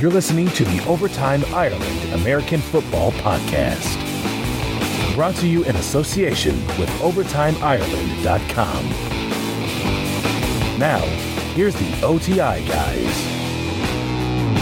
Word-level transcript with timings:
You're 0.00 0.12
listening 0.12 0.46
to 0.50 0.64
the 0.64 0.86
Overtime 0.86 1.44
Ireland 1.46 2.12
American 2.12 2.60
Football 2.60 3.10
Podcast. 3.12 3.96
Brought 5.16 5.34
to 5.36 5.48
you 5.48 5.64
in 5.64 5.74
association 5.74 6.54
with 6.78 6.88
OvertimeIreland.com. 7.00 8.88
Now, 10.78 11.00
here's 11.56 11.74
the 11.74 12.00
OTI 12.04 12.64
guys. 12.68 13.24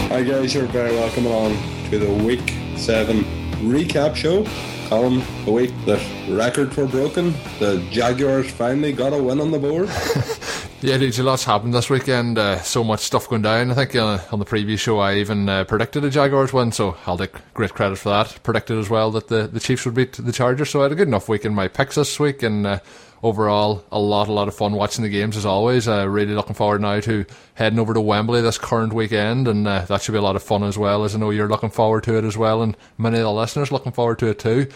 Hi 0.09 0.23
guys, 0.23 0.55
you're 0.55 0.65
very 0.65 0.95
welcome 0.95 1.27
along 1.27 1.55
to 1.91 1.99
the 1.99 2.11
Week 2.11 2.55
7 2.75 3.23
recap 3.61 4.15
show. 4.15 4.43
Colin, 4.89 5.21
a 5.45 5.51
week 5.51 5.71
that 5.85 6.01
records 6.29 6.75
were 6.75 6.87
broken. 6.87 7.35
The 7.59 7.85
Jaguars 7.91 8.49
finally 8.49 8.91
got 8.91 9.13
a 9.13 9.21
win 9.21 9.39
on 9.39 9.51
the 9.51 9.59
board. 9.59 9.89
Yeah, 10.79 10.97
lots 11.23 11.43
happened 11.43 11.73
this 11.73 11.89
weekend. 11.89 12.37
Uh, 12.37 12.61
so 12.61 12.83
much 12.83 12.99
stuff 12.99 13.27
going 13.27 13.41
down. 13.41 13.71
I 13.71 13.73
think 13.73 13.95
uh, 13.95 14.19
on 14.31 14.37
the 14.37 14.45
previous 14.45 14.79
show 14.79 14.99
I 14.99 15.15
even 15.15 15.49
uh, 15.49 15.63
predicted 15.63 16.05
a 16.05 16.11
Jaguars 16.11 16.53
win, 16.53 16.71
so 16.71 16.95
I'll 17.07 17.17
take 17.17 17.33
great 17.55 17.73
credit 17.73 17.97
for 17.97 18.09
that. 18.09 18.37
Predicted 18.43 18.77
as 18.77 18.87
well 18.87 19.09
that 19.11 19.27
the, 19.27 19.47
the 19.47 19.59
Chiefs 19.59 19.85
would 19.85 19.95
beat 19.95 20.13
the 20.13 20.31
Chargers, 20.31 20.69
so 20.69 20.81
I 20.81 20.83
had 20.83 20.91
a 20.91 20.95
good 20.95 21.07
enough 21.07 21.27
week 21.27 21.45
in 21.45 21.55
my 21.55 21.67
picks 21.67 21.95
this 21.95 22.19
week, 22.19 22.43
and 22.43 22.67
uh, 22.67 22.79
overall 23.23 23.83
a 23.91 23.97
lot, 23.97 24.27
a 24.27 24.31
lot 24.31 24.47
of 24.47 24.53
fun 24.53 24.73
watching 24.73 25.01
the 25.01 25.09
games 25.09 25.35
as 25.35 25.47
always. 25.47 25.87
Uh, 25.87 26.07
really 26.07 26.35
looking 26.35 26.53
forward 26.53 26.81
now 26.81 26.99
to 26.99 27.25
heading 27.55 27.79
over 27.79 27.95
to 27.95 28.01
Wembley 28.01 28.41
this 28.41 28.59
current 28.59 28.93
weekend, 28.93 29.47
and 29.47 29.67
uh, 29.67 29.81
that 29.85 30.03
should 30.03 30.11
be 30.11 30.19
a 30.19 30.21
lot 30.21 30.35
of 30.35 30.43
fun 30.43 30.61
as 30.61 30.77
well. 30.77 31.03
As 31.03 31.15
I 31.15 31.17
know 31.17 31.31
you're 31.31 31.49
looking 31.49 31.71
forward 31.71 32.03
to 32.03 32.19
it 32.19 32.23
as 32.23 32.37
well, 32.37 32.61
and 32.61 32.77
many 32.99 33.17
of 33.17 33.23
the 33.23 33.33
listeners 33.33 33.71
looking 33.71 33.93
forward 33.93 34.19
to 34.19 34.27
it 34.27 34.37
too. 34.37 34.67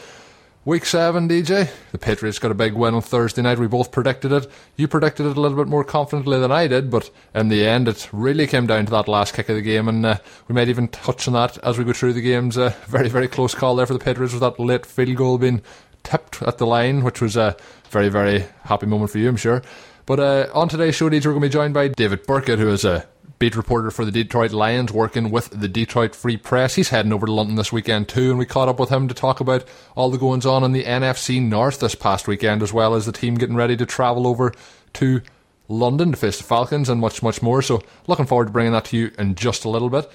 Week 0.63 0.85
7, 0.85 1.27
DJ. 1.27 1.71
The 1.91 1.97
Patriots 1.97 2.37
got 2.37 2.51
a 2.51 2.53
big 2.53 2.73
win 2.73 2.93
on 2.93 3.01
Thursday 3.01 3.41
night. 3.41 3.57
We 3.57 3.65
both 3.65 3.91
predicted 3.91 4.31
it. 4.31 4.45
You 4.75 4.87
predicted 4.87 5.25
it 5.25 5.35
a 5.35 5.41
little 5.41 5.57
bit 5.57 5.67
more 5.67 5.83
confidently 5.83 6.39
than 6.39 6.51
I 6.51 6.67
did, 6.67 6.91
but 6.91 7.09
in 7.33 7.49
the 7.49 7.65
end, 7.65 7.87
it 7.87 8.07
really 8.11 8.45
came 8.45 8.67
down 8.67 8.85
to 8.85 8.91
that 8.91 9.07
last 9.07 9.33
kick 9.33 9.49
of 9.49 9.55
the 9.55 9.63
game, 9.63 9.87
and 9.87 10.05
uh, 10.05 10.17
we 10.47 10.53
might 10.53 10.69
even 10.69 10.87
touch 10.87 11.27
on 11.27 11.33
that 11.33 11.57
as 11.63 11.79
we 11.79 11.83
go 11.83 11.93
through 11.93 12.13
the 12.13 12.21
games. 12.21 12.59
Uh, 12.59 12.75
very, 12.85 13.09
very 13.09 13.27
close 13.27 13.55
call 13.55 13.75
there 13.75 13.87
for 13.87 13.93
the 13.93 13.99
Patriots 13.99 14.35
with 14.35 14.41
that 14.41 14.59
late 14.59 14.85
field 14.85 15.15
goal 15.15 15.39
being 15.39 15.63
tipped 16.03 16.43
at 16.43 16.59
the 16.59 16.67
line, 16.67 17.03
which 17.03 17.21
was 17.21 17.35
a 17.35 17.57
very, 17.89 18.09
very 18.09 18.45
happy 18.65 18.85
moment 18.85 19.09
for 19.09 19.17
you, 19.17 19.29
I'm 19.29 19.37
sure. 19.37 19.63
But 20.05 20.19
uh, 20.19 20.47
on 20.53 20.69
today's 20.69 20.93
show, 20.93 21.09
DJ, 21.09 21.25
we're 21.25 21.31
going 21.31 21.41
to 21.41 21.47
be 21.47 21.53
joined 21.53 21.73
by 21.73 21.87
David 21.87 22.27
Birkett, 22.27 22.59
who 22.59 22.69
is 22.69 22.85
a 22.85 23.07
beat 23.41 23.55
reporter 23.55 23.89
for 23.89 24.05
the 24.05 24.11
Detroit 24.11 24.51
Lions, 24.51 24.93
working 24.93 25.31
with 25.31 25.49
the 25.49 25.67
Detroit 25.67 26.13
Free 26.13 26.37
Press. 26.37 26.75
He's 26.75 26.89
heading 26.89 27.11
over 27.11 27.25
to 27.25 27.31
London 27.31 27.55
this 27.55 27.71
weekend 27.71 28.07
too, 28.07 28.29
and 28.29 28.37
we 28.37 28.45
caught 28.45 28.69
up 28.69 28.79
with 28.79 28.91
him 28.91 29.07
to 29.07 29.15
talk 29.15 29.39
about 29.39 29.65
all 29.95 30.11
the 30.11 30.19
goings 30.19 30.45
on 30.45 30.63
in 30.63 30.73
the 30.73 30.83
NFC 30.83 31.41
North 31.41 31.79
this 31.79 31.95
past 31.95 32.27
weekend, 32.27 32.61
as 32.61 32.71
well 32.71 32.93
as 32.93 33.07
the 33.07 33.11
team 33.11 33.33
getting 33.33 33.55
ready 33.55 33.75
to 33.75 33.85
travel 33.87 34.27
over 34.27 34.53
to 34.93 35.21
London 35.67 36.11
to 36.11 36.17
face 36.17 36.37
the 36.37 36.43
Falcons 36.43 36.87
and 36.87 37.01
much, 37.01 37.23
much 37.23 37.41
more. 37.41 37.63
So, 37.63 37.81
looking 38.05 38.27
forward 38.27 38.45
to 38.45 38.51
bringing 38.51 38.73
that 38.73 38.85
to 38.85 38.97
you 38.97 39.11
in 39.17 39.33
just 39.33 39.65
a 39.65 39.69
little 39.69 39.89
bit. 39.89 40.07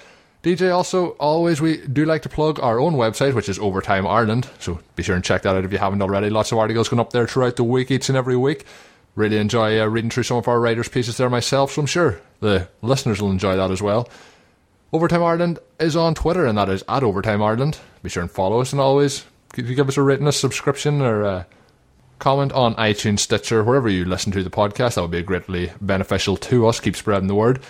DJ, 0.44 0.72
also, 0.72 1.08
always 1.18 1.60
we 1.60 1.78
do 1.78 2.04
like 2.04 2.22
to 2.22 2.28
plug 2.28 2.60
our 2.60 2.78
own 2.78 2.94
website, 2.94 3.34
which 3.34 3.48
is 3.48 3.58
Overtime 3.58 4.06
Ireland. 4.06 4.48
So 4.60 4.78
be 4.94 5.02
sure 5.02 5.16
and 5.16 5.24
check 5.24 5.42
that 5.42 5.56
out 5.56 5.64
if 5.64 5.72
you 5.72 5.78
haven't 5.78 6.00
already. 6.00 6.30
Lots 6.30 6.52
of 6.52 6.58
articles 6.58 6.88
going 6.88 7.00
up 7.00 7.10
there 7.10 7.26
throughout 7.26 7.56
the 7.56 7.64
week, 7.64 7.90
each 7.90 8.08
and 8.08 8.16
every 8.16 8.36
week. 8.36 8.64
Really 9.16 9.38
enjoy 9.38 9.80
uh, 9.80 9.86
reading 9.86 10.10
through 10.10 10.22
some 10.22 10.36
of 10.36 10.46
our 10.46 10.60
writers' 10.60 10.88
pieces 10.88 11.16
there 11.16 11.30
myself, 11.30 11.72
so 11.72 11.80
I'm 11.80 11.86
sure 11.86 12.20
the 12.40 12.68
listeners 12.82 13.20
will 13.20 13.30
enjoy 13.30 13.56
that 13.56 13.70
as 13.70 13.82
well. 13.82 14.08
Overtime 14.92 15.24
Ireland 15.24 15.58
is 15.80 15.96
on 15.96 16.14
Twitter, 16.14 16.46
and 16.46 16.56
that 16.56 16.68
is 16.68 16.84
at 16.88 17.02
Overtime 17.02 17.42
Ireland. 17.42 17.78
Be 18.02 18.10
sure 18.10 18.22
and 18.22 18.30
follow 18.30 18.60
us, 18.60 18.72
and 18.72 18.80
always 18.80 19.24
if 19.56 19.68
you 19.68 19.74
give 19.74 19.88
us 19.88 19.96
a 19.96 20.02
rating, 20.02 20.26
a 20.26 20.32
subscription, 20.32 21.00
or 21.00 21.22
a 21.22 21.46
comment 22.18 22.52
on 22.52 22.74
iTunes, 22.76 23.20
Stitcher, 23.20 23.64
wherever 23.64 23.88
you 23.88 24.04
listen 24.04 24.32
to 24.32 24.42
the 24.42 24.50
podcast. 24.50 24.94
That 24.94 25.02
would 25.02 25.10
be 25.10 25.22
greatly 25.22 25.72
beneficial 25.80 26.36
to 26.36 26.66
us. 26.66 26.80
Keep 26.80 26.96
spreading 26.96 27.28
the 27.28 27.34
word. 27.34 27.60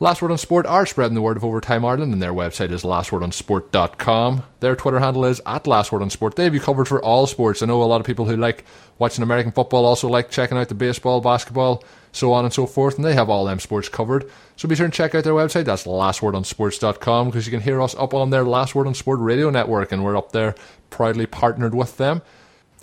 Last 0.00 0.22
Word 0.22 0.30
on 0.30 0.38
Sport 0.38 0.64
are 0.64 0.86
spreading 0.86 1.16
the 1.16 1.20
word 1.20 1.36
of 1.36 1.44
Overtime 1.44 1.84
Ireland, 1.84 2.12
and 2.12 2.22
their 2.22 2.32
website 2.32 2.70
is 2.70 2.84
lastwordonsport.com. 2.84 4.44
Their 4.60 4.76
Twitter 4.76 5.00
handle 5.00 5.24
is 5.24 5.42
at 5.44 5.66
Last 5.66 5.90
Word 5.90 6.02
on 6.02 6.10
Sport. 6.10 6.36
They 6.36 6.44
have 6.44 6.54
you 6.54 6.60
covered 6.60 6.86
for 6.86 7.02
all 7.02 7.26
sports. 7.26 7.62
I 7.62 7.66
know 7.66 7.82
a 7.82 7.84
lot 7.84 8.00
of 8.00 8.06
people 8.06 8.24
who 8.24 8.36
like 8.36 8.64
watching 9.00 9.24
American 9.24 9.50
football 9.50 9.84
also 9.84 10.08
like 10.08 10.30
checking 10.30 10.56
out 10.56 10.68
the 10.68 10.76
baseball, 10.76 11.20
basketball, 11.20 11.82
so 12.12 12.32
on 12.32 12.44
and 12.44 12.54
so 12.54 12.64
forth, 12.64 12.94
and 12.94 13.04
they 13.04 13.14
have 13.14 13.28
all 13.28 13.44
them 13.44 13.58
sports 13.58 13.88
covered. 13.88 14.30
So 14.54 14.68
be 14.68 14.76
sure 14.76 14.84
and 14.84 14.94
check 14.94 15.16
out 15.16 15.24
their 15.24 15.32
website. 15.32 15.64
That's 15.64 15.84
lastwordonsports.com 15.84 17.26
because 17.26 17.46
you 17.46 17.50
can 17.50 17.62
hear 17.62 17.82
us 17.82 17.96
up 17.96 18.14
on 18.14 18.30
their 18.30 18.44
Last 18.44 18.76
Word 18.76 18.86
on 18.86 18.94
Sport 18.94 19.18
radio 19.18 19.50
network, 19.50 19.90
and 19.90 20.04
we're 20.04 20.16
up 20.16 20.30
there 20.30 20.54
proudly 20.90 21.26
partnered 21.26 21.74
with 21.74 21.96
them. 21.96 22.22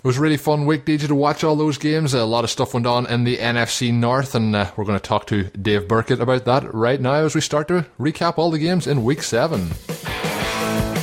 It 0.06 0.14
was 0.14 0.18
a 0.18 0.20
really 0.20 0.36
fun 0.36 0.66
week, 0.66 0.84
DJ, 0.84 1.08
to 1.08 1.16
watch 1.16 1.42
all 1.42 1.56
those 1.56 1.78
games. 1.78 2.14
A 2.14 2.24
lot 2.24 2.44
of 2.44 2.50
stuff 2.50 2.74
went 2.74 2.86
on 2.86 3.06
in 3.06 3.24
the 3.24 3.38
NFC 3.38 3.92
North, 3.92 4.36
and 4.36 4.54
uh, 4.54 4.70
we're 4.76 4.84
going 4.84 4.96
to 4.96 5.02
talk 5.02 5.26
to 5.26 5.50
Dave 5.60 5.88
Birkett 5.88 6.20
about 6.20 6.44
that 6.44 6.72
right 6.72 7.00
now 7.00 7.14
as 7.14 7.34
we 7.34 7.40
start 7.40 7.66
to 7.66 7.86
recap 7.98 8.38
all 8.38 8.52
the 8.52 8.58
games 8.60 8.86
in 8.86 9.02
Week 9.02 9.20
7. 9.20 9.68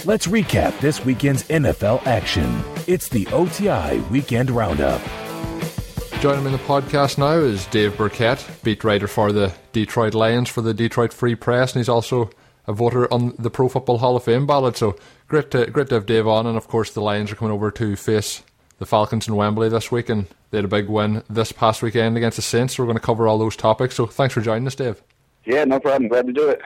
Let's 0.06 0.28
recap 0.28 0.80
this 0.80 1.04
weekend's 1.04 1.44
NFL 1.50 2.08
action. 2.08 2.64
It's 2.88 3.10
the 3.10 3.28
OTI 3.34 4.00
Weekend 4.10 4.50
Roundup. 4.50 5.02
Joining 6.22 6.46
me 6.46 6.54
in 6.54 6.58
the 6.58 6.64
podcast 6.64 7.18
now 7.18 7.34
is 7.34 7.66
Dave 7.66 7.98
Birkett, 7.98 8.48
beat 8.64 8.86
writer 8.86 9.10
for 9.10 9.34
the 9.34 9.54
Detroit 9.74 10.14
Lions 10.14 10.48
for 10.48 10.62
the 10.62 10.74
Detroit 10.74 11.12
Free 11.12 11.36
Press, 11.36 11.74
and 11.74 11.82
he's 11.82 11.90
also 11.90 12.30
a 12.68 12.72
voter 12.72 13.14
on 13.14 13.36
the 13.38 13.50
Pro 13.50 13.68
Football 13.68 13.98
Hall 13.98 14.16
of 14.16 14.24
Fame 14.24 14.48
ballot. 14.48 14.78
So 14.78 14.96
great 15.28 15.52
to, 15.52 15.66
great 15.66 15.90
to 15.90 15.96
have 15.96 16.06
Dave 16.06 16.26
on, 16.26 16.48
and 16.48 16.56
of 16.56 16.70
course 16.70 16.90
the 16.90 17.02
Lions 17.02 17.34
are 17.34 17.36
coming 17.36 17.52
over 17.52 17.70
to 17.70 17.98
face 17.98 18.44
the 18.84 18.90
Falcons 18.90 19.28
in 19.28 19.36
Wembley 19.36 19.70
this 19.70 19.92
week, 19.92 20.10
and 20.10 20.28
they 20.52 20.58
had 20.58 20.66
a 20.66 20.68
big 20.68 20.90
win 20.90 21.24
this 21.30 21.52
past 21.52 21.82
weekend 21.82 22.18
against 22.18 22.36
the 22.36 22.42
Saints. 22.42 22.76
So 22.76 22.84
we're 22.84 22.88
going 22.88 22.98
to 22.98 23.04
cover 23.04 23.28
all 23.28 23.38
those 23.38 23.56
topics. 23.56 23.96
So 23.96 24.06
thanks 24.06 24.34
for 24.34 24.42
joining 24.42 24.68
us, 24.68 24.76
Dave. 24.76 25.02
Yeah, 25.46 25.64
no 25.64 25.80
problem. 25.80 26.10
Glad 26.10 26.28
to 26.28 26.34
do 26.34 26.50
it. 26.50 26.62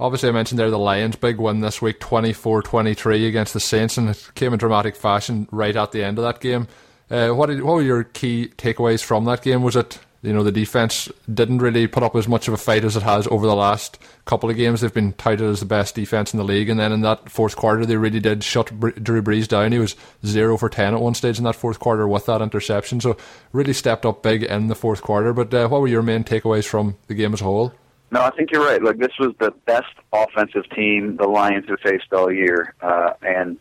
Obviously, 0.00 0.28
I 0.28 0.32
mentioned 0.32 0.60
there 0.60 0.70
the 0.70 0.78
Lions' 0.78 1.16
big 1.16 1.38
win 1.38 1.60
this 1.60 1.82
week, 1.82 1.98
24 1.98 2.62
23 2.62 3.26
against 3.26 3.52
the 3.52 3.60
Saints, 3.60 3.98
and 3.98 4.08
it 4.08 4.30
came 4.36 4.52
in 4.52 4.58
dramatic 4.58 4.94
fashion 4.94 5.48
right 5.50 5.74
at 5.74 5.90
the 5.90 6.04
end 6.04 6.18
of 6.18 6.24
that 6.24 6.40
game. 6.40 6.68
Uh, 7.10 7.30
what, 7.30 7.46
did, 7.46 7.62
what 7.62 7.74
were 7.74 7.82
your 7.82 8.04
key 8.04 8.52
takeaways 8.56 9.02
from 9.02 9.24
that 9.24 9.42
game? 9.42 9.62
Was 9.62 9.74
it 9.74 9.98
you 10.28 10.34
know 10.34 10.44
the 10.44 10.52
defense 10.52 11.10
didn't 11.32 11.58
really 11.58 11.86
put 11.86 12.02
up 12.02 12.14
as 12.14 12.28
much 12.28 12.46
of 12.46 12.54
a 12.54 12.58
fight 12.58 12.84
as 12.84 12.96
it 12.96 13.02
has 13.02 13.26
over 13.28 13.46
the 13.46 13.56
last 13.56 13.98
couple 14.26 14.50
of 14.50 14.56
games. 14.56 14.82
They've 14.82 14.92
been 14.92 15.14
touted 15.14 15.48
as 15.48 15.60
the 15.60 15.66
best 15.66 15.94
defense 15.94 16.34
in 16.34 16.38
the 16.38 16.44
league, 16.44 16.68
and 16.68 16.78
then 16.78 16.92
in 16.92 17.00
that 17.00 17.30
fourth 17.30 17.56
quarter, 17.56 17.86
they 17.86 17.96
really 17.96 18.20
did 18.20 18.44
shut 18.44 18.66
Drew 19.02 19.22
Brees 19.22 19.48
down. 19.48 19.72
He 19.72 19.78
was 19.78 19.96
zero 20.24 20.56
for 20.58 20.68
ten 20.68 20.94
at 20.94 21.00
one 21.00 21.14
stage 21.14 21.38
in 21.38 21.44
that 21.44 21.56
fourth 21.56 21.80
quarter 21.80 22.06
with 22.06 22.26
that 22.26 22.42
interception, 22.42 23.00
so 23.00 23.16
really 23.52 23.72
stepped 23.72 24.04
up 24.04 24.22
big 24.22 24.42
in 24.42 24.68
the 24.68 24.74
fourth 24.74 25.02
quarter. 25.02 25.32
But 25.32 25.52
uh, 25.54 25.68
what 25.68 25.80
were 25.80 25.88
your 25.88 26.02
main 26.02 26.24
takeaways 26.24 26.66
from 26.66 26.96
the 27.06 27.14
game 27.14 27.32
as 27.32 27.40
a 27.40 27.44
whole? 27.44 27.72
No, 28.10 28.22
I 28.22 28.30
think 28.30 28.50
you're 28.50 28.64
right. 28.64 28.82
Look, 28.82 28.98
this 28.98 29.12
was 29.18 29.34
the 29.38 29.50
best 29.66 29.92
offensive 30.12 30.68
team 30.70 31.16
the 31.16 31.28
Lions 31.28 31.66
have 31.68 31.80
faced 31.80 32.12
all 32.12 32.32
year, 32.32 32.74
uh, 32.80 33.12
and 33.20 33.58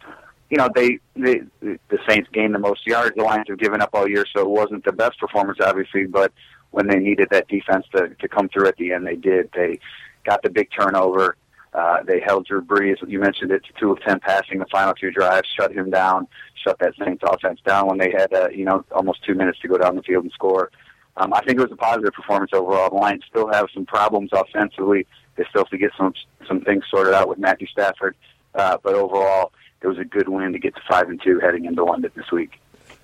you 0.49 0.57
know 0.57 0.69
they, 0.73 0.99
they 1.15 1.41
the 1.59 1.99
Saints 2.07 2.29
gained 2.31 2.55
the 2.55 2.59
most 2.59 2.87
yards 2.87 3.15
the 3.15 3.23
Lions 3.23 3.45
have 3.49 3.59
given 3.59 3.81
up 3.81 3.89
all 3.93 4.07
year, 4.07 4.25
so 4.33 4.41
it 4.41 4.49
wasn't 4.49 4.85
the 4.85 4.93
best 4.93 5.19
performance, 5.19 5.57
obviously. 5.61 6.05
But 6.05 6.31
when 6.71 6.87
they 6.87 6.97
needed 6.97 7.29
that 7.31 7.47
defense 7.47 7.85
to 7.95 8.09
to 8.09 8.27
come 8.27 8.49
through 8.49 8.67
at 8.67 8.77
the 8.77 8.93
end, 8.93 9.05
they 9.05 9.15
did. 9.15 9.49
They 9.53 9.79
got 10.23 10.43
the 10.43 10.49
big 10.49 10.69
turnover. 10.77 11.37
Uh, 11.73 12.01
they 12.03 12.19
held 12.19 12.45
Drew 12.45 12.61
Brees. 12.61 12.97
You 13.07 13.19
mentioned 13.19 13.51
it 13.51 13.63
to 13.65 13.73
two 13.79 13.91
of 13.91 14.01
ten 14.01 14.19
passing 14.19 14.59
the 14.59 14.65
final 14.71 14.93
two 14.93 15.11
drives, 15.11 15.47
shut 15.55 15.71
him 15.71 15.89
down, 15.89 16.27
shut 16.63 16.79
that 16.79 16.93
Saints 16.97 17.23
offense 17.25 17.59
down 17.65 17.87
when 17.87 17.97
they 17.97 18.11
had 18.11 18.33
uh, 18.33 18.49
you 18.49 18.65
know 18.65 18.83
almost 18.91 19.23
two 19.23 19.35
minutes 19.35 19.59
to 19.59 19.67
go 19.67 19.77
down 19.77 19.95
the 19.95 20.03
field 20.03 20.23
and 20.23 20.33
score. 20.33 20.71
Um, 21.17 21.33
I 21.33 21.41
think 21.41 21.59
it 21.59 21.63
was 21.63 21.71
a 21.71 21.75
positive 21.75 22.13
performance 22.13 22.51
overall. 22.53 22.89
The 22.89 22.95
Lions 22.95 23.23
still 23.29 23.51
have 23.51 23.67
some 23.73 23.85
problems 23.85 24.29
offensively. 24.33 25.07
They 25.35 25.45
still 25.49 25.63
have 25.63 25.69
to 25.69 25.77
get 25.77 25.91
some 25.97 26.13
some 26.47 26.61
things 26.61 26.83
sorted 26.89 27.13
out 27.13 27.27
with 27.27 27.39
Matthew 27.39 27.67
Stafford. 27.67 28.15
Uh, 28.55 28.77
but 28.81 28.93
overall, 28.93 29.51
it 29.81 29.87
was 29.87 29.97
a 29.97 30.05
good 30.05 30.29
win 30.29 30.53
to 30.53 30.59
get 30.59 30.75
to 30.75 30.81
five 30.89 31.09
and 31.09 31.21
two 31.21 31.39
heading 31.39 31.65
into 31.65 31.83
London 31.83 32.11
this 32.15 32.31
week. 32.31 32.59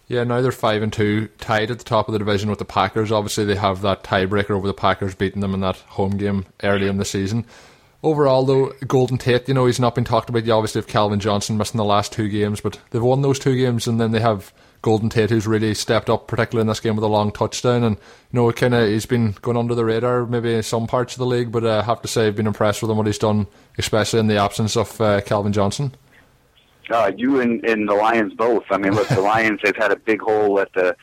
Yeah, 0.07 0.23
now 0.25 0.41
they're 0.41 0.51
five 0.51 0.81
and 0.81 0.91
two, 0.91 1.29
tied 1.39 1.71
at 1.71 1.79
the 1.79 1.83
top 1.83 2.07
of 2.07 2.13
the 2.13 2.19
division 2.19 2.49
with 2.49 2.59
the 2.59 2.65
Packers. 2.65 3.11
Obviously, 3.11 3.45
they 3.45 3.55
have 3.55 3.81
that 3.81 4.03
tiebreaker 4.03 4.51
over 4.51 4.67
the 4.67 4.73
Packers, 4.73 5.15
beating 5.15 5.41
them 5.41 5.53
in 5.53 5.61
that 5.61 5.77
home 5.77 6.17
game 6.17 6.45
early 6.61 6.87
in 6.87 6.97
the 6.97 7.05
season. 7.05 7.45
Overall, 8.03 8.43
though, 8.43 8.73
Golden 8.85 9.17
Tate, 9.17 9.47
you 9.47 9.53
know, 9.53 9.65
he's 9.65 9.79
not 9.79 9.95
been 9.95 10.03
talked 10.03 10.29
about. 10.29 10.45
You 10.45 10.51
obviously 10.51 10.81
have 10.81 10.87
Calvin 10.87 11.21
Johnson 11.21 11.57
missing 11.57 11.77
the 11.77 11.85
last 11.85 12.11
two 12.11 12.27
games, 12.27 12.59
but 12.59 12.77
they've 12.89 13.01
won 13.01 13.21
those 13.21 13.39
two 13.39 13.55
games, 13.55 13.87
and 13.87 13.97
then 13.99 14.11
they 14.11 14.19
have 14.19 14.53
Golden 14.81 15.07
Tate, 15.07 15.29
who's 15.29 15.47
really 15.47 15.73
stepped 15.73 16.09
up, 16.09 16.27
particularly 16.27 16.63
in 16.63 16.67
this 16.67 16.81
game 16.81 16.97
with 16.97 17.05
a 17.05 17.07
long 17.07 17.31
touchdown. 17.31 17.85
And 17.85 17.95
you 17.95 18.01
know, 18.33 18.51
kind 18.51 18.73
of 18.73 18.89
he's 18.89 19.05
been 19.05 19.31
going 19.41 19.55
under 19.55 19.73
the 19.73 19.85
radar, 19.85 20.25
maybe 20.25 20.53
in 20.53 20.63
some 20.63 20.85
parts 20.85 21.13
of 21.13 21.19
the 21.19 21.25
league, 21.25 21.53
but 21.53 21.63
uh, 21.63 21.79
I 21.79 21.83
have 21.83 22.01
to 22.01 22.09
say, 22.09 22.27
I've 22.27 22.35
been 22.35 22.45
impressed 22.45 22.81
with 22.81 22.91
him 22.91 22.97
what 22.97 23.07
he's 23.07 23.17
done, 23.17 23.47
especially 23.77 24.19
in 24.19 24.27
the 24.27 24.37
absence 24.37 24.75
of 24.75 24.99
uh, 24.99 25.21
Calvin 25.21 25.53
Johnson. 25.53 25.95
Uh, 26.89 27.11
you 27.15 27.41
and, 27.41 27.63
and 27.65 27.87
the 27.87 27.93
Lions 27.93 28.33
both. 28.33 28.63
I 28.69 28.77
mean, 28.77 28.93
look, 28.93 29.07
the 29.07 29.21
Lions, 29.33 29.59
they've 29.63 29.75
had 29.75 29.91
a 29.91 29.95
big 29.95 30.21
hole 30.21 30.59
at 30.59 30.71
the, 30.73 30.95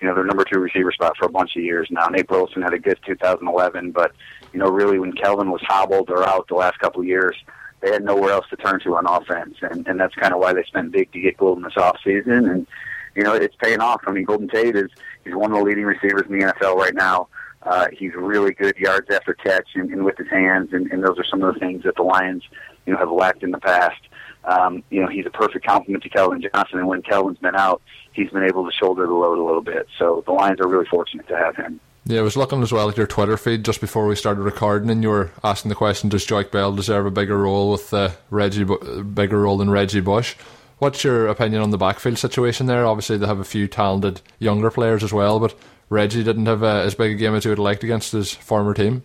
you 0.00 0.08
know, 0.08 0.14
their 0.14 0.24
number 0.24 0.44
two 0.44 0.58
receiver 0.58 0.92
spot 0.92 1.16
for 1.18 1.26
a 1.26 1.30
bunch 1.30 1.56
of 1.56 1.62
years 1.62 1.88
now. 1.90 2.06
Nate 2.06 2.26
Burleson 2.26 2.62
had 2.62 2.74
a 2.74 2.78
good 2.78 2.98
2011, 3.06 3.92
but 3.92 4.12
you 4.52 4.58
know, 4.58 4.68
really 4.68 4.98
when 4.98 5.12
Calvin 5.12 5.50
was 5.50 5.62
hobbled 5.62 6.10
or 6.10 6.26
out 6.26 6.48
the 6.48 6.54
last 6.54 6.78
couple 6.78 7.00
of 7.00 7.06
years, 7.06 7.36
they 7.80 7.90
had 7.90 8.04
nowhere 8.04 8.32
else 8.32 8.46
to 8.50 8.56
turn 8.56 8.80
to 8.80 8.96
on 8.96 9.06
offense, 9.06 9.56
and 9.60 9.86
and 9.88 9.98
that's 9.98 10.14
kind 10.14 10.32
of 10.32 10.40
why 10.40 10.52
they 10.52 10.62
spent 10.64 10.92
big 10.92 11.10
to 11.12 11.20
get 11.20 11.36
Golden 11.36 11.64
this 11.64 11.76
off 11.76 11.98
season, 12.04 12.48
and 12.48 12.66
you 13.14 13.22
know, 13.22 13.34
it's 13.34 13.56
paying 13.56 13.80
off. 13.80 14.02
I 14.06 14.12
mean, 14.12 14.24
Golden 14.24 14.48
Tate 14.48 14.76
is 14.76 14.90
he's 15.24 15.34
one 15.34 15.52
of 15.52 15.58
the 15.58 15.64
leading 15.64 15.84
receivers 15.84 16.22
in 16.28 16.38
the 16.38 16.44
NFL 16.46 16.76
right 16.76 16.94
now. 16.94 17.28
Uh, 17.62 17.88
he's 17.92 18.12
really 18.14 18.52
good 18.52 18.76
yards 18.76 19.08
after 19.10 19.34
catch 19.34 19.68
and, 19.74 19.90
and 19.90 20.04
with 20.04 20.16
his 20.16 20.28
hands, 20.28 20.70
and, 20.72 20.90
and 20.90 21.04
those 21.04 21.18
are 21.18 21.24
some 21.24 21.42
of 21.42 21.54
the 21.54 21.60
things 21.60 21.84
that 21.84 21.96
the 21.96 22.02
Lions 22.02 22.42
you 22.86 22.92
know 22.92 22.98
have 22.98 23.10
lacked 23.10 23.42
in 23.42 23.50
the 23.50 23.60
past. 23.60 24.00
Um, 24.44 24.82
you 24.90 25.00
know, 25.00 25.08
he's 25.08 25.26
a 25.26 25.30
perfect 25.30 25.66
complement 25.66 26.02
to 26.04 26.08
Calvin 26.08 26.42
Johnson, 26.42 26.78
and 26.78 26.88
when 26.88 27.02
Calvin's 27.02 27.38
been 27.38 27.54
out, 27.54 27.80
he's 28.12 28.30
been 28.30 28.42
able 28.42 28.64
to 28.64 28.72
shoulder 28.72 29.06
the 29.06 29.12
load 29.12 29.38
a 29.38 29.42
little 29.42 29.62
bit. 29.62 29.86
So 29.98 30.22
the 30.26 30.32
Lions 30.32 30.60
are 30.60 30.68
really 30.68 30.86
fortunate 30.86 31.28
to 31.28 31.36
have 31.36 31.56
him. 31.56 31.80
Yeah, 32.04 32.18
I 32.18 32.22
was 32.22 32.36
looking 32.36 32.62
as 32.62 32.72
well 32.72 32.88
at 32.88 32.96
your 32.96 33.06
Twitter 33.06 33.36
feed 33.36 33.64
just 33.64 33.80
before 33.80 34.06
we 34.06 34.16
started 34.16 34.42
recording, 34.42 34.90
and 34.90 35.02
you 35.02 35.10
were 35.10 35.30
asking 35.44 35.68
the 35.68 35.76
question: 35.76 36.08
Does 36.08 36.26
Joique 36.26 36.50
Bell 36.50 36.72
deserve 36.72 37.06
a 37.06 37.12
bigger 37.12 37.38
role 37.38 37.70
with 37.70 37.94
uh, 37.94 38.10
Reggie, 38.30 38.64
bigger 38.64 39.40
role 39.40 39.58
than 39.58 39.70
Reggie 39.70 40.00
Bush? 40.00 40.34
What's 40.78 41.04
your 41.04 41.28
opinion 41.28 41.62
on 41.62 41.70
the 41.70 41.78
backfield 41.78 42.18
situation 42.18 42.66
there? 42.66 42.84
Obviously, 42.84 43.16
they 43.16 43.28
have 43.28 43.38
a 43.38 43.44
few 43.44 43.68
talented 43.68 44.20
younger 44.40 44.68
players 44.68 45.04
as 45.04 45.12
well, 45.12 45.38
but 45.38 45.54
Reggie 45.90 46.24
didn't 46.24 46.46
have 46.46 46.64
uh, 46.64 46.78
as 46.78 46.96
big 46.96 47.12
a 47.12 47.14
game 47.14 47.36
as 47.36 47.44
he 47.44 47.50
would 47.50 47.58
have 47.58 47.64
liked 47.64 47.84
against 47.84 48.10
his 48.10 48.32
former 48.32 48.74
team. 48.74 49.04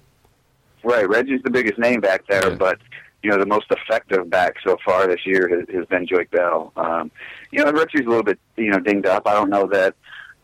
Right, 0.84 1.08
Reggie's 1.08 1.44
the 1.44 1.52
biggest 1.52 1.78
name 1.78 2.02
back 2.02 2.26
there, 2.28 2.50
yeah. 2.50 2.56
but 2.56 2.80
you 3.24 3.32
know 3.32 3.38
the 3.38 3.46
most 3.46 3.68
effective 3.72 4.30
back 4.30 4.56
so 4.64 4.78
far 4.86 5.08
this 5.08 5.26
year 5.26 5.50
has, 5.50 5.76
has 5.76 5.86
been 5.88 6.06
Joique 6.06 6.32
Bell. 6.32 6.72
Um, 6.76 7.12
you 7.52 7.64
know, 7.64 7.72
Reggie's 7.72 8.06
a 8.06 8.10
little 8.10 8.24
bit 8.24 8.40
you 8.56 8.72
know 8.72 8.80
dinged 8.80 9.08
up. 9.08 9.28
I 9.28 9.34
don't 9.34 9.50
know 9.50 9.68
that 9.68 9.96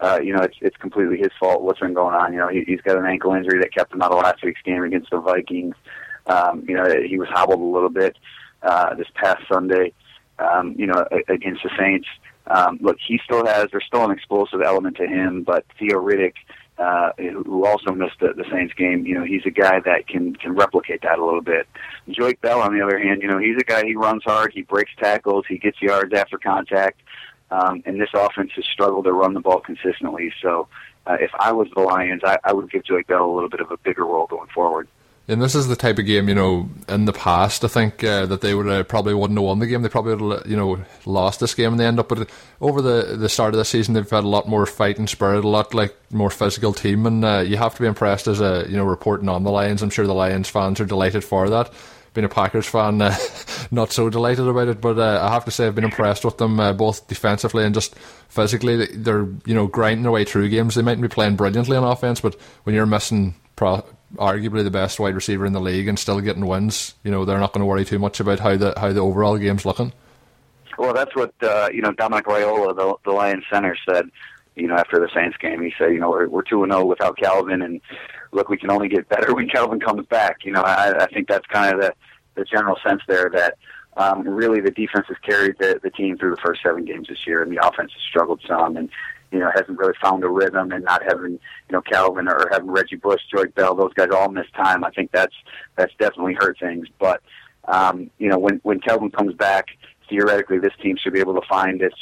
uh, 0.04 0.20
you 0.22 0.34
know, 0.34 0.42
it's 0.42 0.58
it's 0.60 0.76
completely 0.78 1.18
his 1.18 1.32
fault. 1.40 1.62
What's 1.62 1.80
been 1.80 1.94
going 1.94 2.14
on? 2.14 2.34
You 2.34 2.40
know, 2.40 2.50
he, 2.50 2.64
he's 2.68 2.82
got 2.82 2.98
an 2.98 3.06
ankle 3.06 3.34
injury 3.34 3.60
that 3.60 3.74
kept 3.74 3.94
him 3.94 4.02
out 4.02 4.12
of 4.12 4.22
last 4.22 4.44
week's 4.44 4.62
game 4.62 4.84
against 4.84 5.10
the 5.10 5.20
Vikings. 5.20 5.76
Um, 6.28 6.66
you 6.68 6.76
know, 6.76 6.86
he 7.08 7.18
was 7.18 7.30
hobbled 7.30 7.62
a 7.62 7.64
little 7.64 7.90
bit 7.90 8.18
uh, 8.62 8.96
this 8.96 9.08
past 9.16 9.44
Sunday. 9.48 9.94
Um, 10.40 10.76
you 10.78 10.88
know, 10.88 11.06
against 11.30 11.64
the 11.64 11.70
Saints. 11.78 12.08
Um, 12.48 12.80
look, 12.82 12.98
he 13.08 13.20
still 13.24 13.46
has. 13.46 13.68
There's 13.72 13.86
still 13.86 14.04
an 14.04 14.12
explosive 14.12 14.62
element 14.62 14.98
to 14.98 15.08
him, 15.08 15.44
but 15.44 15.64
Theo 15.80 16.02
Riddick, 16.02 16.34
uh, 16.78 17.12
who 17.18 17.66
also 17.66 17.92
missed 17.94 18.20
the, 18.20 18.34
the 18.34 18.46
Saints 18.52 18.74
game, 18.74 19.06
you 19.06 19.14
know, 19.16 19.24
he's 19.24 19.46
a 19.46 19.52
guy 19.52 19.80
that 19.82 20.08
can 20.08 20.36
can 20.36 20.54
replicate 20.56 21.02
that 21.04 21.20
a 21.20 21.26
little 21.26 21.42
bit. 21.42 21.68
Joique 22.10 22.42
Bell, 22.42 22.62
on 22.62 22.76
the 22.76 22.84
other 22.84 23.00
hand, 23.00 23.22
you 23.22 23.28
know, 23.28 23.38
he's 23.38 23.58
a 23.58 23.64
guy. 23.64 23.86
He 23.86 23.96
runs 23.96 24.24
hard. 24.24 24.54
He 24.54 24.64
breaks 24.64 24.92
tackles. 24.98 25.46
He 25.48 25.58
gets 25.58 25.82
yards 25.82 26.14
after 26.14 26.38
contact. 26.38 27.02
Um, 27.52 27.84
and 27.86 28.02
this 28.02 28.10
offense 28.14 28.52
has 28.56 28.66
struggled 28.66 29.06
to 29.06 29.14
run 29.14 29.34
the 29.34 29.40
ball 29.40 29.60
consistently. 29.60 30.34
So 30.42 30.68
uh, 31.06 31.18
if 31.20 31.30
I 31.38 31.52
was 31.52 31.68
the 31.76 31.82
Lions, 31.82 32.22
I, 32.24 32.38
I 32.44 32.54
would 32.54 32.72
give 32.72 32.84
Joique 32.84 33.08
Bell 33.08 33.24
a 33.24 33.32
little 33.32 33.50
bit 33.50 33.60
of 33.60 33.70
a 33.70 33.78
bigger 33.78 34.06
role 34.06 34.26
going 34.26 34.50
forward. 34.50 34.88
And 35.26 35.42
this 35.42 35.56
is 35.56 35.70
the 35.70 35.78
type 35.78 36.00
of 36.00 36.06
game, 36.06 36.28
you 36.28 36.36
know, 36.36 36.70
in 36.90 37.06
the 37.06 37.14
past, 37.14 37.64
I 37.64 37.70
think 37.70 38.04
uh, 38.04 38.26
that 38.26 38.42
they 38.42 38.54
would 38.54 38.68
uh, 38.68 38.84
probably 38.84 39.14
wouldn't 39.14 39.40
have 39.40 39.46
won 39.46 39.60
the 39.60 39.68
game. 39.68 39.82
They 39.82 39.88
probably 39.88 40.16
would 40.16 40.40
have, 40.40 40.52
you 40.52 40.58
know, 40.58 40.84
lost 41.06 41.40
this 41.40 41.56
game 41.56 41.72
in 41.72 41.78
the 41.78 41.86
end 41.86 41.98
up. 41.98 42.10
But 42.10 42.30
over 42.60 42.82
the, 42.82 43.16
the 43.18 43.30
start 43.30 43.54
of 43.54 43.58
the 43.58 43.64
season, 43.64 43.94
they've 43.94 44.10
had 44.10 44.26
a 44.26 44.28
lot 44.28 44.50
more 44.50 44.66
fighting 44.66 45.08
spirit, 45.08 45.46
a 45.46 45.48
lot 45.48 45.74
like 45.74 45.96
more 46.12 46.30
physical 46.30 46.74
team, 46.74 47.06
and 47.06 47.24
uh, 47.24 47.40
you 47.40 47.56
have 47.56 47.74
to 47.76 47.82
be 47.82 47.88
impressed 47.88 48.28
as 48.28 48.42
a 48.42 48.66
you 48.68 48.76
know 48.76 48.84
reporting 48.84 49.30
on 49.30 49.44
the 49.44 49.52
Lions. 49.52 49.82
I'm 49.82 49.90
sure 49.90 50.06
the 50.06 50.14
Lions 50.14 50.50
fans 50.50 50.82
are 50.82 50.86
delighted 50.86 51.24
for 51.24 51.50
that 51.50 51.72
being 52.14 52.26
a 52.26 52.30
Packers 52.30 52.68
fan, 52.68 53.02
uh, 53.02 53.16
not 53.72 53.92
so 53.92 54.10
delighted 54.10 54.48
about 54.48 54.68
it. 54.68 54.82
But 54.82 55.00
uh, 55.00 55.20
I 55.24 55.34
have 55.34 55.46
to 55.46 55.52
say, 55.52 55.68
I've 55.68 55.76
been 55.76 55.84
impressed 55.84 56.24
with 56.24 56.38
them 56.38 56.60
uh, 56.60 56.74
both 56.74 57.08
defensively 57.08 57.64
and 57.66 57.74
just 57.74 57.96
physically. 58.30 58.86
They're 58.86 59.28
you 59.46 59.54
know 59.54 59.68
grinding 59.68 60.04
their 60.04 60.12
way 60.12 60.26
through 60.26 60.50
games. 60.50 60.76
They 60.76 60.82
mightn't 60.82 61.02
be 61.02 61.08
playing 61.08 61.36
brilliantly 61.36 61.78
on 61.78 61.84
offense, 61.84 62.20
but 62.20 62.40
when 62.64 62.76
you're 62.76 62.86
missing 62.86 63.36
pro- 63.56 63.86
arguably 64.16 64.64
the 64.64 64.72
best 64.72 65.00
wide 65.00 65.16
receiver 65.16 65.46
in 65.46 65.54
the 65.54 65.60
league 65.60 65.88
and 65.88 65.98
still 65.98 66.20
getting 66.22 66.46
wins, 66.46 66.96
you 67.04 67.12
know 67.12 67.26
they're 67.26 67.40
not 67.40 67.54
going 67.54 67.62
to 67.62 67.66
worry 67.66 67.86
too 67.86 68.00
much 68.00 68.20
about 68.20 68.40
how 68.40 68.56
the 68.56 68.74
how 68.78 68.92
the 68.94 69.02
overall 69.02 69.38
game's 69.38 69.66
looking. 69.66 69.94
Well, 70.78 70.94
that's 70.94 71.16
what 71.16 71.34
uh, 71.42 71.70
you 71.72 71.82
know. 71.82 71.92
Dominic 71.92 72.26
Raiola, 72.26 72.76
the, 72.76 72.96
the 73.06 73.12
Lions 73.12 73.44
center, 73.52 73.76
said. 73.88 74.10
You 74.56 74.68
know, 74.68 74.76
after 74.76 75.00
the 75.00 75.10
Saints 75.16 75.36
game, 75.38 75.64
he 75.64 75.74
said, 75.80 75.94
"You 75.94 76.00
know, 76.00 76.12
we're 76.12 76.28
we're 76.28 76.44
two 76.44 76.62
and 76.62 76.72
zero 76.72 76.84
oh 76.84 76.86
without 76.86 77.18
Calvin, 77.18 77.64
and 77.64 77.82
look, 78.32 78.50
we 78.50 78.58
can 78.58 78.70
only 78.70 78.88
get 78.88 79.10
better 79.10 79.34
when 79.34 79.50
Calvin 79.50 79.80
comes 79.80 80.06
back." 80.06 80.46
You 80.46 80.52
know, 80.52 80.62
I, 80.62 81.06
I 81.06 81.08
think 81.08 81.28
that's 81.28 81.48
kind 81.48 81.74
of 81.74 81.82
the 81.82 81.94
the 82.36 82.46
general 82.46 82.78
sense 82.86 83.02
there 83.08 83.32
that 83.34 83.58
um, 83.98 84.28
really 84.28 84.62
the 84.62 84.72
defense 84.72 85.06
has 85.08 85.18
carried 85.24 85.56
the, 85.60 85.80
the 85.82 85.90
team 85.90 86.18
through 86.18 86.32
the 86.32 86.42
first 86.42 86.62
seven 86.62 86.86
games 86.86 87.08
this 87.08 87.26
year, 87.26 87.42
and 87.42 87.52
the 87.52 87.66
offense 87.66 87.92
has 87.94 88.02
struggled 88.08 88.42
some, 88.48 88.78
and 88.78 88.90
you 89.34 89.40
know 89.40 89.52
hasn't 89.54 89.78
really 89.78 89.96
found 90.02 90.24
a 90.24 90.30
rhythm, 90.30 90.72
and 90.72 90.86
not 90.86 91.02
having 91.04 91.32
you 91.32 91.72
know 91.72 91.82
Calvin 91.82 92.28
or 92.28 92.48
having 92.52 92.70
Reggie 92.70 92.96
Bush, 92.96 93.22
Joique 93.34 93.56
Bell, 93.56 93.76
those 93.76 93.94
guys 93.94 94.10
all 94.12 94.30
miss 94.30 94.46
time. 94.56 94.84
I 94.84 94.92
think 94.92 95.12
that's 95.12 95.36
that's 95.76 95.94
definitely 96.00 96.36
hurt 96.40 96.58
things. 96.60 96.88
But 97.00 97.22
um, 97.66 98.12
you 98.20 98.30
know 98.30 98.38
when 98.38 98.60
when 98.64 98.80
Calvin 98.80 99.10
comes 99.10 99.34
back, 99.34 99.66
theoretically 100.08 100.60
this 100.60 100.74
team 100.82 100.96
should 101.02 101.14
be 101.14 101.20
able 101.20 101.34
to 101.34 101.48
find 101.50 101.82
its 101.82 101.96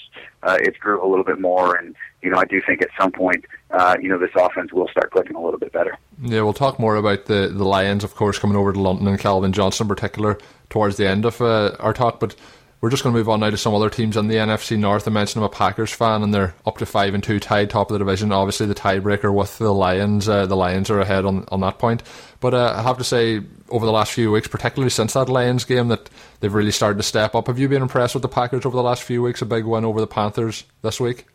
uh, 0.43 0.57
its 0.59 0.77
groove 0.77 1.01
a 1.01 1.07
little 1.07 1.23
bit 1.23 1.39
more, 1.39 1.75
and 1.75 1.95
you 2.21 2.29
know 2.29 2.37
I 2.37 2.45
do 2.45 2.61
think 2.67 2.81
at 2.81 2.89
some 2.99 3.13
point 3.13 3.45
uh, 3.71 3.95
you 4.01 4.09
know 4.09 4.19
this 4.19 4.31
offense 4.35 4.73
will 4.73 4.89
start 4.89 5.11
clicking 5.11 5.37
a 5.37 5.41
little 5.41 5.59
bit 5.59 5.71
better. 5.71 5.97
Yeah, 6.21 6.41
we'll 6.41 6.53
talk 6.53 6.79
more 6.79 6.97
about 6.97 7.25
the 7.25 7.47
the 7.47 7.63
Lions, 7.63 8.03
of 8.03 8.13
course, 8.15 8.37
coming 8.37 8.57
over 8.57 8.73
to 8.73 8.79
London 8.79 9.07
and 9.07 9.17
Calvin 9.17 9.53
Johnson 9.53 9.85
in 9.85 9.87
particular 9.87 10.37
towards 10.69 10.97
the 10.97 11.07
end 11.07 11.25
of 11.25 11.41
uh, 11.41 11.75
our 11.79 11.93
talk, 11.93 12.19
but. 12.19 12.35
We're 12.81 12.89
just 12.89 13.03
going 13.03 13.13
to 13.13 13.19
move 13.19 13.29
on 13.29 13.41
now 13.41 13.51
to 13.51 13.57
some 13.57 13.75
other 13.75 13.91
teams 13.91 14.17
in 14.17 14.27
the 14.27 14.37
NFC 14.37 14.75
North. 14.75 15.07
I 15.07 15.11
mentioned 15.11 15.43
I'm 15.43 15.51
a 15.51 15.53
Packers 15.53 15.93
fan, 15.93 16.23
and 16.23 16.33
they're 16.33 16.55
up 16.65 16.79
to 16.79 16.87
five 16.87 17.13
and 17.13 17.23
two, 17.23 17.39
tied 17.39 17.69
top 17.69 17.91
of 17.91 17.93
the 17.93 17.99
division. 17.99 18.31
Obviously, 18.31 18.65
the 18.65 18.73
tiebreaker 18.73 19.31
with 19.31 19.59
the 19.59 19.71
Lions. 19.71 20.27
Uh, 20.27 20.47
the 20.47 20.55
Lions 20.55 20.89
are 20.89 20.99
ahead 20.99 21.23
on 21.23 21.45
on 21.51 21.59
that 21.59 21.77
point. 21.77 22.01
But 22.39 22.55
uh, 22.55 22.73
I 22.75 22.81
have 22.81 22.97
to 22.97 23.03
say, 23.03 23.43
over 23.69 23.85
the 23.85 23.91
last 23.91 24.13
few 24.13 24.31
weeks, 24.31 24.47
particularly 24.47 24.89
since 24.89 25.13
that 25.13 25.29
Lions 25.29 25.63
game, 25.63 25.89
that 25.89 26.09
they've 26.39 26.51
really 26.51 26.71
started 26.71 26.97
to 26.97 27.03
step 27.03 27.35
up. 27.35 27.45
Have 27.45 27.59
you 27.59 27.69
been 27.69 27.83
impressed 27.83 28.15
with 28.15 28.23
the 28.23 28.29
Packers 28.29 28.65
over 28.65 28.75
the 28.75 28.81
last 28.81 29.03
few 29.03 29.21
weeks? 29.21 29.43
A 29.43 29.45
big 29.45 29.65
win 29.65 29.85
over 29.85 30.01
the 30.01 30.07
Panthers 30.07 30.63
this 30.81 30.99
week. 30.99 31.27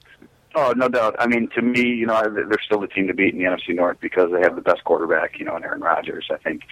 Oh, 0.58 0.72
no 0.74 0.88
doubt. 0.88 1.16
I 1.18 1.26
mean, 1.26 1.48
to 1.54 1.60
me, 1.60 1.82
you 1.82 2.06
know, 2.06 2.22
they're 2.22 2.58
still 2.64 2.80
the 2.80 2.86
team 2.88 3.06
to 3.08 3.14
beat 3.14 3.34
in 3.34 3.38
the 3.38 3.44
NFC 3.44 3.74
North 3.74 3.98
because 4.00 4.32
they 4.32 4.40
have 4.40 4.56
the 4.56 4.62
best 4.62 4.82
quarterback, 4.84 5.38
you 5.38 5.44
know, 5.44 5.54
in 5.56 5.62
Aaron 5.62 5.82
Rodgers. 5.82 6.28
I 6.32 6.38
think, 6.38 6.62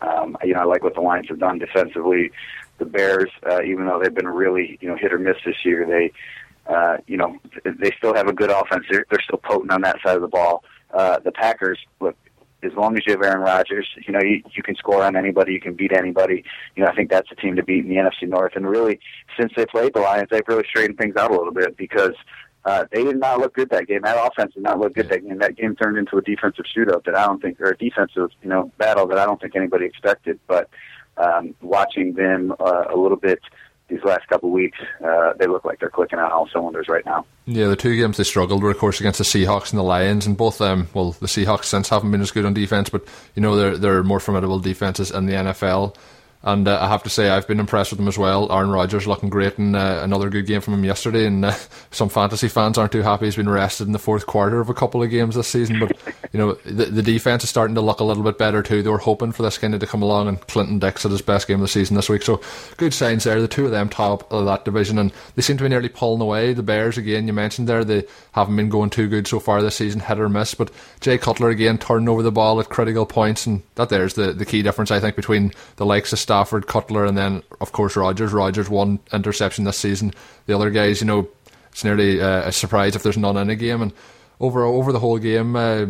um, 0.00 0.36
you 0.44 0.54
know, 0.54 0.60
I 0.60 0.64
like 0.64 0.84
what 0.84 0.94
the 0.94 1.00
Lions 1.00 1.26
have 1.28 1.40
done 1.40 1.58
defensively 1.58 2.30
the 2.78 2.84
Bears, 2.84 3.30
uh, 3.48 3.62
even 3.62 3.86
though 3.86 4.00
they've 4.02 4.14
been 4.14 4.28
really 4.28 4.78
you 4.80 4.88
know 4.88 4.96
hit 4.96 5.12
or 5.12 5.18
miss 5.18 5.36
this 5.44 5.64
year, 5.64 5.86
they 5.86 6.12
uh, 6.72 6.98
you 7.06 7.16
know 7.16 7.38
they 7.64 7.92
still 7.96 8.14
have 8.14 8.28
a 8.28 8.32
good 8.32 8.50
offense. 8.50 8.84
They're, 8.90 9.06
they're 9.10 9.22
still 9.22 9.38
potent 9.38 9.72
on 9.72 9.82
that 9.82 9.96
side 10.04 10.16
of 10.16 10.22
the 10.22 10.28
ball. 10.28 10.64
Uh, 10.92 11.18
the 11.20 11.32
Packers, 11.32 11.78
look, 12.00 12.16
as 12.62 12.72
long 12.74 12.96
as 12.96 13.02
you 13.06 13.12
have 13.12 13.22
Aaron 13.22 13.40
Rodgers, 13.40 13.88
you 14.06 14.12
know 14.12 14.20
you, 14.20 14.42
you 14.54 14.62
can 14.62 14.76
score 14.76 15.02
on 15.02 15.16
anybody, 15.16 15.52
you 15.52 15.60
can 15.60 15.74
beat 15.74 15.92
anybody. 15.92 16.44
You 16.74 16.84
know 16.84 16.90
I 16.90 16.94
think 16.94 17.10
that's 17.10 17.28
the 17.28 17.36
team 17.36 17.56
to 17.56 17.62
beat 17.62 17.84
in 17.84 17.88
the 17.88 17.96
NFC 17.96 18.28
North. 18.28 18.52
And 18.56 18.68
really, 18.68 19.00
since 19.38 19.52
they 19.56 19.66
played 19.66 19.94
the 19.94 20.00
Lions, 20.00 20.28
they've 20.30 20.46
really 20.46 20.64
straightened 20.68 20.98
things 20.98 21.16
out 21.16 21.30
a 21.30 21.36
little 21.36 21.54
bit 21.54 21.76
because. 21.76 22.14
Uh, 22.66 22.84
they 22.90 23.04
did 23.04 23.16
not 23.16 23.38
look 23.38 23.54
good 23.54 23.70
that 23.70 23.86
game. 23.86 24.02
That 24.02 24.18
offense 24.18 24.54
did 24.54 24.64
not 24.64 24.80
look 24.80 24.94
good 24.94 25.08
that 25.08 25.24
game. 25.24 25.38
That 25.38 25.56
game 25.56 25.76
turned 25.76 25.96
into 25.98 26.16
a 26.16 26.20
defensive 26.20 26.64
shootout 26.76 27.04
that 27.04 27.16
I 27.16 27.24
don't 27.24 27.40
think, 27.40 27.60
or 27.60 27.70
a 27.70 27.76
defensive, 27.78 28.30
you 28.42 28.48
know, 28.48 28.72
battle 28.76 29.06
that 29.06 29.18
I 29.18 29.24
don't 29.24 29.40
think 29.40 29.54
anybody 29.54 29.84
expected. 29.84 30.40
But 30.48 30.68
um, 31.16 31.54
watching 31.60 32.14
them 32.14 32.52
uh, 32.58 32.86
a 32.90 32.96
little 32.96 33.16
bit 33.16 33.38
these 33.88 34.02
last 34.02 34.26
couple 34.26 34.48
of 34.48 34.52
weeks, 34.52 34.78
uh, 35.04 35.34
they 35.38 35.46
look 35.46 35.64
like 35.64 35.78
they're 35.78 35.90
clicking 35.90 36.18
on 36.18 36.32
all 36.32 36.48
cylinders 36.48 36.88
right 36.88 37.06
now. 37.06 37.24
Yeah, 37.44 37.68
the 37.68 37.76
two 37.76 37.96
games 37.96 38.16
they 38.16 38.24
struggled 38.24 38.64
were, 38.64 38.72
of 38.72 38.78
course, 38.78 38.98
against 38.98 39.18
the 39.18 39.24
Seahawks 39.24 39.70
and 39.70 39.78
the 39.78 39.84
Lions, 39.84 40.26
and 40.26 40.36
both 40.36 40.58
them. 40.58 40.88
Well, 40.92 41.12
the 41.12 41.26
Seahawks 41.26 41.66
since 41.66 41.88
haven't 41.88 42.10
been 42.10 42.20
as 42.20 42.32
good 42.32 42.44
on 42.44 42.52
defense, 42.52 42.90
but 42.90 43.06
you 43.36 43.42
know 43.42 43.54
they're 43.54 43.76
they're 43.76 44.02
more 44.02 44.18
formidable 44.18 44.58
defenses 44.58 45.12
in 45.12 45.26
the 45.26 45.34
NFL. 45.34 45.94
And 46.42 46.68
uh, 46.68 46.78
I 46.80 46.88
have 46.88 47.02
to 47.02 47.10
say, 47.10 47.28
I've 47.28 47.48
been 47.48 47.58
impressed 47.58 47.90
with 47.90 47.98
him 47.98 48.08
as 48.08 48.16
well. 48.16 48.52
Aaron 48.52 48.70
Rodgers 48.70 49.06
looking 49.06 49.28
great, 49.28 49.58
and 49.58 49.74
uh, 49.74 50.00
another 50.02 50.30
good 50.30 50.46
game 50.46 50.60
from 50.60 50.74
him 50.74 50.84
yesterday. 50.84 51.26
And 51.26 51.44
uh, 51.44 51.54
some 51.90 52.08
fantasy 52.08 52.48
fans 52.48 52.78
aren't 52.78 52.92
too 52.92 53.02
happy 53.02 53.24
he's 53.24 53.36
been 53.36 53.48
rested 53.48 53.86
in 53.86 53.92
the 53.92 53.98
fourth 53.98 54.26
quarter 54.26 54.60
of 54.60 54.68
a 54.68 54.74
couple 54.74 55.02
of 55.02 55.10
games 55.10 55.34
this 55.34 55.48
season. 55.48 55.80
But 55.80 55.96
you 56.32 56.38
know, 56.38 56.52
the, 56.64 56.86
the 56.86 57.02
defense 57.02 57.42
is 57.42 57.50
starting 57.50 57.74
to 57.74 57.80
look 57.80 58.00
a 58.00 58.04
little 58.04 58.22
bit 58.22 58.38
better 58.38 58.62
too. 58.62 58.82
They 58.82 58.90
were 58.90 58.98
hoping 58.98 59.32
for 59.32 59.42
this 59.42 59.58
kind 59.58 59.74
of 59.74 59.80
to 59.80 59.86
come 59.86 60.02
along, 60.02 60.28
and 60.28 60.40
Clinton 60.42 60.78
Dix 60.78 61.02
had 61.02 61.12
his 61.12 61.22
best 61.22 61.48
game 61.48 61.56
of 61.56 61.62
the 61.62 61.68
season 61.68 61.96
this 61.96 62.08
week. 62.08 62.22
So 62.22 62.40
good 62.76 62.94
signs 62.94 63.24
there. 63.24 63.40
The 63.40 63.48
two 63.48 63.64
of 63.64 63.70
them 63.70 63.88
top 63.88 64.30
of 64.32 64.44
that 64.46 64.64
division, 64.64 64.98
and 64.98 65.12
they 65.34 65.42
seem 65.42 65.56
to 65.58 65.64
be 65.64 65.68
nearly 65.68 65.88
pulling 65.88 66.20
away. 66.20 66.52
The 66.52 66.62
Bears 66.62 66.98
again, 66.98 67.26
you 67.26 67.32
mentioned 67.32 67.68
there, 67.68 67.84
they 67.84 68.04
haven't 68.32 68.56
been 68.56 68.68
going 68.68 68.90
too 68.90 69.08
good 69.08 69.26
so 69.26 69.40
far 69.40 69.62
this 69.62 69.76
season, 69.76 70.00
hit 70.00 70.20
or 70.20 70.28
miss. 70.28 70.54
But 70.54 70.70
Jay 71.00 71.18
Cutler 71.18 71.50
again 71.50 71.78
turning 71.78 72.08
over 72.08 72.22
the 72.22 72.32
ball 72.32 72.60
at 72.60 72.68
critical 72.68 73.06
points, 73.06 73.46
and 73.46 73.62
that 73.74 73.88
there's 73.88 74.14
the 74.14 74.32
the 74.32 74.46
key 74.46 74.62
difference 74.62 74.90
I 74.90 75.00
think 75.00 75.16
between 75.16 75.52
the 75.76 75.86
likes 75.86 76.12
of 76.12 76.18
Stafford, 76.26 76.66
Cutler, 76.66 77.04
and 77.04 77.16
then 77.16 77.44
of 77.60 77.70
course 77.70 77.94
Rodgers. 77.94 78.32
Rodgers 78.32 78.68
one 78.68 78.98
interception 79.12 79.62
this 79.62 79.78
season. 79.78 80.12
The 80.46 80.56
other 80.56 80.70
guys, 80.70 81.00
you 81.00 81.06
know, 81.06 81.28
it's 81.70 81.84
nearly 81.84 82.20
uh, 82.20 82.48
a 82.48 82.50
surprise 82.50 82.96
if 82.96 83.04
there's 83.04 83.16
none 83.16 83.36
in 83.36 83.48
a 83.48 83.54
game. 83.54 83.80
And 83.80 83.92
over 84.40 84.64
over 84.64 84.90
the 84.90 84.98
whole 84.98 85.18
game, 85.18 85.54
uh, 85.54 85.86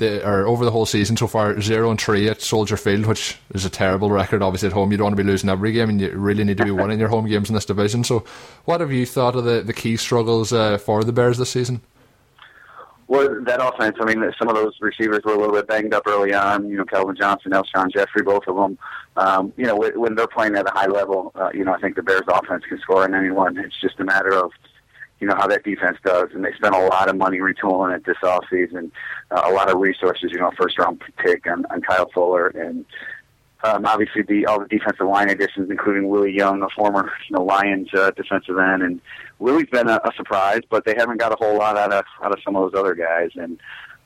or 0.00 0.46
over 0.46 0.64
the 0.64 0.70
whole 0.70 0.86
season 0.86 1.16
so 1.16 1.26
far, 1.26 1.60
zero 1.60 1.90
and 1.90 2.00
three 2.00 2.28
at 2.28 2.40
Soldier 2.40 2.76
Field, 2.76 3.06
which 3.06 3.38
is 3.52 3.64
a 3.64 3.70
terrible 3.70 4.12
record. 4.12 4.40
Obviously, 4.40 4.68
at 4.68 4.72
home, 4.72 4.92
you 4.92 4.98
don't 4.98 5.06
want 5.06 5.16
to 5.16 5.22
be 5.24 5.28
losing 5.28 5.50
every 5.50 5.72
game, 5.72 5.88
and 5.88 6.00
you 6.00 6.12
really 6.12 6.44
need 6.44 6.58
to 6.58 6.64
be 6.64 6.70
winning 6.70 7.00
your 7.00 7.08
home 7.08 7.26
games 7.26 7.50
in 7.50 7.56
this 7.56 7.64
division. 7.64 8.04
So, 8.04 8.24
what 8.64 8.80
have 8.80 8.92
you 8.92 9.04
thought 9.04 9.34
of 9.34 9.42
the, 9.42 9.62
the 9.62 9.72
key 9.72 9.96
struggles 9.96 10.52
uh, 10.52 10.78
for 10.78 11.02
the 11.02 11.12
Bears 11.12 11.38
this 11.38 11.50
season? 11.50 11.80
Well, 13.12 13.44
that 13.44 13.60
offense, 13.62 13.98
I 14.00 14.06
mean, 14.06 14.24
some 14.38 14.48
of 14.48 14.54
those 14.54 14.72
receivers 14.80 15.20
were 15.22 15.34
a 15.34 15.38
little 15.38 15.54
bit 15.54 15.66
banged 15.66 15.92
up 15.92 16.04
early 16.06 16.32
on. 16.32 16.66
You 16.70 16.78
know, 16.78 16.86
Calvin 16.86 17.14
Johnson, 17.14 17.52
Alshon 17.52 17.92
Jeffery, 17.92 18.22
both 18.22 18.44
of 18.48 18.56
them. 18.56 18.78
Um, 19.18 19.52
you 19.58 19.66
know, 19.66 19.76
when 19.76 20.14
they're 20.14 20.26
playing 20.26 20.56
at 20.56 20.66
a 20.66 20.72
high 20.72 20.86
level, 20.86 21.30
uh, 21.34 21.50
you 21.52 21.62
know, 21.62 21.74
I 21.74 21.78
think 21.78 21.96
the 21.96 22.02
Bears 22.02 22.22
offense 22.26 22.64
can 22.66 22.78
score 22.80 23.04
on 23.04 23.14
anyone. 23.14 23.58
It's 23.58 23.78
just 23.82 24.00
a 24.00 24.04
matter 24.04 24.32
of, 24.32 24.50
you 25.20 25.26
know, 25.26 25.34
how 25.34 25.46
that 25.48 25.62
defense 25.62 25.98
does. 26.02 26.30
And 26.32 26.42
they 26.42 26.54
spent 26.54 26.74
a 26.74 26.86
lot 26.86 27.10
of 27.10 27.16
money 27.18 27.36
retooling 27.40 27.94
it 27.94 28.06
this 28.06 28.16
offseason, 28.22 28.90
uh, 29.30 29.42
a 29.44 29.52
lot 29.52 29.70
of 29.70 29.78
resources, 29.78 30.30
you 30.32 30.38
know, 30.38 30.50
first 30.58 30.78
round 30.78 31.02
pick 31.18 31.46
on, 31.46 31.66
on 31.66 31.82
Kyle 31.82 32.08
Fuller 32.14 32.46
and 32.46 32.86
um, 33.64 33.86
obviously 33.86 34.22
the 34.22 34.46
all 34.46 34.60
the 34.60 34.66
defensive 34.66 35.06
line 35.06 35.30
additions, 35.30 35.70
including 35.70 36.08
Willie 36.08 36.32
Young, 36.32 36.62
a 36.62 36.68
former 36.70 37.12
you 37.28 37.36
know 37.36 37.44
Lions 37.44 37.88
uh, 37.94 38.10
defensive 38.10 38.58
end, 38.58 38.82
and 38.82 39.00
Willie's 39.42 39.68
been 39.68 39.88
a, 39.88 40.00
a 40.04 40.12
surprise, 40.16 40.60
but 40.70 40.84
they 40.84 40.94
haven't 40.96 41.18
got 41.18 41.32
a 41.32 41.36
whole 41.36 41.58
lot 41.58 41.76
out 41.76 41.92
of 41.92 42.04
out 42.22 42.32
of 42.32 42.38
some 42.44 42.54
of 42.54 42.70
those 42.70 42.78
other 42.78 42.94
guys. 42.94 43.30
And 43.34 43.58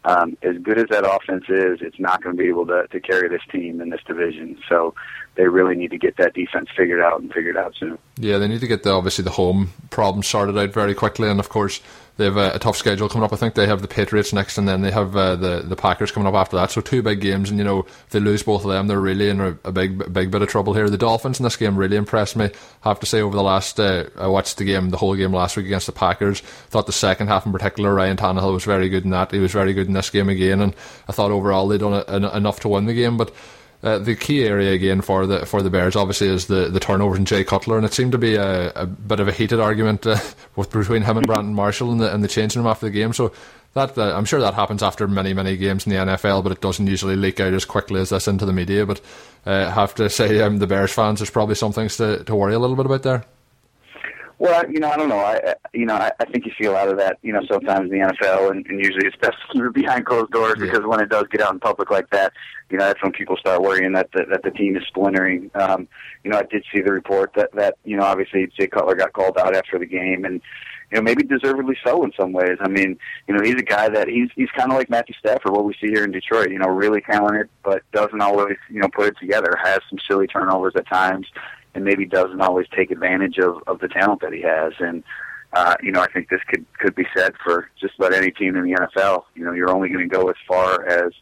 um, 0.04 0.38
as 0.42 0.56
good 0.58 0.78
as 0.78 0.86
that 0.90 1.04
offense 1.04 1.44
is, 1.48 1.80
it's 1.82 2.00
not 2.00 2.22
going 2.22 2.36
to 2.36 2.42
be 2.42 2.48
able 2.48 2.66
to, 2.66 2.86
to 2.88 3.00
carry 3.00 3.28
this 3.28 3.42
team 3.52 3.80
in 3.80 3.90
this 3.90 4.00
division. 4.06 4.58
So 4.68 4.94
they 5.34 5.46
really 5.46 5.76
need 5.76 5.90
to 5.90 5.98
get 5.98 6.16
that 6.16 6.32
defense 6.32 6.68
figured 6.74 7.02
out 7.02 7.20
and 7.20 7.32
figured 7.32 7.56
out 7.56 7.74
soon. 7.78 7.98
Yeah, 8.16 8.38
they 8.38 8.48
need 8.48 8.60
to 8.60 8.66
get 8.66 8.82
the 8.82 8.90
obviously 8.90 9.24
the 9.24 9.30
home 9.30 9.72
problem 9.90 10.22
sorted 10.22 10.56
out 10.56 10.72
very 10.72 10.94
quickly, 10.94 11.28
and 11.28 11.38
of 11.38 11.50
course 11.50 11.82
they 12.16 12.24
have 12.24 12.36
a, 12.36 12.52
a, 12.52 12.58
tough 12.58 12.76
schedule 12.76 13.08
coming 13.08 13.24
up. 13.24 13.32
I 13.32 13.36
think 13.36 13.54
they 13.54 13.66
have 13.66 13.82
the 13.82 13.88
Patriots 13.88 14.32
next, 14.32 14.56
and 14.56 14.66
then 14.66 14.80
they 14.80 14.90
have 14.90 15.14
uh, 15.14 15.36
the 15.36 15.60
the 15.60 15.76
Packers 15.76 16.10
coming 16.10 16.26
up 16.26 16.34
after 16.34 16.56
that. 16.56 16.70
So 16.70 16.80
two 16.80 17.02
big 17.02 17.20
games, 17.20 17.50
and 17.50 17.58
you 17.58 17.64
know 17.64 17.80
if 17.80 18.10
they 18.10 18.20
lose 18.20 18.42
both 18.42 18.64
of 18.64 18.70
them, 18.70 18.86
they're 18.86 19.00
really 19.00 19.28
in 19.28 19.40
a, 19.40 19.58
a 19.64 19.72
big 19.72 20.12
big 20.12 20.30
bit 20.30 20.42
of 20.42 20.48
trouble 20.48 20.72
here. 20.72 20.88
The 20.88 20.96
Dolphins 20.96 21.38
in 21.38 21.44
this 21.44 21.56
game 21.56 21.76
really 21.76 21.96
impressed 21.96 22.36
me. 22.36 22.46
I 22.84 22.88
have 22.88 23.00
to 23.00 23.06
say 23.06 23.20
over 23.20 23.36
the 23.36 23.42
last 23.42 23.78
uh, 23.78 24.04
I 24.16 24.28
watched 24.28 24.56
the 24.56 24.64
game, 24.64 24.90
the 24.90 24.96
whole 24.96 25.14
game 25.14 25.32
last 25.32 25.56
week 25.56 25.66
against 25.66 25.86
the 25.86 25.92
Packers. 25.92 26.40
Thought 26.40 26.86
the 26.86 26.92
second 26.92 27.28
half 27.28 27.44
in 27.44 27.52
particular, 27.52 27.92
Ryan 27.92 28.16
Tannehill 28.16 28.54
was 28.54 28.64
very 28.64 28.88
good 28.88 29.04
in 29.04 29.10
that. 29.10 29.32
He 29.32 29.38
was 29.38 29.52
very 29.52 29.74
good 29.74 29.86
in 29.86 29.92
this 29.92 30.10
game 30.10 30.28
again, 30.28 30.60
and 30.60 30.74
I 31.08 31.12
thought 31.12 31.30
overall 31.30 31.68
they 31.68 31.78
done 31.78 32.04
a, 32.08 32.36
enough 32.36 32.60
to 32.60 32.68
win 32.68 32.86
the 32.86 32.94
game, 32.94 33.16
but. 33.16 33.32
Uh, 33.86 33.98
the 33.98 34.16
key 34.16 34.42
area 34.42 34.72
again 34.72 35.00
for 35.00 35.28
the 35.28 35.46
for 35.46 35.62
the 35.62 35.70
Bears 35.70 35.94
obviously 35.94 36.26
is 36.26 36.48
the, 36.48 36.68
the 36.68 36.80
turnovers 36.80 37.18
in 37.18 37.24
Jay 37.24 37.44
Cutler, 37.44 37.76
and 37.76 37.86
it 37.86 37.94
seemed 37.94 38.10
to 38.10 38.18
be 38.18 38.34
a, 38.34 38.72
a 38.72 38.84
bit 38.84 39.20
of 39.20 39.28
a 39.28 39.32
heated 39.32 39.60
argument 39.60 40.04
uh, 40.04 40.18
with 40.56 40.72
between 40.72 41.02
him 41.02 41.16
and 41.16 41.24
Brandon 41.24 41.54
Marshall 41.54 41.92
in 41.92 41.98
the 41.98 42.12
in 42.12 42.20
the 42.20 42.26
changing 42.26 42.60
room 42.60 42.68
after 42.68 42.86
the 42.86 42.90
game. 42.90 43.12
So 43.12 43.32
that 43.74 43.96
uh, 43.96 44.12
I'm 44.16 44.24
sure 44.24 44.40
that 44.40 44.54
happens 44.54 44.82
after 44.82 45.06
many 45.06 45.32
many 45.34 45.56
games 45.56 45.86
in 45.86 45.92
the 45.92 45.98
NFL, 45.98 46.42
but 46.42 46.50
it 46.50 46.60
doesn't 46.60 46.88
usually 46.88 47.14
leak 47.14 47.38
out 47.38 47.54
as 47.54 47.64
quickly 47.64 48.00
as 48.00 48.08
this 48.08 48.26
into 48.26 48.44
the 48.44 48.52
media. 48.52 48.84
But 48.84 49.00
uh, 49.46 49.66
I 49.68 49.70
have 49.70 49.94
to 49.94 50.10
say, 50.10 50.40
um, 50.40 50.58
the 50.58 50.66
Bears 50.66 50.92
fans, 50.92 51.20
there's 51.20 51.30
probably 51.30 51.54
some 51.54 51.72
things 51.72 51.96
to, 51.98 52.24
to 52.24 52.34
worry 52.34 52.54
a 52.54 52.58
little 52.58 52.74
bit 52.74 52.86
about 52.86 53.04
there. 53.04 53.24
Well, 54.38 54.70
you 54.70 54.80
know, 54.80 54.90
I 54.90 54.96
don't 54.96 55.08
know. 55.08 55.18
I, 55.18 55.54
you 55.72 55.86
know, 55.86 55.94
I, 55.94 56.12
I 56.20 56.24
think 56.26 56.44
you 56.44 56.52
see 56.60 56.66
a 56.66 56.72
lot 56.72 56.88
of 56.88 56.98
that. 56.98 57.18
You 57.22 57.32
know, 57.32 57.40
sometimes 57.50 57.90
in 57.90 57.98
the 57.98 58.06
NFL, 58.06 58.50
and, 58.50 58.66
and 58.66 58.84
usually 58.84 59.06
it's 59.06 59.16
best 59.16 59.36
behind 59.72 60.04
closed 60.04 60.30
doors 60.30 60.56
yeah. 60.58 60.66
because 60.66 60.84
when 60.84 61.00
it 61.00 61.08
does 61.08 61.24
get 61.30 61.40
out 61.40 61.54
in 61.54 61.60
public 61.60 61.90
like 61.90 62.10
that, 62.10 62.34
you 62.68 62.76
know, 62.76 62.84
that's 62.84 63.02
when 63.02 63.12
people 63.12 63.38
start 63.38 63.62
worrying 63.62 63.92
that 63.92 64.10
the, 64.12 64.26
that 64.30 64.42
the 64.42 64.50
team 64.50 64.76
is 64.76 64.82
splintering. 64.88 65.50
Um, 65.54 65.88
you 66.22 66.30
know, 66.30 66.38
I 66.38 66.42
did 66.42 66.64
see 66.74 66.82
the 66.82 66.92
report 66.92 67.32
that 67.34 67.50
that 67.54 67.78
you 67.84 67.96
know, 67.96 68.04
obviously 68.04 68.46
Jay 68.58 68.66
Cutler 68.66 68.94
got 68.94 69.14
called 69.14 69.38
out 69.38 69.56
after 69.56 69.78
the 69.78 69.86
game, 69.86 70.26
and 70.26 70.42
you 70.92 70.96
know, 70.96 71.02
maybe 71.02 71.22
deservedly 71.22 71.78
so 71.82 72.04
in 72.04 72.12
some 72.18 72.32
ways. 72.32 72.58
I 72.60 72.68
mean, 72.68 72.98
you 73.26 73.34
know, 73.34 73.42
he's 73.42 73.54
a 73.54 73.62
guy 73.62 73.88
that 73.88 74.06
he's 74.06 74.28
he's 74.36 74.50
kind 74.50 74.70
of 74.70 74.76
like 74.76 74.90
Matthew 74.90 75.14
Stafford, 75.18 75.52
what 75.52 75.64
we 75.64 75.74
see 75.80 75.88
here 75.88 76.04
in 76.04 76.12
Detroit. 76.12 76.50
You 76.50 76.58
know, 76.58 76.68
really 76.68 77.00
talented, 77.00 77.48
but 77.64 77.90
doesn't 77.92 78.20
always 78.20 78.58
you 78.68 78.80
know 78.80 78.88
put 78.94 79.06
it 79.06 79.18
together. 79.18 79.56
Has 79.62 79.80
some 79.88 79.98
silly 80.06 80.26
turnovers 80.26 80.74
at 80.76 80.86
times 80.86 81.26
and 81.76 81.84
maybe 81.84 82.06
doesn't 82.06 82.40
always 82.40 82.66
take 82.74 82.90
advantage 82.90 83.38
of, 83.38 83.62
of 83.66 83.78
the 83.80 83.88
talent 83.88 84.22
that 84.22 84.32
he 84.32 84.40
has. 84.40 84.72
And 84.80 85.04
uh, 85.52 85.76
you 85.82 85.92
know, 85.92 86.00
I 86.00 86.10
think 86.10 86.28
this 86.30 86.40
could 86.48 86.64
could 86.78 86.94
be 86.94 87.06
said 87.14 87.34
for 87.44 87.68
just 87.80 87.94
about 87.98 88.14
any 88.14 88.30
team 88.30 88.56
in 88.56 88.64
the 88.64 88.72
NFL. 88.72 89.24
You 89.34 89.44
know, 89.44 89.52
you're 89.52 89.70
only 89.70 89.88
going 89.88 90.08
to 90.08 90.14
go 90.14 90.28
as 90.28 90.36
far 90.48 90.86
as 90.88 91.12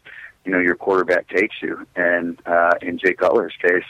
you 0.45 0.51
know 0.51 0.59
your 0.59 0.75
quarterback 0.75 1.27
takes 1.27 1.55
you. 1.61 1.85
And 1.95 2.41
uh, 2.45 2.71
in 2.81 2.97
Jay 2.97 3.13
Cutler's 3.13 3.53
case, 3.61 3.83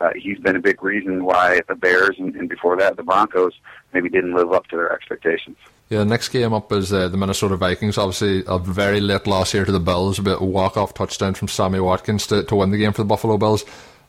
uh, 0.00 0.10
he's 0.16 0.38
been 0.38 0.56
a 0.56 0.60
big 0.60 0.82
reason 0.82 1.24
why 1.24 1.60
the 1.68 1.76
Bears 1.76 2.16
and, 2.18 2.34
and 2.34 2.48
before 2.48 2.76
that 2.78 2.96
the 2.96 3.04
Broncos 3.04 3.54
maybe 3.94 4.08
didn't 4.08 4.34
live 4.34 4.52
up 4.52 4.66
to 4.68 4.76
their 4.76 4.92
expectations. 4.92 5.56
Yeah, 5.88 6.04
next 6.04 6.28
game 6.28 6.52
up 6.52 6.70
is 6.72 6.92
uh, 6.92 7.08
the 7.08 7.16
Minnesota 7.16 7.56
Vikings. 7.56 7.98
Obviously, 7.98 8.44
a 8.46 8.58
very 8.58 9.00
late 9.00 9.26
loss 9.26 9.52
here 9.52 9.64
to 9.64 9.72
the 9.72 9.80
Bills. 9.80 10.18
A 10.18 10.22
bit 10.22 10.40
walk 10.40 10.76
off 10.76 10.94
touchdown 10.94 11.34
from 11.34 11.48
Sammy 11.48 11.80
Watkins 11.80 12.26
to, 12.28 12.44
to 12.44 12.56
win 12.56 12.70
the 12.70 12.78
game 12.78 12.92
for 12.92 13.02
the 13.02 13.06
Buffalo 13.06 13.36
Bills 13.38 13.64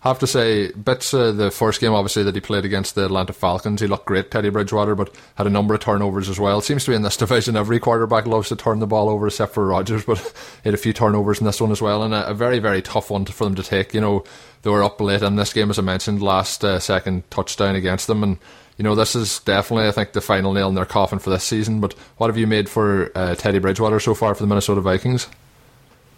have 0.10 0.20
to 0.20 0.28
say, 0.28 0.72
bits 0.72 1.14
uh, 1.14 1.32
the 1.32 1.52
first 1.52 1.80
game 1.80 1.94
obviously 1.94 2.24
that 2.24 2.34
he 2.34 2.42
played 2.42 2.66
against 2.66 2.96
the 2.96 3.06
Atlanta 3.06 3.34
Falcons, 3.34 3.82
he 3.82 3.88
looked 3.88 4.06
great, 4.06 4.32
Teddy 4.32 4.50
Bridgewater, 4.50 4.96
but 4.96 5.14
had 5.36 5.46
a 5.46 5.52
number 5.52 5.76
of 5.76 5.80
turnovers 5.80 6.28
as 6.28 6.40
well. 6.40 6.60
It 6.60 6.64
seems 6.64 6.86
to 6.86 6.92
be 6.92 6.96
in 6.96 7.04
this 7.04 7.18
division, 7.26 7.56
every 7.56 7.80
quarterback 7.80 8.26
loves 8.26 8.50
to 8.50 8.56
turn 8.56 8.80
the 8.80 8.88
ball 8.88 9.10
over 9.10 9.28
except 9.28 9.54
for 9.54 9.66
Rodgers, 9.66 10.04
but 10.04 10.18
he 10.64 10.70
had 10.70 10.74
a 10.74 10.78
few 10.78 10.94
turnovers 10.94 11.40
in 11.40 11.46
this 11.46 11.62
one 11.62 11.72
as 11.72 11.82
well, 11.82 12.04
and 12.04 12.14
a, 12.14 12.28
a 12.30 12.34
very, 12.34 12.60
very 12.60 12.82
tough 12.82 13.12
one 13.12 13.26
to, 13.26 13.32
for 13.32 13.44
them 13.44 13.56
to 13.56 13.64
take. 13.64 13.94
You 13.94 14.02
know, 14.02 14.24
they 14.64 14.70
were 14.70 14.84
up 14.84 15.00
late 15.00 15.22
in 15.22 15.36
this 15.36 15.54
game, 15.54 15.70
as 15.70 15.78
I 15.78 15.84
mentioned, 15.84 16.22
last 16.22 16.64
uh, 16.64 16.80
second 16.80 17.30
touchdown 17.30 17.76
against 17.76 18.08
them, 18.08 18.24
and 18.24 18.38
you 18.78 18.84
know, 18.84 18.96
this 18.96 19.16
is 19.16 19.40
definitely, 19.42 19.88
I 19.88 19.92
think, 19.92 20.14
the 20.14 20.22
final 20.22 20.54
nail 20.54 20.70
in 20.70 20.74
their 20.74 20.86
coffin 20.86 21.20
for 21.20 21.30
this 21.30 21.44
season. 21.44 21.80
But 21.82 21.94
what 22.18 22.28
have 22.28 22.38
you 22.38 22.48
made 22.48 22.68
for 22.68 23.12
uh, 23.14 23.36
Teddy 23.36 23.60
Bridgewater 23.60 24.00
so 24.00 24.16
far 24.16 24.34
for 24.34 24.42
the 24.42 24.48
Minnesota 24.48 24.82
Vikings? 24.82 25.28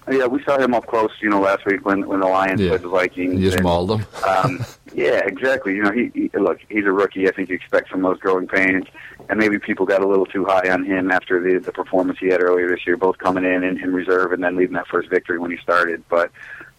Yeah, 0.10 0.25
we 0.25 0.43
saw 0.43 0.60
him 0.60 0.74
up 0.74 0.86
close, 0.88 1.12
you 1.22 1.29
know, 1.29 1.39
last 1.39 1.65
week 1.65 1.86
when 1.86 2.07
when 2.07 2.19
the 2.19 2.27
Lions 2.27 2.60
yeah. 2.60 2.69
played 2.69 2.81
the 2.81 2.89
Vikings. 2.89 3.36
You 3.36 3.45
just 3.45 3.57
and, 3.57 3.63
mauled 3.63 3.89
them. 3.89 4.05
um, 4.27 4.65
yeah, 4.93 5.22
exactly. 5.25 5.75
You 5.75 5.83
know, 5.83 5.91
he, 5.91 6.12
he 6.13 6.29
look, 6.38 6.60
he's 6.69 6.86
a 6.86 6.91
rookie. 6.91 7.27
I 7.27 7.31
think 7.31 7.50
you 7.50 7.55
expect 7.55 7.89
some 7.89 8.03
of 8.03 8.12
those 8.12 8.19
growing 8.19 8.48
pains, 8.48 8.86
and 9.29 9.39
maybe 9.39 9.60
people 9.60 9.86
got 9.86 10.03
a 10.03 10.07
little 10.07 10.25
too 10.25 10.45
high 10.45 10.69
on 10.69 10.83
him 10.83 11.12
after 11.12 11.41
the 11.41 11.60
the 11.60 11.72
performance 11.72 12.19
he 12.19 12.27
had 12.27 12.41
earlier 12.41 12.67
this 12.67 12.86
year, 12.86 12.98
both 12.98 13.17
coming 13.17 13.45
in 13.45 13.63
in, 13.63 13.81
in 13.81 13.93
reserve 13.93 14.33
and 14.33 14.43
then 14.43 14.55
leading 14.57 14.75
that 14.75 14.88
first 14.88 15.10
victory 15.10 15.39
when 15.39 15.51
he 15.51 15.57
started. 15.57 16.03
But 16.10 16.31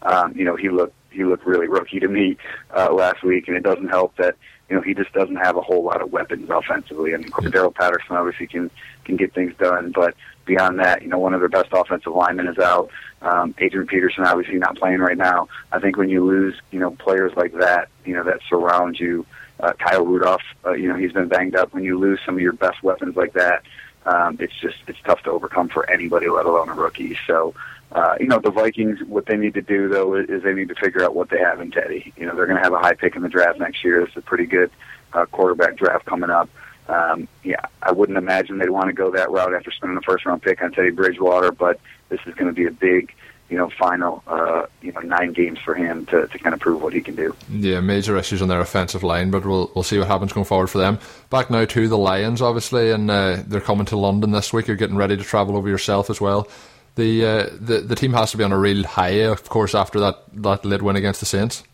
um, 0.02 0.36
you 0.36 0.44
know, 0.44 0.56
he 0.56 0.68
looked 0.68 0.94
he 1.10 1.24
looked 1.24 1.46
really 1.46 1.68
rookie 1.68 2.00
to 2.00 2.08
me 2.08 2.36
uh, 2.76 2.92
last 2.92 3.22
week, 3.22 3.48
and 3.48 3.56
it 3.56 3.62
doesn't 3.62 3.88
help 3.88 4.16
that 4.16 4.36
you 4.68 4.76
know 4.76 4.82
he 4.82 4.94
just 4.94 5.12
doesn't 5.12 5.36
have 5.36 5.56
a 5.56 5.60
whole 5.60 5.82
lot 5.82 6.02
of 6.02 6.12
weapons 6.12 6.48
offensively. 6.50 7.14
I 7.14 7.18
mean, 7.18 7.30
Cordarrelle 7.30 7.74
Patterson 7.74 8.16
obviously 8.16 8.46
can 8.46 8.70
can 9.04 9.16
get 9.16 9.32
things 9.32 9.54
done, 9.58 9.92
but 9.92 10.14
beyond 10.44 10.78
that, 10.78 11.02
you 11.02 11.08
know, 11.08 11.18
one 11.18 11.34
of 11.34 11.40
their 11.40 11.48
best 11.48 11.68
offensive 11.72 12.12
linemen 12.12 12.48
is 12.48 12.58
out. 12.58 12.90
Um, 13.22 13.54
Adrian 13.58 13.86
Peterson 13.86 14.24
obviously 14.24 14.58
not 14.58 14.76
playing 14.76 14.98
right 14.98 15.16
now. 15.16 15.48
I 15.72 15.78
think 15.78 15.96
when 15.96 16.08
you 16.08 16.24
lose, 16.24 16.54
you 16.70 16.78
know, 16.78 16.90
players 16.90 17.32
like 17.36 17.52
that, 17.54 17.88
you 18.04 18.14
know, 18.14 18.24
that 18.24 18.40
surround 18.48 18.98
you, 19.00 19.24
uh, 19.60 19.72
Kyle 19.72 20.04
Rudolph, 20.04 20.42
uh, 20.66 20.72
you 20.72 20.88
know, 20.88 20.96
he's 20.96 21.12
been 21.12 21.28
banged 21.28 21.56
up. 21.56 21.72
When 21.72 21.84
you 21.84 21.98
lose 21.98 22.20
some 22.26 22.34
of 22.34 22.40
your 22.40 22.52
best 22.52 22.82
weapons 22.82 23.16
like 23.16 23.32
that, 23.34 23.62
um, 24.06 24.36
it's 24.40 24.54
just 24.60 24.76
it's 24.86 24.98
tough 25.04 25.22
to 25.22 25.30
overcome 25.30 25.68
for 25.68 25.88
anybody, 25.88 26.28
let 26.28 26.44
alone 26.44 26.68
a 26.68 26.74
rookie. 26.74 27.16
So, 27.26 27.54
uh, 27.94 28.16
you 28.18 28.26
know, 28.26 28.40
the 28.40 28.50
Vikings, 28.50 28.98
what 29.06 29.26
they 29.26 29.36
need 29.36 29.54
to 29.54 29.62
do 29.62 29.88
though 29.88 30.14
is 30.16 30.42
they 30.42 30.52
need 30.52 30.68
to 30.68 30.74
figure 30.74 31.04
out 31.04 31.14
what 31.14 31.30
they 31.30 31.38
have 31.38 31.60
in 31.60 31.70
Teddy. 31.70 32.12
You 32.16 32.26
know, 32.26 32.34
they're 32.34 32.46
going 32.46 32.58
to 32.58 32.62
have 32.62 32.72
a 32.72 32.78
high 32.78 32.94
pick 32.94 33.14
in 33.14 33.22
the 33.22 33.28
draft 33.28 33.60
next 33.60 33.84
year. 33.84 34.00
It's 34.00 34.16
a 34.16 34.20
pretty 34.20 34.46
good 34.46 34.70
uh, 35.12 35.26
quarterback 35.26 35.76
draft 35.76 36.04
coming 36.04 36.30
up. 36.30 36.50
Um, 36.88 37.28
yeah, 37.44 37.60
I 37.82 37.92
wouldn't 37.92 38.18
imagine 38.18 38.58
they'd 38.58 38.68
want 38.68 38.88
to 38.88 38.92
go 38.92 39.12
that 39.12 39.30
route 39.30 39.54
after 39.54 39.70
spending 39.70 39.94
the 39.94 40.02
first 40.02 40.26
round 40.26 40.42
pick 40.42 40.60
on 40.60 40.72
Teddy 40.72 40.90
Bridgewater, 40.90 41.52
but 41.52 41.80
this 42.08 42.20
is 42.26 42.34
going 42.34 42.48
to 42.48 42.52
be 42.52 42.66
a 42.66 42.70
big, 42.70 43.14
you 43.48 43.56
know, 43.56 43.70
final, 43.70 44.22
uh, 44.26 44.66
you 44.82 44.92
know, 44.92 45.00
nine 45.00 45.32
games 45.32 45.60
for 45.60 45.74
him 45.74 46.04
to, 46.06 46.26
to 46.26 46.38
kind 46.38 46.52
of 46.52 46.60
prove 46.60 46.82
what 46.82 46.92
he 46.92 47.00
can 47.00 47.14
do. 47.14 47.34
Yeah, 47.48 47.80
major 47.80 48.18
issues 48.18 48.42
on 48.42 48.48
their 48.48 48.60
offensive 48.60 49.04
line, 49.04 49.30
but 49.30 49.46
we'll 49.46 49.70
we'll 49.74 49.84
see 49.84 49.98
what 49.98 50.08
happens 50.08 50.32
going 50.32 50.44
forward 50.44 50.66
for 50.66 50.78
them. 50.78 50.98
Back 51.30 51.48
now 51.48 51.64
to 51.64 51.88
the 51.88 51.96
Lions, 51.96 52.42
obviously, 52.42 52.90
and 52.90 53.10
uh, 53.10 53.42
they're 53.46 53.60
coming 53.60 53.86
to 53.86 53.96
London 53.96 54.32
this 54.32 54.52
week. 54.52 54.66
You're 54.66 54.76
getting 54.76 54.96
ready 54.96 55.16
to 55.16 55.22
travel 55.22 55.56
over 55.56 55.68
yourself 55.68 56.10
as 56.10 56.20
well. 56.20 56.48
The, 56.96 57.26
uh, 57.26 57.46
the 57.60 57.80
the 57.80 57.96
team 57.96 58.12
has 58.12 58.30
to 58.30 58.36
be 58.36 58.44
on 58.44 58.52
a 58.52 58.58
real 58.58 58.84
high, 58.84 59.24
of 59.24 59.48
course, 59.48 59.74
after 59.74 59.98
that 60.00 60.22
that 60.34 60.64
late 60.64 60.82
win 60.82 60.96
against 60.96 61.20
the 61.20 61.26
Saints. 61.26 61.64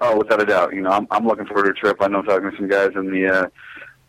Oh, 0.00 0.18
without 0.18 0.40
a 0.40 0.46
doubt. 0.46 0.74
You 0.74 0.82
know, 0.82 0.90
I'm 0.90 1.06
I'm 1.10 1.26
looking 1.26 1.46
forward 1.46 1.64
to 1.64 1.70
a 1.70 1.74
trip. 1.74 1.96
I 2.00 2.08
know 2.08 2.22
talking 2.22 2.50
to 2.50 2.56
some 2.56 2.68
guys 2.68 2.90
in 2.94 3.10
the 3.10 3.26
uh, 3.26 3.48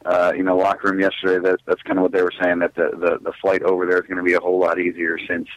uh, 0.05 0.33
you 0.35 0.43
know 0.43 0.55
locker 0.55 0.89
room 0.89 0.99
yesterday 0.99 1.39
that 1.49 1.59
that's 1.65 1.81
kind 1.81 1.97
of 1.97 2.03
what 2.03 2.11
they 2.11 2.21
were 2.21 2.33
saying 2.39 2.59
that 2.59 2.75
the 2.75 2.91
the, 2.91 3.17
the 3.21 3.33
flight 3.41 3.63
over 3.63 3.85
there 3.85 3.99
is 3.99 4.07
going 4.07 4.17
to 4.17 4.23
be 4.23 4.33
a 4.33 4.39
whole 4.39 4.59
lot 4.59 4.79
easier 4.79 5.17
since 5.27 5.47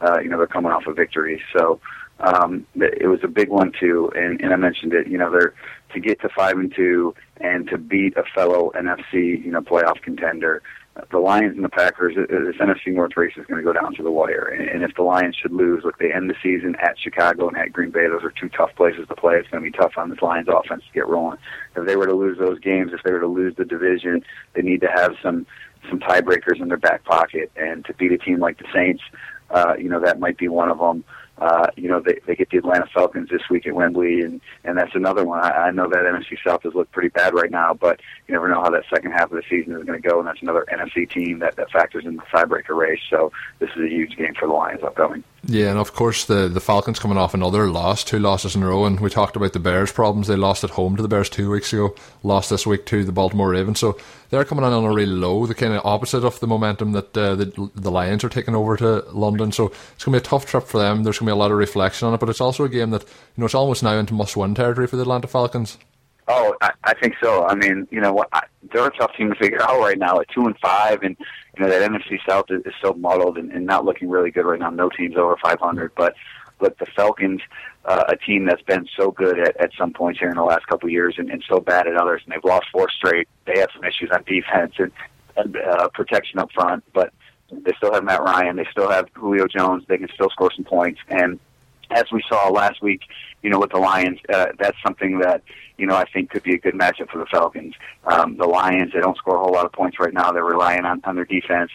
uh, 0.00 0.18
you 0.20 0.28
know 0.28 0.38
they're 0.38 0.46
coming 0.46 0.72
off 0.72 0.86
a 0.86 0.92
victory. 0.92 1.42
So 1.56 1.80
um, 2.20 2.66
it 2.76 3.08
was 3.08 3.20
a 3.22 3.28
big 3.28 3.48
one 3.48 3.72
too, 3.78 4.10
and, 4.14 4.40
and 4.40 4.52
I 4.52 4.56
mentioned 4.56 4.92
it. 4.92 5.06
You 5.06 5.18
know, 5.18 5.30
they're 5.30 5.54
to 5.92 6.00
get 6.00 6.20
to 6.20 6.28
five 6.28 6.58
and 6.58 6.74
two 6.74 7.14
and 7.38 7.68
to 7.68 7.78
beat 7.78 8.16
a 8.16 8.24
fellow 8.34 8.72
NFC 8.74 9.44
you 9.44 9.50
know 9.50 9.60
playoff 9.60 10.00
contender 10.02 10.62
the 11.10 11.18
Lions 11.18 11.56
and 11.56 11.64
the 11.64 11.68
Packers, 11.68 12.16
uh, 12.16 12.26
this 12.28 12.56
NFC 12.56 12.92
North 12.92 13.16
race 13.16 13.34
is 13.36 13.46
going 13.46 13.62
to 13.62 13.64
go 13.64 13.72
down 13.72 13.94
to 13.94 14.02
the 14.02 14.10
wire. 14.10 14.44
And 14.44 14.82
if 14.82 14.94
the 14.96 15.02
Lions 15.02 15.36
should 15.40 15.52
lose, 15.52 15.84
look, 15.84 15.98
they 15.98 16.12
end 16.12 16.28
the 16.28 16.34
season 16.42 16.76
at 16.82 16.98
Chicago 16.98 17.48
and 17.48 17.56
at 17.56 17.72
Green 17.72 17.90
Bay. 17.90 18.06
Those 18.08 18.24
are 18.24 18.32
two 18.32 18.48
tough 18.48 18.74
places 18.76 19.06
to 19.08 19.14
play. 19.14 19.36
It's 19.36 19.48
going 19.48 19.62
to 19.62 19.70
be 19.70 19.76
tough 19.76 19.92
on 19.96 20.10
this 20.10 20.22
Lions 20.22 20.48
offense 20.48 20.82
to 20.86 20.92
get 20.92 21.06
rolling. 21.06 21.38
If 21.76 21.86
they 21.86 21.96
were 21.96 22.06
to 22.06 22.14
lose 22.14 22.38
those 22.38 22.58
games, 22.58 22.92
if 22.92 23.02
they 23.04 23.12
were 23.12 23.20
to 23.20 23.26
lose 23.26 23.54
the 23.56 23.64
division, 23.64 24.24
they 24.54 24.62
need 24.62 24.80
to 24.80 24.88
have 24.88 25.14
some 25.22 25.46
some 25.88 26.00
tiebreakers 26.00 26.60
in 26.60 26.68
their 26.68 26.76
back 26.76 27.04
pocket. 27.04 27.50
And 27.56 27.84
to 27.84 27.94
beat 27.94 28.12
a 28.12 28.18
team 28.18 28.40
like 28.40 28.58
the 28.58 28.66
Saints, 28.74 29.02
uh, 29.50 29.74
you 29.78 29.88
know, 29.88 30.00
that 30.00 30.18
might 30.18 30.36
be 30.36 30.48
one 30.48 30.70
of 30.70 30.78
them. 30.78 31.04
Uh, 31.40 31.68
you 31.76 31.88
know, 31.88 32.00
they, 32.00 32.18
they 32.26 32.34
get 32.34 32.50
the 32.50 32.58
Atlanta 32.58 32.86
Falcons 32.92 33.28
this 33.30 33.42
week 33.48 33.66
at 33.66 33.74
Wembley, 33.74 34.22
and, 34.22 34.40
and 34.64 34.76
that's 34.76 34.94
another 34.94 35.24
one. 35.24 35.40
I, 35.40 35.50
I 35.50 35.70
know 35.70 35.88
that 35.88 35.98
NFC 35.98 36.36
South 36.44 36.62
has 36.64 36.74
looked 36.74 36.92
pretty 36.92 37.08
bad 37.08 37.34
right 37.34 37.50
now, 37.50 37.74
but 37.74 38.00
you 38.26 38.32
never 38.32 38.48
know 38.48 38.60
how 38.62 38.70
that 38.70 38.84
second 38.92 39.12
half 39.12 39.30
of 39.30 39.36
the 39.36 39.42
season 39.48 39.76
is 39.76 39.84
going 39.84 40.00
to 40.00 40.08
go, 40.08 40.18
and 40.18 40.26
that's 40.26 40.42
another 40.42 40.66
NFC 40.72 41.08
team 41.08 41.38
that, 41.38 41.56
that 41.56 41.70
factors 41.70 42.04
in 42.04 42.16
the 42.16 42.22
tiebreaker 42.22 42.76
race. 42.76 43.00
So 43.08 43.32
this 43.60 43.70
is 43.76 43.82
a 43.84 43.88
huge 43.88 44.16
game 44.16 44.34
for 44.34 44.46
the 44.46 44.54
Lions 44.54 44.82
upcoming. 44.82 45.22
Yeah, 45.44 45.70
and 45.70 45.78
of 45.78 45.94
course 45.94 46.24
the 46.24 46.48
the 46.48 46.60
Falcons 46.60 46.98
coming 46.98 47.16
off 47.16 47.32
another 47.32 47.70
loss, 47.70 48.02
two 48.02 48.18
losses 48.18 48.56
in 48.56 48.62
a 48.62 48.66
row, 48.66 48.84
and 48.84 48.98
we 48.98 49.08
talked 49.08 49.36
about 49.36 49.52
the 49.52 49.60
Bears' 49.60 49.92
problems. 49.92 50.26
They 50.26 50.34
lost 50.34 50.64
at 50.64 50.70
home 50.70 50.96
to 50.96 51.02
the 51.02 51.08
Bears 51.08 51.30
two 51.30 51.50
weeks 51.50 51.72
ago, 51.72 51.94
lost 52.24 52.50
this 52.50 52.66
week 52.66 52.86
to 52.86 53.04
the 53.04 53.12
Baltimore 53.12 53.50
Ravens. 53.50 53.78
So 53.78 53.96
they're 54.30 54.44
coming 54.44 54.64
on 54.64 54.72
on 54.72 54.84
a 54.84 54.92
really 54.92 55.12
low, 55.12 55.46
the 55.46 55.54
kind 55.54 55.72
of 55.72 55.86
opposite 55.86 56.24
of 56.24 56.40
the 56.40 56.48
momentum 56.48 56.92
that 56.92 57.16
uh, 57.16 57.36
the 57.36 57.70
the 57.76 57.90
Lions 57.90 58.24
are 58.24 58.28
taking 58.28 58.56
over 58.56 58.76
to 58.78 59.04
London. 59.12 59.52
So 59.52 59.66
it's 59.94 60.04
going 60.04 60.18
to 60.18 60.20
be 60.20 60.26
a 60.26 60.28
tough 60.28 60.44
trip 60.44 60.64
for 60.64 60.78
them. 60.78 61.04
There's 61.04 61.18
going 61.18 61.28
to 61.28 61.32
be 61.32 61.36
a 61.38 61.42
lot 61.42 61.52
of 61.52 61.56
reflection 61.56 62.08
on 62.08 62.14
it, 62.14 62.20
but 62.20 62.28
it's 62.28 62.40
also 62.40 62.64
a 62.64 62.68
game 62.68 62.90
that 62.90 63.02
you 63.02 63.08
know 63.36 63.46
it's 63.46 63.54
almost 63.54 63.84
now 63.84 63.92
into 63.92 64.14
must-win 64.14 64.56
territory 64.56 64.88
for 64.88 64.96
the 64.96 65.02
Atlanta 65.02 65.28
Falcons. 65.28 65.78
Oh, 66.30 66.54
I, 66.60 66.72
I 66.84 66.94
think 66.94 67.14
so. 67.22 67.46
I 67.46 67.54
mean, 67.54 67.88
you 67.90 68.02
know, 68.02 68.22
I, 68.32 68.42
they're 68.70 68.86
a 68.86 68.96
tough 68.96 69.14
team 69.16 69.30
to 69.30 69.34
figure 69.36 69.62
out 69.62 69.80
right 69.80 69.98
now 69.98 70.20
at 70.20 70.28
two 70.28 70.44
and 70.44 70.56
five, 70.58 71.02
and 71.02 71.16
you 71.56 71.64
know 71.64 71.70
that 71.70 71.90
NFC 71.90 72.18
South 72.28 72.44
is, 72.50 72.60
is 72.66 72.74
so 72.82 72.92
muddled 72.92 73.38
and, 73.38 73.50
and 73.50 73.64
not 73.64 73.86
looking 73.86 74.10
really 74.10 74.30
good 74.30 74.44
right 74.44 74.60
now. 74.60 74.68
No 74.68 74.90
teams 74.90 75.16
over 75.16 75.36
500, 75.42 75.92
but 75.96 76.14
but 76.58 76.76
the 76.78 76.86
Falcons, 76.86 77.40
uh, 77.86 78.04
a 78.08 78.16
team 78.16 78.44
that's 78.44 78.62
been 78.62 78.86
so 78.98 79.10
good 79.10 79.38
at, 79.38 79.56
at 79.58 79.70
some 79.78 79.92
points 79.92 80.18
here 80.18 80.28
in 80.28 80.36
the 80.36 80.42
last 80.42 80.66
couple 80.66 80.88
of 80.88 80.92
years, 80.92 81.14
and, 81.16 81.30
and 81.30 81.42
so 81.48 81.60
bad 81.60 81.86
at 81.86 81.96
others, 81.96 82.20
and 82.24 82.34
they've 82.34 82.44
lost 82.44 82.66
four 82.72 82.88
straight. 82.90 83.26
They 83.46 83.58
have 83.60 83.70
some 83.72 83.84
issues 83.84 84.10
on 84.12 84.22
defense 84.24 84.74
and, 84.78 84.92
and 85.36 85.56
uh, 85.56 85.88
protection 85.94 86.40
up 86.40 86.50
front, 86.52 86.84
but 86.92 87.12
they 87.50 87.72
still 87.78 87.94
have 87.94 88.04
Matt 88.04 88.22
Ryan. 88.22 88.56
They 88.56 88.66
still 88.70 88.90
have 88.90 89.08
Julio 89.14 89.46
Jones. 89.46 89.84
They 89.88 89.96
can 89.96 90.08
still 90.12 90.28
score 90.28 90.50
some 90.54 90.64
points, 90.66 91.00
and 91.08 91.38
as 91.90 92.04
we 92.12 92.22
saw 92.28 92.48
last 92.48 92.82
week, 92.82 93.00
you 93.42 93.50
know, 93.50 93.58
with 93.58 93.70
the 93.70 93.78
Lions, 93.78 94.18
uh, 94.32 94.46
that's 94.58 94.76
something 94.82 95.20
that 95.20 95.42
you 95.78 95.86
know 95.86 95.96
I 95.96 96.04
think 96.04 96.30
could 96.30 96.42
be 96.42 96.54
a 96.54 96.58
good 96.58 96.74
matchup 96.74 97.10
for 97.10 97.18
the 97.18 97.26
Falcons. 97.26 97.74
Um, 98.04 98.36
the 98.36 98.46
Lions, 98.46 98.92
they 98.92 99.00
don't 99.00 99.16
score 99.16 99.36
a 99.36 99.38
whole 99.38 99.52
lot 99.52 99.64
of 99.64 99.72
points 99.72 99.98
right 99.98 100.12
now. 100.12 100.32
They're 100.32 100.44
relying 100.44 100.84
on, 100.84 101.00
on 101.04 101.14
their 101.14 101.24
defense. 101.24 101.70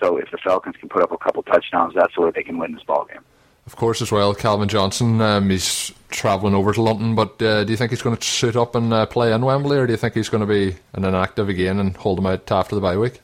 So 0.00 0.16
if 0.16 0.30
the 0.30 0.38
Falcons 0.38 0.76
can 0.76 0.88
put 0.88 1.02
up 1.02 1.12
a 1.12 1.18
couple 1.18 1.42
touchdowns, 1.42 1.94
that's 1.94 2.14
the 2.14 2.22
way 2.22 2.30
they 2.34 2.42
can 2.42 2.58
win 2.58 2.72
this 2.72 2.84
ball 2.84 3.04
game. 3.04 3.22
Of 3.66 3.76
course, 3.76 4.00
as 4.00 4.10
well, 4.10 4.34
Calvin 4.34 4.68
Johnson. 4.68 5.20
Um, 5.20 5.50
he's 5.50 5.92
travelling 6.08 6.54
over 6.54 6.72
to 6.72 6.80
London, 6.80 7.14
but 7.14 7.42
uh, 7.42 7.64
do 7.64 7.70
you 7.70 7.76
think 7.76 7.90
he's 7.90 8.00
going 8.00 8.16
to 8.16 8.24
suit 8.24 8.56
up 8.56 8.74
and 8.74 8.94
uh, 8.94 9.04
play 9.04 9.30
in 9.30 9.44
Wembley, 9.44 9.76
or 9.76 9.86
do 9.86 9.92
you 9.92 9.98
think 9.98 10.14
he's 10.14 10.30
going 10.30 10.40
to 10.40 10.46
be 10.46 10.76
an 10.94 11.04
inactive 11.04 11.50
again 11.50 11.78
and 11.78 11.94
hold 11.94 12.18
him 12.18 12.26
out 12.26 12.50
after 12.50 12.74
the 12.74 12.80
bye 12.80 12.96
week? 12.96 13.20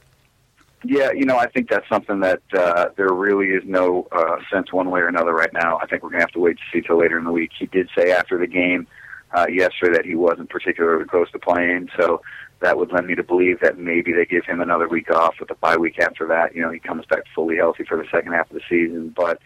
Yeah, 0.84 1.12
you 1.12 1.24
know, 1.24 1.38
I 1.38 1.46
think 1.46 1.70
that's 1.70 1.88
something 1.88 2.20
that 2.20 2.42
uh, 2.52 2.90
there 2.96 3.08
really 3.08 3.48
is 3.48 3.62
no 3.64 4.06
uh, 4.12 4.36
sense 4.52 4.70
one 4.70 4.90
way 4.90 5.00
or 5.00 5.08
another 5.08 5.32
right 5.32 5.52
now. 5.54 5.78
I 5.78 5.86
think 5.86 6.02
we're 6.02 6.10
going 6.10 6.20
to 6.20 6.26
have 6.26 6.32
to 6.32 6.40
wait 6.40 6.58
to 6.58 6.62
see 6.70 6.86
till 6.86 6.98
later 6.98 7.18
in 7.18 7.24
the 7.24 7.32
week. 7.32 7.52
He 7.58 7.64
did 7.64 7.88
say 7.96 8.12
after 8.12 8.36
the 8.36 8.46
game 8.46 8.86
uh, 9.34 9.46
yesterday 9.48 9.96
that 9.96 10.06
he 10.06 10.14
wasn't 10.14 10.48
particularly 10.48 11.04
close 11.04 11.30
to 11.32 11.38
playing, 11.38 11.88
so 11.98 12.22
that 12.60 12.78
would 12.78 12.92
lend 12.92 13.06
me 13.06 13.14
to 13.14 13.22
believe 13.22 13.60
that 13.60 13.78
maybe 13.78 14.12
they 14.12 14.24
give 14.24 14.44
him 14.44 14.60
another 14.60 14.88
week 14.88 15.10
off 15.10 15.34
with 15.40 15.50
a 15.50 15.54
bye 15.56 15.76
week 15.76 15.98
after 15.98 16.26
that. 16.28 16.54
You 16.54 16.62
know, 16.62 16.70
he 16.70 16.78
comes 16.78 17.04
back 17.06 17.24
fully 17.34 17.56
healthy 17.56 17.84
for 17.84 17.96
the 17.96 18.08
second 18.10 18.32
half 18.32 18.50
of 18.50 18.54
the 18.54 18.62
season, 18.68 19.12
but 19.14 19.40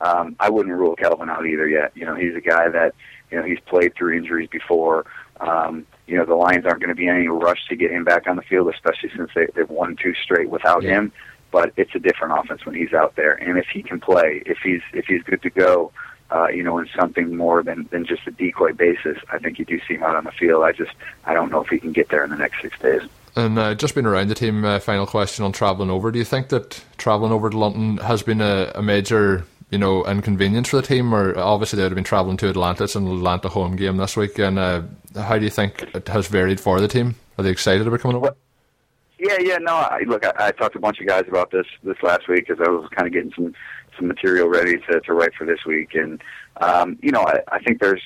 um, 0.00 0.36
I 0.40 0.50
wouldn't 0.50 0.74
rule 0.74 0.96
Calvin 0.96 1.30
out 1.30 1.46
either 1.46 1.68
yet. 1.68 1.92
You 1.94 2.04
know, 2.04 2.14
he's 2.14 2.34
a 2.34 2.40
guy 2.40 2.68
that 2.68 2.94
you 3.30 3.38
know 3.38 3.44
he's 3.44 3.60
played 3.66 3.94
through 3.94 4.16
injuries 4.16 4.48
before. 4.50 5.06
Um, 5.40 5.86
you 6.06 6.16
know, 6.16 6.24
the 6.24 6.34
Lions 6.34 6.64
aren't 6.64 6.80
going 6.80 6.88
to 6.88 6.94
be 6.94 7.06
in 7.06 7.14
any 7.14 7.28
rush 7.28 7.66
to 7.68 7.76
get 7.76 7.90
him 7.90 8.04
back 8.04 8.26
on 8.26 8.36
the 8.36 8.42
field, 8.42 8.72
especially 8.72 9.10
since 9.16 9.30
they, 9.34 9.46
they've 9.54 9.68
won 9.68 9.96
two 9.96 10.14
straight 10.14 10.50
without 10.50 10.82
yeah. 10.82 10.90
him. 10.90 11.12
But 11.50 11.72
it's 11.76 11.94
a 11.94 11.98
different 11.98 12.38
offense 12.38 12.66
when 12.66 12.74
he's 12.74 12.92
out 12.92 13.14
there, 13.14 13.34
and 13.34 13.56
if 13.58 13.66
he 13.72 13.82
can 13.82 14.00
play, 14.00 14.42
if 14.46 14.58
he's 14.64 14.82
if 14.92 15.06
he's 15.06 15.22
good 15.22 15.42
to 15.42 15.50
go, 15.50 15.92
uh, 16.34 16.48
you 16.48 16.62
know, 16.62 16.78
in 16.78 16.88
something 16.98 17.36
more 17.36 17.62
than 17.62 17.88
than 17.90 18.04
just 18.04 18.26
a 18.26 18.30
decoy 18.30 18.72
basis, 18.72 19.18
I 19.32 19.38
think 19.38 19.58
you 19.58 19.64
do 19.64 19.80
see 19.86 19.94
him 19.94 20.02
out 20.02 20.16
on 20.16 20.24
the 20.24 20.32
field. 20.32 20.64
I 20.64 20.72
just 20.72 20.92
I 21.24 21.34
don't 21.34 21.50
know 21.50 21.60
if 21.60 21.68
he 21.68 21.78
can 21.78 21.92
get 21.92 22.08
there 22.08 22.24
in 22.24 22.30
the 22.30 22.36
next 22.36 22.60
six 22.62 22.78
days. 22.78 23.02
And 23.36 23.58
uh, 23.58 23.74
just 23.74 23.94
been 23.94 24.06
around 24.06 24.28
the 24.28 24.34
team, 24.34 24.64
uh, 24.64 24.78
final 24.78 25.06
question 25.06 25.44
on 25.44 25.52
travelling 25.52 25.90
over. 25.90 26.12
Do 26.12 26.18
you 26.18 26.24
think 26.24 26.50
that 26.50 26.84
travelling 26.98 27.32
over 27.32 27.50
to 27.50 27.58
London 27.58 27.96
has 27.98 28.22
been 28.22 28.40
a, 28.40 28.70
a 28.76 28.82
major 28.82 29.44
you 29.70 29.78
know, 29.78 30.04
inconvenience 30.06 30.68
for 30.68 30.76
the 30.76 30.86
team? 30.86 31.12
Or 31.12 31.36
obviously 31.36 31.76
they 31.76 31.82
would 31.82 31.90
have 31.90 31.96
been 31.96 32.04
travelling 32.04 32.36
to 32.38 32.48
Atlanta. 32.48 32.84
It's 32.84 32.94
an 32.94 33.08
Atlanta 33.08 33.48
home 33.48 33.74
game 33.74 33.96
this 33.96 34.16
week. 34.16 34.38
And 34.38 34.56
uh, 34.56 34.82
how 35.16 35.36
do 35.36 35.44
you 35.44 35.50
think 35.50 35.82
it 35.94 36.06
has 36.06 36.28
varied 36.28 36.60
for 36.60 36.80
the 36.80 36.86
team? 36.86 37.16
Are 37.38 37.42
they 37.42 37.50
excited 37.50 37.84
about 37.84 37.98
coming 37.98 38.16
over? 38.16 38.36
Yeah, 39.18 39.38
yeah. 39.40 39.58
No, 39.58 39.74
I, 39.74 40.02
look, 40.06 40.24
I, 40.24 40.32
I 40.38 40.52
talked 40.52 40.74
to 40.74 40.78
a 40.78 40.80
bunch 40.80 41.00
of 41.00 41.06
guys 41.08 41.24
about 41.26 41.50
this 41.50 41.66
this 41.82 41.96
last 42.02 42.28
week 42.28 42.46
because 42.46 42.64
I 42.64 42.70
was 42.70 42.88
kind 42.90 43.06
of 43.06 43.12
getting 43.12 43.32
some 43.34 43.54
some 43.96 44.08
material 44.08 44.48
ready 44.48 44.78
to 44.88 45.00
to 45.00 45.12
write 45.12 45.34
for 45.34 45.44
this 45.44 45.64
week, 45.66 45.94
and 45.94 46.22
um, 46.58 46.98
you 47.02 47.10
know, 47.10 47.22
I, 47.22 47.40
I 47.52 47.58
think 47.60 47.80
there's 47.80 48.02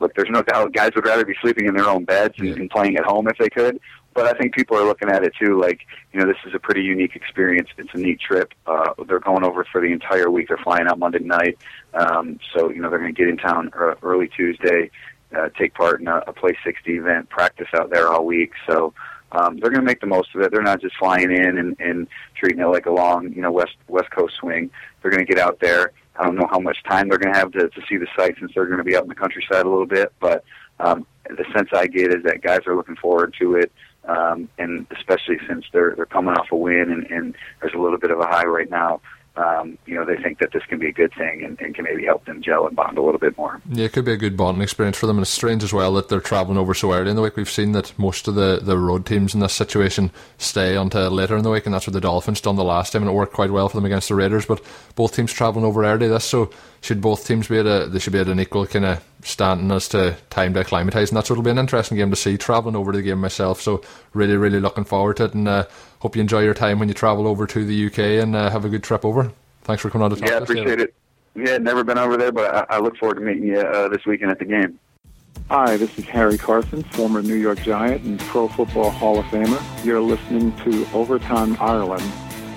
look, 0.00 0.14
there's 0.14 0.30
no 0.30 0.42
doubt 0.42 0.72
guys 0.72 0.92
would 0.94 1.06
rather 1.06 1.24
be 1.24 1.34
sleeping 1.40 1.66
in 1.66 1.74
their 1.74 1.88
own 1.88 2.04
beds 2.04 2.34
yeah. 2.38 2.52
and, 2.52 2.70
playing 2.70 2.96
at 2.96 3.04
home 3.04 3.28
if 3.28 3.38
they 3.38 3.48
could. 3.48 3.80
But 4.14 4.26
I 4.26 4.38
think 4.38 4.54
people 4.54 4.78
are 4.78 4.84
looking 4.84 5.10
at 5.10 5.24
it 5.24 5.34
too, 5.38 5.60
like 5.60 5.80
you 6.12 6.20
know, 6.20 6.26
this 6.26 6.38
is 6.46 6.54
a 6.54 6.58
pretty 6.58 6.82
unique 6.82 7.14
experience. 7.14 7.68
It's 7.76 7.92
a 7.92 7.98
neat 7.98 8.20
trip. 8.20 8.54
Uh, 8.66 8.94
they're 9.06 9.20
going 9.20 9.44
over 9.44 9.64
for 9.70 9.80
the 9.80 9.92
entire 9.92 10.30
week. 10.30 10.48
They're 10.48 10.56
flying 10.56 10.86
out 10.86 10.98
Monday 10.98 11.18
night, 11.18 11.58
um, 11.92 12.38
so 12.54 12.70
you 12.70 12.80
know 12.80 12.88
they're 12.88 12.98
going 12.98 13.14
to 13.14 13.18
get 13.18 13.28
in 13.28 13.36
town 13.36 13.70
early 14.02 14.28
Tuesday, 14.28 14.90
uh, 15.36 15.50
take 15.58 15.74
part 15.74 16.00
in 16.00 16.08
a, 16.08 16.22
a 16.26 16.32
Play 16.32 16.56
60 16.64 16.96
event, 16.96 17.28
practice 17.28 17.68
out 17.74 17.90
there 17.90 18.08
all 18.08 18.24
week. 18.24 18.52
So 18.66 18.94
um, 19.32 19.58
they're 19.58 19.70
going 19.70 19.80
to 19.80 19.86
make 19.86 20.00
the 20.00 20.06
most 20.06 20.34
of 20.34 20.40
it. 20.42 20.50
They're 20.52 20.62
not 20.62 20.80
just 20.80 20.96
flying 20.96 21.30
in 21.30 21.58
and, 21.58 21.76
and 21.80 22.06
treating 22.34 22.60
it 22.60 22.66
like 22.66 22.86
a 22.86 22.92
long, 22.92 23.32
you 23.32 23.42
know, 23.42 23.52
west 23.52 23.76
West 23.88 24.10
Coast 24.10 24.34
swing. 24.40 24.70
They're 25.02 25.10
going 25.10 25.24
to 25.24 25.32
get 25.32 25.42
out 25.42 25.58
there. 25.60 25.92
I 26.18 26.24
don't 26.24 26.36
know 26.36 26.48
how 26.50 26.60
much 26.60 26.82
time 26.84 27.08
they're 27.08 27.18
going 27.18 27.32
to 27.32 27.38
have 27.38 27.52
to, 27.52 27.68
to 27.68 27.82
see 27.88 27.96
the 27.96 28.06
site 28.16 28.36
since 28.38 28.52
they're 28.54 28.66
going 28.66 28.78
to 28.78 28.84
be 28.84 28.96
out 28.96 29.02
in 29.02 29.08
the 29.08 29.14
countryside 29.14 29.66
a 29.66 29.68
little 29.68 29.86
bit, 29.86 30.12
but 30.18 30.44
um, 30.80 31.06
the 31.28 31.44
sense 31.54 31.68
I 31.74 31.86
get 31.86 32.14
is 32.14 32.22
that 32.24 32.42
guys 32.42 32.60
are 32.66 32.76
looking 32.76 32.96
forward 32.96 33.34
to 33.38 33.56
it 33.56 33.72
um, 34.06 34.48
and 34.58 34.86
especially 34.96 35.38
since 35.48 35.64
they're 35.72 35.94
they're 35.96 36.06
coming 36.06 36.34
off 36.34 36.52
a 36.52 36.56
win 36.56 36.90
and, 36.90 37.10
and 37.10 37.34
there's 37.60 37.74
a 37.74 37.78
little 37.78 37.98
bit 37.98 38.10
of 38.10 38.20
a 38.20 38.26
high 38.26 38.44
right 38.44 38.70
now. 38.70 39.00
Um, 39.36 39.76
you 39.84 39.94
know, 39.94 40.04
they 40.04 40.16
think 40.16 40.38
that 40.38 40.52
this 40.52 40.62
can 40.64 40.78
be 40.78 40.88
a 40.88 40.92
good 40.92 41.12
thing 41.14 41.44
and, 41.44 41.60
and, 41.60 41.74
can 41.74 41.84
maybe 41.84 42.06
help 42.06 42.24
them 42.24 42.40
gel 42.40 42.66
and 42.66 42.74
bond 42.74 42.96
a 42.96 43.02
little 43.02 43.20
bit 43.20 43.36
more. 43.36 43.60
Yeah, 43.70 43.84
it 43.84 43.92
could 43.92 44.06
be 44.06 44.12
a 44.12 44.16
good 44.16 44.34
bonding 44.34 44.62
experience 44.62 44.96
for 44.96 45.06
them. 45.06 45.18
And 45.18 45.24
it's 45.24 45.30
strange 45.30 45.62
as 45.62 45.74
well 45.74 45.92
that 45.94 46.08
they're 46.08 46.20
travelling 46.20 46.56
over 46.56 46.72
so 46.72 46.92
early 46.92 47.10
in 47.10 47.16
the 47.16 47.22
week. 47.22 47.36
We've 47.36 47.50
seen 47.50 47.72
that 47.72 47.92
most 47.98 48.28
of 48.28 48.34
the, 48.34 48.60
the 48.62 48.78
road 48.78 49.04
teams 49.04 49.34
in 49.34 49.40
this 49.40 49.52
situation 49.52 50.10
stay 50.38 50.74
until 50.76 51.10
later 51.10 51.36
in 51.36 51.42
the 51.42 51.50
week, 51.50 51.66
and 51.66 51.74
that's 51.74 51.86
what 51.86 51.92
the 51.92 52.00
Dolphins 52.00 52.40
done 52.40 52.56
the 52.56 52.64
last 52.64 52.92
time, 52.92 53.02
and 53.02 53.10
it 53.10 53.14
worked 53.14 53.34
quite 53.34 53.50
well 53.50 53.68
for 53.68 53.76
them 53.76 53.84
against 53.84 54.08
the 54.08 54.14
Raiders. 54.14 54.46
But 54.46 54.62
both 54.94 55.14
teams 55.14 55.32
travelling 55.32 55.66
over 55.66 55.84
early 55.84 56.08
this, 56.08 56.24
so 56.24 56.50
should 56.80 57.00
both 57.00 57.26
teams 57.26 57.48
be 57.48 57.58
at 57.58 57.66
a 57.66 57.88
they 57.88 57.98
should 57.98 58.12
be 58.12 58.20
at 58.20 58.28
an 58.28 58.40
equal 58.40 58.66
kind 58.66 58.84
of 58.84 59.04
standing 59.22 59.70
as 59.72 59.88
to 59.88 60.16
time 60.30 60.54
to 60.54 60.60
acclimatise, 60.60 61.10
and 61.10 61.16
that's 61.16 61.28
what'll 61.28 61.42
be 61.42 61.50
an 61.50 61.58
interesting 61.58 61.98
game 61.98 62.10
to 62.10 62.16
see. 62.16 62.36
Travelling 62.36 62.76
over 62.76 62.92
to 62.92 62.98
the 62.98 63.02
game 63.02 63.20
myself, 63.20 63.60
so 63.60 63.82
really 64.14 64.36
really 64.36 64.60
looking 64.60 64.84
forward 64.84 65.16
to 65.18 65.24
it, 65.24 65.34
and 65.34 65.48
uh, 65.48 65.66
hope 66.06 66.14
you 66.14 66.22
enjoy 66.22 66.40
your 66.40 66.54
time 66.54 66.78
when 66.78 66.86
you 66.86 66.94
travel 66.94 67.26
over 67.26 67.48
to 67.48 67.64
the 67.64 67.86
UK 67.86 67.98
and 68.22 68.36
uh, 68.36 68.48
have 68.48 68.64
a 68.64 68.68
good 68.68 68.84
trip 68.84 69.04
over. 69.04 69.32
Thanks 69.62 69.82
for 69.82 69.90
coming 69.90 70.04
on 70.04 70.10
to 70.12 70.16
talk. 70.16 70.28
Yeah, 70.28 70.36
appreciate 70.36 70.80
it. 70.80 70.94
Yeah, 71.34 71.58
never 71.58 71.82
been 71.82 71.98
over 71.98 72.16
there, 72.16 72.30
but 72.30 72.54
I, 72.54 72.76
I 72.76 72.78
look 72.78 72.96
forward 72.96 73.16
to 73.16 73.22
meeting 73.22 73.42
you 73.42 73.58
uh, 73.58 73.88
this 73.88 74.06
weekend 74.06 74.30
at 74.30 74.38
the 74.38 74.44
game. 74.44 74.78
Hi, 75.50 75.76
this 75.76 75.98
is 75.98 76.04
Harry 76.04 76.38
Carson, 76.38 76.84
former 76.84 77.22
New 77.22 77.34
York 77.34 77.58
Giant 77.58 78.04
and 78.04 78.20
Pro 78.20 78.46
Football 78.46 78.90
Hall 78.90 79.18
of 79.18 79.24
Famer. 79.26 79.60
You're 79.84 80.00
listening 80.00 80.56
to 80.58 80.86
Overtime 80.94 81.56
Ireland 81.58 82.08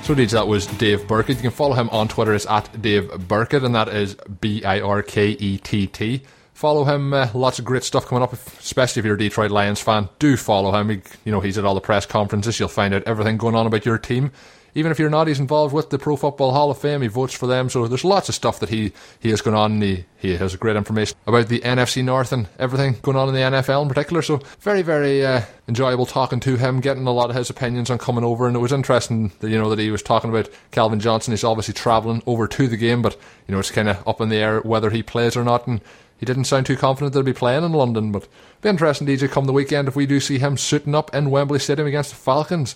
so, 0.10 0.16
Deej, 0.16 0.32
that 0.32 0.48
was 0.48 0.66
Dave 0.66 1.08
Birkett. 1.08 1.36
You 1.36 1.42
can 1.44 1.52
follow 1.52 1.76
him 1.76 1.88
on 1.90 2.08
Twitter. 2.08 2.34
It's 2.34 2.48
at 2.48 2.82
Dave 2.82 3.28
Birkett, 3.28 3.64
and 3.64 3.76
that 3.76 3.90
is 3.90 4.16
B 4.42 4.64
I 4.64 4.80
R 4.80 5.04
K 5.04 5.32
E 5.32 5.60
T 5.60 5.86
T. 5.86 6.24
Follow 6.60 6.84
him. 6.84 7.14
Uh, 7.14 7.30
lots 7.34 7.58
of 7.58 7.64
great 7.64 7.86
stuff 7.86 8.06
coming 8.06 8.22
up, 8.22 8.34
especially 8.34 9.00
if 9.00 9.06
you're 9.06 9.16
a 9.16 9.18
Detroit 9.18 9.50
Lions 9.50 9.80
fan. 9.80 10.10
Do 10.20 10.36
follow 10.36 10.78
him. 10.78 10.90
He, 10.90 11.02
you 11.24 11.32
know, 11.32 11.40
he's 11.40 11.58
at 11.58 11.64
all 11.64 11.74
the 11.74 11.80
press 11.80 12.06
conferences. 12.06 12.60
You'll 12.60 12.68
find 12.68 12.94
out 12.94 13.04
everything 13.04 13.38
going 13.38 13.56
on 13.56 13.66
about 13.66 13.86
your 13.86 13.98
team 13.98 14.34
even 14.76 14.92
if 14.92 15.00
you're 15.00 15.10
not, 15.10 15.28
he's 15.28 15.40
involved 15.40 15.74
with 15.74 15.90
the 15.90 15.98
Pro 15.98 16.16
Football 16.16 16.52
Hall 16.52 16.72
of 16.72 16.78
Fame. 16.78 17.02
He 17.02 17.08
votes 17.08 17.34
for 17.34 17.48
them. 17.48 17.70
So 17.70 17.88
there's 17.88 18.06
lots 18.06 18.30
of 18.30 18.36
stuff 18.36 18.60
that 18.60 18.70
he, 18.70 18.94
he 19.20 19.30
has 19.30 19.42
going 19.42 19.56
on. 19.56 19.74
And 19.74 19.84
he, 19.84 20.06
he 20.18 20.38
has 20.38 20.56
great 20.56 20.76
information 20.76 21.18
about 21.28 21.48
the 21.48 21.60
NFC 21.62 22.04
North 22.04 22.32
and 22.32 22.48
everything 22.58 22.98
going 23.02 23.18
on 23.18 23.30
in 23.30 23.36
the 23.36 23.42
NFL 23.42 23.84
in 23.84 23.90
particular. 23.90 24.22
So 24.22 24.42
very, 24.60 24.82
very 24.82 25.26
uh, 25.26 25.42
enjoyable 25.68 26.06
talking 26.06 26.40
to 26.42 26.56
him, 26.58 26.80
getting 26.80 27.08
a 27.08 27.12
lot 27.12 27.30
of 27.30 27.36
his 27.36 27.50
opinions 27.50 27.90
on 27.90 27.98
coming 27.98 28.24
over. 28.24 28.48
And 28.48 28.56
it 28.56 28.60
was 28.60 28.72
interesting 28.72 29.32
that, 29.40 29.50
you 29.50 29.58
know, 29.58 29.70
that 29.70 29.80
he 29.80 29.92
was 29.92 30.04
talking 30.04 30.30
about 30.30 30.50
Calvin 30.72 31.00
Johnson. 31.00 31.34
He's 31.34 31.44
obviously 31.44 31.74
travelling 31.74 32.24
over 32.26 32.48
to 32.48 32.68
the 32.68 32.78
game, 32.78 33.02
but, 33.02 33.18
you 33.48 33.54
know, 33.54 33.60
it's 33.60 33.72
kind 33.72 33.90
of 33.90 34.08
up 34.08 34.22
in 34.22 34.30
the 34.30 34.38
air 34.38 34.62
whether 34.62 34.90
he 34.90 35.04
plays 35.04 35.36
or 35.36 35.44
not. 35.44 35.68
And 35.68 35.82
he 36.20 36.26
didn't 36.26 36.46
sound 36.46 36.66
too 36.66 36.78
confident 36.78 37.14
he'll 37.14 37.24
be 37.24 37.34
playing 37.34 37.64
in 37.64 37.72
London, 37.72 38.12
but 38.12 38.28
be 38.62 38.70
interesting, 38.70 39.08
DJ, 39.08 39.30
come 39.30 39.46
the 39.46 39.54
weekend 39.54 39.88
if 39.88 39.96
we 39.96 40.06
do 40.06 40.20
see 40.20 40.38
him 40.38 40.58
suiting 40.58 40.94
up 40.94 41.14
in 41.16 41.32
Wembley 41.32 41.60
Stadium 41.60 41.88
against 41.88 42.12
the 42.12 42.18
Falcons 42.18 42.76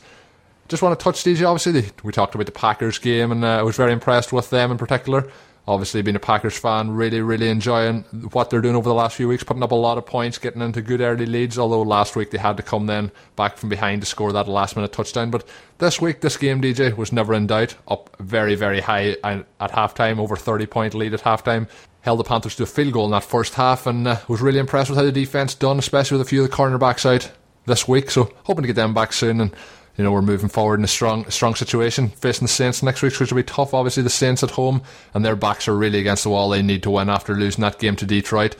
just 0.67 0.81
want 0.81 0.97
to 0.97 1.03
touch 1.03 1.23
DJ. 1.23 1.47
Obviously, 1.47 1.91
we 2.03 2.11
talked 2.11 2.35
about 2.35 2.45
the 2.45 2.51
Packers 2.51 2.97
game, 2.97 3.31
and 3.31 3.43
uh, 3.43 3.59
I 3.59 3.61
was 3.63 3.75
very 3.75 3.91
impressed 3.91 4.31
with 4.31 4.49
them 4.49 4.71
in 4.71 4.77
particular. 4.77 5.29
Obviously, 5.65 6.01
being 6.01 6.15
a 6.15 6.19
Packers 6.19 6.57
fan, 6.57 6.91
really, 6.91 7.21
really 7.21 7.47
enjoying 7.47 8.01
what 8.31 8.49
they're 8.49 8.59
doing 8.59 8.75
over 8.75 8.89
the 8.89 8.95
last 8.95 9.15
few 9.15 9.29
weeks, 9.29 9.45
putting 9.45 9.63
up 9.63 9.71
a 9.71 9.75
lot 9.75 9.97
of 9.97 10.05
points, 10.05 10.37
getting 10.37 10.61
into 10.61 10.81
good 10.81 10.99
early 10.99 11.25
leads. 11.25 11.57
Although 11.57 11.83
last 11.83 12.17
week 12.17 12.31
they 12.31 12.37
had 12.37 12.57
to 12.57 12.63
come 12.63 12.85
then 12.87 13.11
back 13.37 13.57
from 13.57 13.69
behind 13.69 14.01
to 14.01 14.05
score 14.05 14.33
that 14.33 14.49
last 14.49 14.75
minute 14.75 14.91
touchdown. 14.91 15.31
But 15.31 15.47
this 15.77 16.01
week, 16.01 16.19
this 16.19 16.35
game, 16.35 16.61
DJ, 16.61 16.97
was 16.97 17.13
never 17.13 17.33
in 17.33 17.47
doubt. 17.47 17.75
Up 17.87 18.13
very, 18.19 18.55
very 18.55 18.81
high 18.81 19.15
at 19.23 19.45
halftime, 19.59 20.17
over 20.19 20.35
30 20.35 20.65
point 20.65 20.93
lead 20.95 21.13
at 21.13 21.21
halftime. 21.21 21.69
Held 22.03 22.19
the 22.19 22.23
Panthers 22.23 22.55
to 22.57 22.63
a 22.63 22.67
field 22.67 22.93
goal 22.93 23.05
in 23.05 23.11
that 23.11 23.23
first 23.23 23.55
half, 23.55 23.87
and 23.87 24.07
uh, 24.07 24.17
was 24.27 24.41
really 24.41 24.59
impressed 24.59 24.89
with 24.89 24.99
how 24.99 25.05
the 25.05 25.11
defense 25.11 25.55
done, 25.55 25.79
especially 25.79 26.17
with 26.17 26.27
a 26.27 26.29
few 26.29 26.43
of 26.43 26.49
the 26.49 26.55
cornerbacks 26.55 27.05
out 27.05 27.31
this 27.65 27.87
week. 27.87 28.11
So 28.11 28.31
hoping 28.43 28.63
to 28.63 28.67
get 28.67 28.75
them 28.75 28.93
back 28.93 29.13
soon 29.13 29.41
and 29.41 29.55
you 29.97 30.03
know, 30.03 30.11
we're 30.11 30.23
moving 30.23 30.49
forward 30.49 30.79
in 30.79 30.83
a 30.83 30.87
strong, 30.87 31.29
strong 31.29 31.53
situation 31.53 32.09
facing 32.09 32.45
the 32.45 32.51
Saints 32.51 32.81
next 32.81 33.01
week, 33.03 33.19
which 33.19 33.31
will 33.31 33.37
be 33.37 33.43
tough. 33.43 33.73
Obviously, 33.73 34.01
the 34.01 34.09
Saints 34.09 34.43
at 34.43 34.51
home 34.51 34.81
and 35.13 35.23
their 35.23 35.35
backs 35.35 35.67
are 35.67 35.77
really 35.77 35.99
against 35.99 36.23
the 36.23 36.29
wall. 36.29 36.49
They 36.49 36.63
need 36.63 36.83
to 36.83 36.89
win 36.89 37.09
after 37.09 37.35
losing 37.35 37.61
that 37.61 37.79
game 37.79 37.95
to 37.97 38.05
Detroit. 38.05 38.55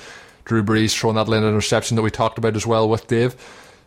Drew 0.45 0.63
Brees 0.63 0.95
throwing 0.95 1.15
that 1.15 1.27
late 1.27 1.43
interception 1.43 1.95
that 1.95 2.03
we 2.03 2.12
talked 2.12 2.38
about 2.38 2.56
as 2.56 2.67
well 2.67 2.88
with 2.88 3.08
Dave. 3.08 3.36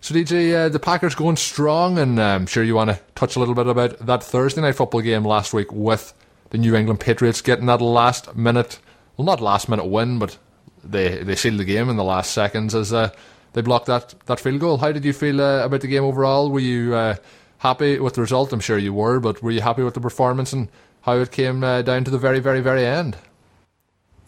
So, 0.01 0.15
DJ, 0.15 0.55
uh, 0.55 0.69
the 0.69 0.79
Packers 0.79 1.15
going 1.15 1.37
strong, 1.37 1.99
and 1.99 2.19
uh, 2.19 2.23
I'm 2.23 2.47
sure 2.47 2.65
you 2.65 2.75
want 2.75 2.91
to 2.91 3.01
touch 3.15 3.37
a 3.37 3.39
little 3.39 3.55
bit 3.55 3.67
about 3.67 3.99
that 4.07 4.23
Thursday 4.23 4.61
night 4.61 4.75
football 4.75 5.01
game 5.01 5.25
last 5.25 5.53
week 5.53 5.73
with 5.73 6.15
the 6.51 6.59
New 6.59 6.75
England 6.75 7.01
Patriots 7.01 7.41
getting 7.41 7.67
that 7.67 7.81
last 7.81 8.37
minute, 8.37 8.79
well, 9.17 9.25
not 9.25 9.41
last 9.41 9.69
minute 9.69 9.87
win, 9.87 10.19
but 10.19 10.39
they 10.85 11.23
they 11.23 11.35
sealed 11.35 11.59
the 11.59 11.65
game 11.65 11.89
in 11.89 11.97
the 11.97 12.05
last 12.05 12.33
seconds 12.33 12.75
as 12.75 12.93
uh, 12.93 13.11
they 13.53 13.63
blocked 13.63 13.87
that, 13.87 14.15
that 14.27 14.41
field 14.41 14.61
goal. 14.61 14.77
How 14.77 14.93
did 14.93 15.05
you 15.05 15.13
feel 15.13 15.41
uh, 15.41 15.65
about 15.65 15.81
the 15.81 15.87
game 15.87 16.05
overall? 16.05 16.51
Were 16.51 16.61
you 16.61 16.95
uh, 16.95 17.17
happy 17.59 17.99
with 17.99 18.15
the 18.15 18.21
result? 18.21 18.53
I'm 18.53 18.61
sure 18.61 18.77
you 18.77 18.93
were, 18.93 19.19
but 19.19 19.43
were 19.43 19.51
you 19.51 19.63
happy 19.63 19.83
with 19.83 19.95
the 19.95 20.01
performance 20.01 20.53
and 20.53 20.69
how 21.03 21.15
it 21.15 21.31
came 21.31 21.65
uh, 21.65 21.83
down 21.83 22.05
to 22.05 22.11
the 22.11 22.19
very, 22.19 22.39
very, 22.39 22.61
very 22.61 22.85
end? 22.85 23.17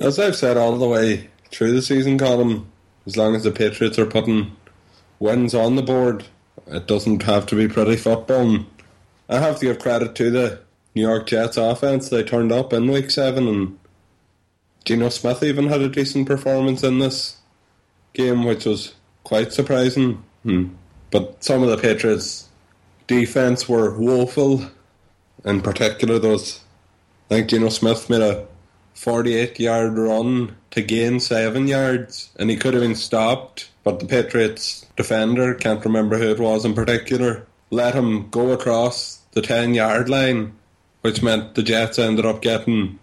As 0.01 0.18
I've 0.18 0.37
said 0.37 0.57
all 0.57 0.79
the 0.79 0.88
way 0.88 1.29
through 1.51 1.72
the 1.72 1.83
season, 1.83 2.18
Colin, 2.18 2.66
as 3.05 3.16
long 3.16 3.35
as 3.35 3.42
the 3.42 3.51
Patriots 3.51 3.98
are 3.98 4.07
putting 4.07 4.57
wins 5.18 5.55
on 5.55 5.77
the 5.77 5.83
board, 5.83 6.24
it 6.66 6.87
doesn't 6.87 7.24
have 7.24 7.46
to 7.46 7.57
be 7.57 7.68
pretty 7.68 7.96
football. 7.96 8.48
And 8.48 8.66
I 9.29 9.40
have 9.40 9.59
to 9.59 9.66
give 9.66 9.79
credit 9.79 10.14
to 10.14 10.31
the 10.31 10.61
New 10.94 11.03
York 11.03 11.27
Jets 11.27 11.57
offense. 11.57 12.09
They 12.09 12.22
turned 12.22 12.53
up 12.53 12.72
in 12.72 12.90
week 12.90 13.11
seven, 13.11 13.46
and 13.46 13.79
Geno 14.88 15.11
Smith 15.11 15.42
even 15.42 15.68
had 15.68 15.83
a 15.83 15.90
decent 15.90 16.27
performance 16.27 16.83
in 16.83 16.98
this 16.98 17.37
game, 18.14 18.44
which 18.44 18.64
was 18.64 18.94
quite 19.22 19.53
surprising. 19.53 20.24
Hmm. 20.44 20.68
But 21.11 21.44
some 21.44 21.62
of 21.62 21.68
the 21.68 21.77
Patriots' 21.77 22.48
defense 23.07 23.68
were 23.68 23.94
woeful. 23.98 24.70
In 25.44 25.61
particular, 25.61 26.18
those 26.18 26.61
I 27.27 27.35
think 27.35 27.51
Geno 27.51 27.68
Smith 27.68 28.09
made 28.09 28.22
a 28.22 28.46
48 28.94 29.61
yard 29.61 29.98
run 29.98 30.57
to 30.70 30.81
gain 30.81 31.20
seven 31.20 31.66
yards, 31.66 32.31
and 32.38 32.48
he 32.48 32.57
could 32.57 32.72
have 32.72 32.83
been 32.83 32.94
stopped. 32.94 33.68
But 33.85 34.01
the 34.01 34.07
Patriots 34.07 34.87
defender, 34.96 35.53
can't 35.53 35.85
remember 35.85 36.16
who 36.16 36.31
it 36.31 36.40
was 36.40 36.64
in 36.64 36.72
particular, 36.72 37.46
let 37.68 37.94
him 37.94 38.31
go 38.31 38.53
across 38.53 39.20
the 39.33 39.42
10 39.42 39.74
yard 39.74 40.09
line, 40.09 40.55
which 41.03 41.22
meant 41.22 41.57
the 41.57 41.62
Jets 41.62 41.98
ended 41.98 42.24
up 42.24 42.40
getting 42.40 42.98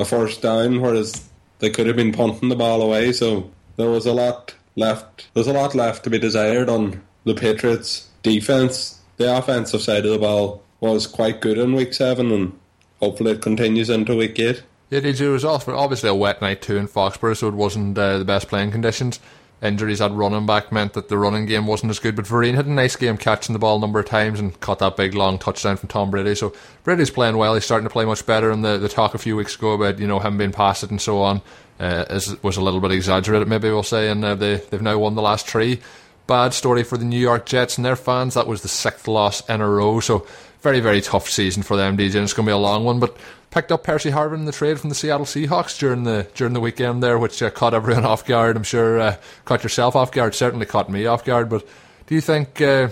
a 0.00 0.04
first 0.04 0.42
down, 0.42 0.80
whereas 0.80 1.28
they 1.58 1.70
could 1.70 1.86
have 1.86 1.96
been 1.96 2.12
punting 2.12 2.48
the 2.48 2.56
ball 2.56 2.82
away. 2.82 3.12
So 3.12 3.50
there 3.76 3.90
was 3.90 4.06
a 4.06 4.12
lot 4.12 4.54
left. 4.76 5.28
There's 5.34 5.46
a 5.46 5.52
lot 5.52 5.74
left 5.74 6.04
to 6.04 6.10
be 6.10 6.18
desired 6.18 6.68
on 6.68 7.02
the 7.24 7.34
Patriots' 7.34 8.08
defense. 8.22 8.98
The 9.16 9.36
offensive 9.36 9.82
side 9.82 10.06
of 10.06 10.12
the 10.12 10.18
ball 10.18 10.62
was 10.80 11.06
quite 11.06 11.40
good 11.40 11.58
in 11.58 11.74
week 11.74 11.92
seven, 11.92 12.32
and 12.32 12.58
hopefully 13.00 13.32
it 13.32 13.42
continues 13.42 13.90
into 13.90 14.16
week 14.16 14.38
eight. 14.38 14.62
Yeah? 14.88 15.00
It 15.00 15.20
was 15.20 15.44
obviously 15.44 16.08
a 16.08 16.14
wet 16.14 16.40
night 16.40 16.62
too 16.62 16.76
in 16.76 16.88
Foxborough, 16.88 17.36
so 17.36 17.48
it 17.48 17.54
wasn't 17.54 17.96
uh, 17.96 18.18
the 18.18 18.24
best 18.24 18.48
playing 18.48 18.72
conditions. 18.72 19.20
Injuries 19.62 20.00
at 20.00 20.10
running 20.12 20.46
back 20.46 20.72
meant 20.72 20.94
that 20.94 21.10
the 21.10 21.18
running 21.18 21.44
game 21.44 21.66
wasn't 21.66 21.90
as 21.90 21.98
good, 21.98 22.16
but 22.16 22.24
Vereen 22.24 22.54
had 22.54 22.66
a 22.66 22.72
nice 22.72 22.96
game 22.96 23.18
catching 23.18 23.52
the 23.52 23.58
ball 23.58 23.76
a 23.76 23.80
number 23.80 24.00
of 24.00 24.06
times 24.06 24.40
and 24.40 24.58
caught 24.60 24.78
that 24.78 24.96
big 24.96 25.14
long 25.14 25.38
touchdown 25.38 25.76
from 25.76 25.90
Tom 25.90 26.10
Brady. 26.10 26.34
So 26.34 26.54
Brady's 26.82 27.10
playing 27.10 27.36
well. 27.36 27.52
He's 27.52 27.66
starting 27.66 27.86
to 27.86 27.92
play 27.92 28.06
much 28.06 28.24
better. 28.24 28.50
And 28.50 28.64
the, 28.64 28.78
the 28.78 28.88
talk 28.88 29.12
a 29.12 29.18
few 29.18 29.36
weeks 29.36 29.56
ago 29.56 29.72
about 29.72 29.98
you 29.98 30.06
know 30.06 30.18
him 30.18 30.38
being 30.38 30.52
past 30.52 30.82
it 30.82 30.90
and 30.90 31.00
so 31.00 31.20
on 31.20 31.42
uh, 31.78 32.06
is, 32.08 32.42
was 32.42 32.56
a 32.56 32.62
little 32.62 32.80
bit 32.80 32.92
exaggerated, 32.92 33.48
maybe 33.48 33.68
we'll 33.68 33.82
say. 33.82 34.08
And 34.08 34.24
uh, 34.24 34.34
they 34.34 34.56
they've 34.56 34.80
now 34.80 34.98
won 34.98 35.14
the 35.14 35.22
last 35.22 35.46
three. 35.46 35.80
Bad 36.26 36.54
story 36.54 36.82
for 36.82 36.96
the 36.96 37.04
New 37.04 37.20
York 37.20 37.44
Jets 37.44 37.76
and 37.76 37.84
their 37.84 37.96
fans. 37.96 38.34
That 38.34 38.46
was 38.46 38.62
the 38.62 38.68
sixth 38.68 39.06
loss 39.08 39.46
in 39.46 39.60
a 39.60 39.68
row. 39.68 40.00
So 40.00 40.26
very 40.62 40.80
very 40.80 41.02
tough 41.02 41.28
season 41.28 41.62
for 41.62 41.76
them, 41.76 41.98
DJ. 41.98 42.14
And 42.14 42.24
it's 42.24 42.32
going 42.32 42.46
to 42.46 42.50
be 42.50 42.54
a 42.54 42.56
long 42.56 42.84
one, 42.84 42.98
but 42.98 43.14
picked 43.50 43.72
up 43.72 43.84
Percy 43.84 44.10
Harvin 44.10 44.34
in 44.34 44.44
the 44.44 44.52
trade 44.52 44.78
from 44.80 44.88
the 44.88 44.94
Seattle 44.94 45.26
Seahawks 45.26 45.78
during 45.78 46.04
the 46.04 46.26
during 46.34 46.54
the 46.54 46.60
weekend 46.60 47.02
there, 47.02 47.18
which 47.18 47.42
uh, 47.42 47.50
caught 47.50 47.74
everyone 47.74 48.04
off 48.06 48.24
guard. 48.24 48.56
I'm 48.56 48.62
sure 48.62 49.00
uh, 49.00 49.16
caught 49.44 49.62
yourself 49.62 49.96
off 49.96 50.12
guard. 50.12 50.34
Certainly 50.34 50.66
caught 50.66 50.90
me 50.90 51.06
off 51.06 51.24
guard. 51.24 51.48
But 51.48 51.66
do 52.06 52.14
you 52.14 52.20
think 52.20 52.60
uh, 52.60 52.88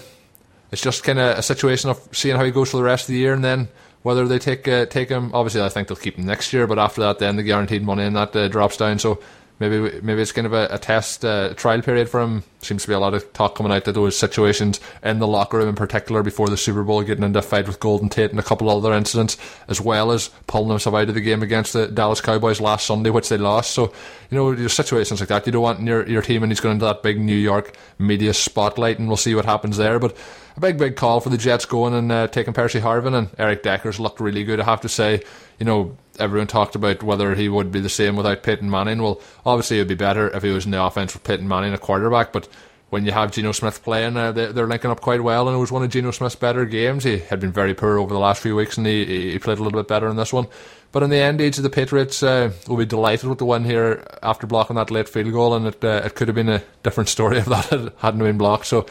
it's 0.71 0.83
just 0.83 1.05
kind 1.05 1.19
of 1.19 1.39
a 1.39 1.43
situation 1.43 1.91
of 1.91 2.09
seeing 2.13 2.37
how 2.37 2.45
he 2.45 2.51
goes 2.51 2.71
for 2.71 2.77
the 2.77 2.83
rest 2.83 3.05
of 3.05 3.13
the 3.13 3.19
year, 3.19 3.35
and 3.35 3.45
then 3.45 3.69
whether 4.03 4.27
they 4.27 4.39
take 4.39 4.67
uh, 4.69 4.87
take 4.87 5.09
him? 5.09 5.31
Obviously, 5.35 5.63
I 5.63 5.69
think 5.69 5.89
they'll 5.89 5.97
keep 5.97 6.17
him 6.17 6.27
next 6.27 6.53
year, 6.53 6.67
but 6.67 6.79
after 6.79 7.01
that, 7.03 7.19
then 7.19 7.37
the 7.37 7.43
guaranteed 7.43 7.83
money 7.83 8.05
and 8.05 8.17
that 8.17 8.35
uh, 8.35 8.49
drops 8.49 8.77
down. 8.77 8.99
So 8.99 9.21
maybe 9.59 10.01
maybe 10.01 10.23
it's 10.23 10.33
kind 10.33 10.47
of 10.47 10.53
a, 10.53 10.69
a 10.71 10.79
test 10.79 11.25
uh, 11.25 11.55
trial 11.55 11.83
period 11.83 12.09
for 12.09 12.21
him. 12.21 12.45
Seems 12.61 12.83
to 12.83 12.89
be 12.89 12.95
a 12.95 12.99
lot 12.99 13.15
of 13.15 13.33
talk 13.33 13.55
coming 13.55 13.73
out 13.73 13.85
that 13.85 13.93
those 13.93 14.17
situations 14.17 14.81
in 15.03 15.19
the 15.19 15.27
locker 15.27 15.59
room 15.59 15.69
in 15.69 15.75
particular 15.75 16.23
before 16.23 16.49
the 16.49 16.57
Super 16.57 16.83
Bowl 16.83 17.03
getting 17.03 17.25
into 17.25 17.39
a 17.39 17.43
fight 17.43 17.67
with 17.67 17.81
Golden 17.81 18.09
Tate 18.09 18.31
and 18.31 18.41
a 18.41 18.43
couple 18.43 18.69
other 18.69 18.93
incidents, 18.93 19.37
as 19.69 19.81
well 19.81 20.11
as 20.11 20.29
pulling 20.47 20.71
himself 20.71 20.95
out 20.95 21.09
of 21.09 21.15
the 21.15 21.21
game 21.21 21.43
against 21.43 21.73
the 21.73 21.87
Dallas 21.87 22.21
Cowboys 22.21 22.61
last 22.61 22.87
Sunday, 22.87 23.11
which 23.11 23.29
they 23.29 23.39
lost. 23.39 23.73
So 23.73 23.93
you 24.31 24.37
know, 24.37 24.55
there's 24.55 24.73
situations 24.73 25.21
like 25.21 25.29
that 25.29 25.47
you 25.47 25.53
don't 25.53 25.63
want 25.63 25.81
your 25.83 26.07
your 26.09 26.23
team, 26.23 26.43
and 26.43 26.51
he's 26.51 26.61
going 26.61 26.75
into 26.75 26.87
that 26.87 27.03
big 27.03 27.21
New 27.21 27.37
York 27.37 27.77
media 27.99 28.35
spotlight, 28.35 28.99
and 28.99 29.09
we'll 29.09 29.17
see 29.17 29.35
what 29.35 29.45
happens 29.45 29.77
there. 29.77 29.99
But 29.99 30.17
a 30.57 30.61
big 30.61 30.79
big 30.79 30.97
call 30.97 31.21
for 31.21 31.31
the 31.31 31.39
Jets 31.39 31.65
going 31.65 31.95
and 31.95 32.11
uh, 32.11 32.27
taking 32.29 32.53
Percy 32.53 32.81
Harvin 32.81 33.15
and 33.17 33.29
Eric 33.39 33.63
Deckers 33.63 34.01
looked 34.01 34.21
really 34.21 34.45
good. 34.45 34.61
I 34.61 34.65
have 34.65 34.81
to 34.83 34.89
say, 34.89 35.23
you 35.59 35.67
know 35.67 35.97
everyone 36.19 36.47
talked 36.47 36.75
about 36.75 37.03
whether 37.03 37.35
he 37.35 37.49
would 37.49 37.71
be 37.71 37.81
the 37.81 37.89
same 37.89 38.17
without 38.17 38.43
Peyton 38.43 38.71
Manning. 38.71 39.03
Well, 39.03 39.21
obviously 39.45 39.79
it 39.79 39.81
would 39.83 39.89
be 39.89 39.95
better 39.95 40.29
if 40.35 40.43
he 40.43 40.51
was 40.51 40.65
in 40.65 40.71
the 40.71 40.83
offense 40.83 41.15
with 41.15 41.25
Peyton 41.25 41.49
Manning, 41.49 41.73
a 41.73 41.79
quarterback, 41.79 42.33
but 42.33 42.49
when 42.91 43.05
you 43.05 43.13
have 43.13 43.33
Geno 43.33 43.53
Smith 43.53 43.83
playing, 43.83 44.17
uh, 44.17 44.33
they, 44.33 44.47
are 44.47 44.67
linking 44.67 44.91
up 44.91 45.01
quite 45.01 45.23
well, 45.23 45.47
and 45.47 45.57
it 45.57 45.61
was 45.61 45.71
one 45.71 45.83
of 45.83 45.91
Geno 45.91 46.11
Smith's 46.11 46.37
better 46.37 46.65
games. 46.65 47.05
He 47.05 47.19
had 47.19 47.39
been 47.39 47.53
very 47.53 47.75
poor 47.75 47.99
over 47.99 48.15
the 48.15 48.21
last 48.21 48.43
few 48.43 48.57
weeks, 48.57 48.79
and 48.79 48.87
he, 48.87 49.33
he 49.33 49.39
played 49.39 49.59
a 49.59 49.63
little 49.63 49.79
bit 49.79 49.89
better 49.89 50.09
in 50.09 50.17
this 50.17 50.33
one. 50.33 50.47
But 50.91 51.03
in 51.03 51.11
the 51.11 51.19
end, 51.19 51.41
each 51.41 51.59
of 51.59 51.65
the 51.65 51.71
Patriots 51.71 52.23
uh, 52.23 52.51
will 52.67 52.79
be 52.79 52.87
delighted 52.87 53.29
with 53.29 53.39
the 53.39 53.45
win 53.45 53.65
here 53.65 54.07
after 54.23 54.47
blocking 54.47 54.77
that 54.77 54.91
late 54.91 55.09
field 55.09 55.33
goal, 55.33 55.55
and 55.55 55.67
it 55.67 55.85
uh, 55.85 56.03
it 56.05 56.15
could 56.15 56.29
have 56.29 56.35
been 56.35 56.49
a 56.49 56.63
different 56.83 57.11
story 57.11 57.37
if 57.39 57.45
that 57.45 57.93
hadn't 57.99 58.21
been 58.21 58.39
blocked. 58.39 58.67
So, 58.67 58.87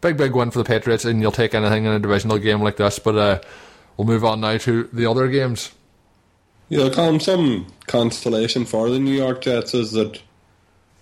big 0.00 0.16
big 0.16 0.34
win 0.34 0.50
for 0.50 0.58
the 0.58 0.64
Patriots, 0.64 1.04
and 1.04 1.20
you'll 1.20 1.30
take 1.30 1.54
anything 1.54 1.84
in 1.84 1.92
a 1.92 1.98
divisional 1.98 2.38
game 2.38 2.62
like 2.62 2.78
this. 2.78 2.98
But 2.98 3.16
uh, 3.16 3.40
we'll 3.98 4.06
move 4.06 4.24
on 4.24 4.40
now 4.40 4.56
to 4.56 4.88
the 4.94 5.04
other 5.04 5.28
games. 5.28 5.72
Yeah, 6.72 7.18
some 7.18 7.66
consolation 7.86 8.64
for 8.64 8.88
the 8.88 8.98
New 8.98 9.12
York 9.12 9.42
Jets 9.42 9.74
is 9.74 9.92
that 9.92 10.22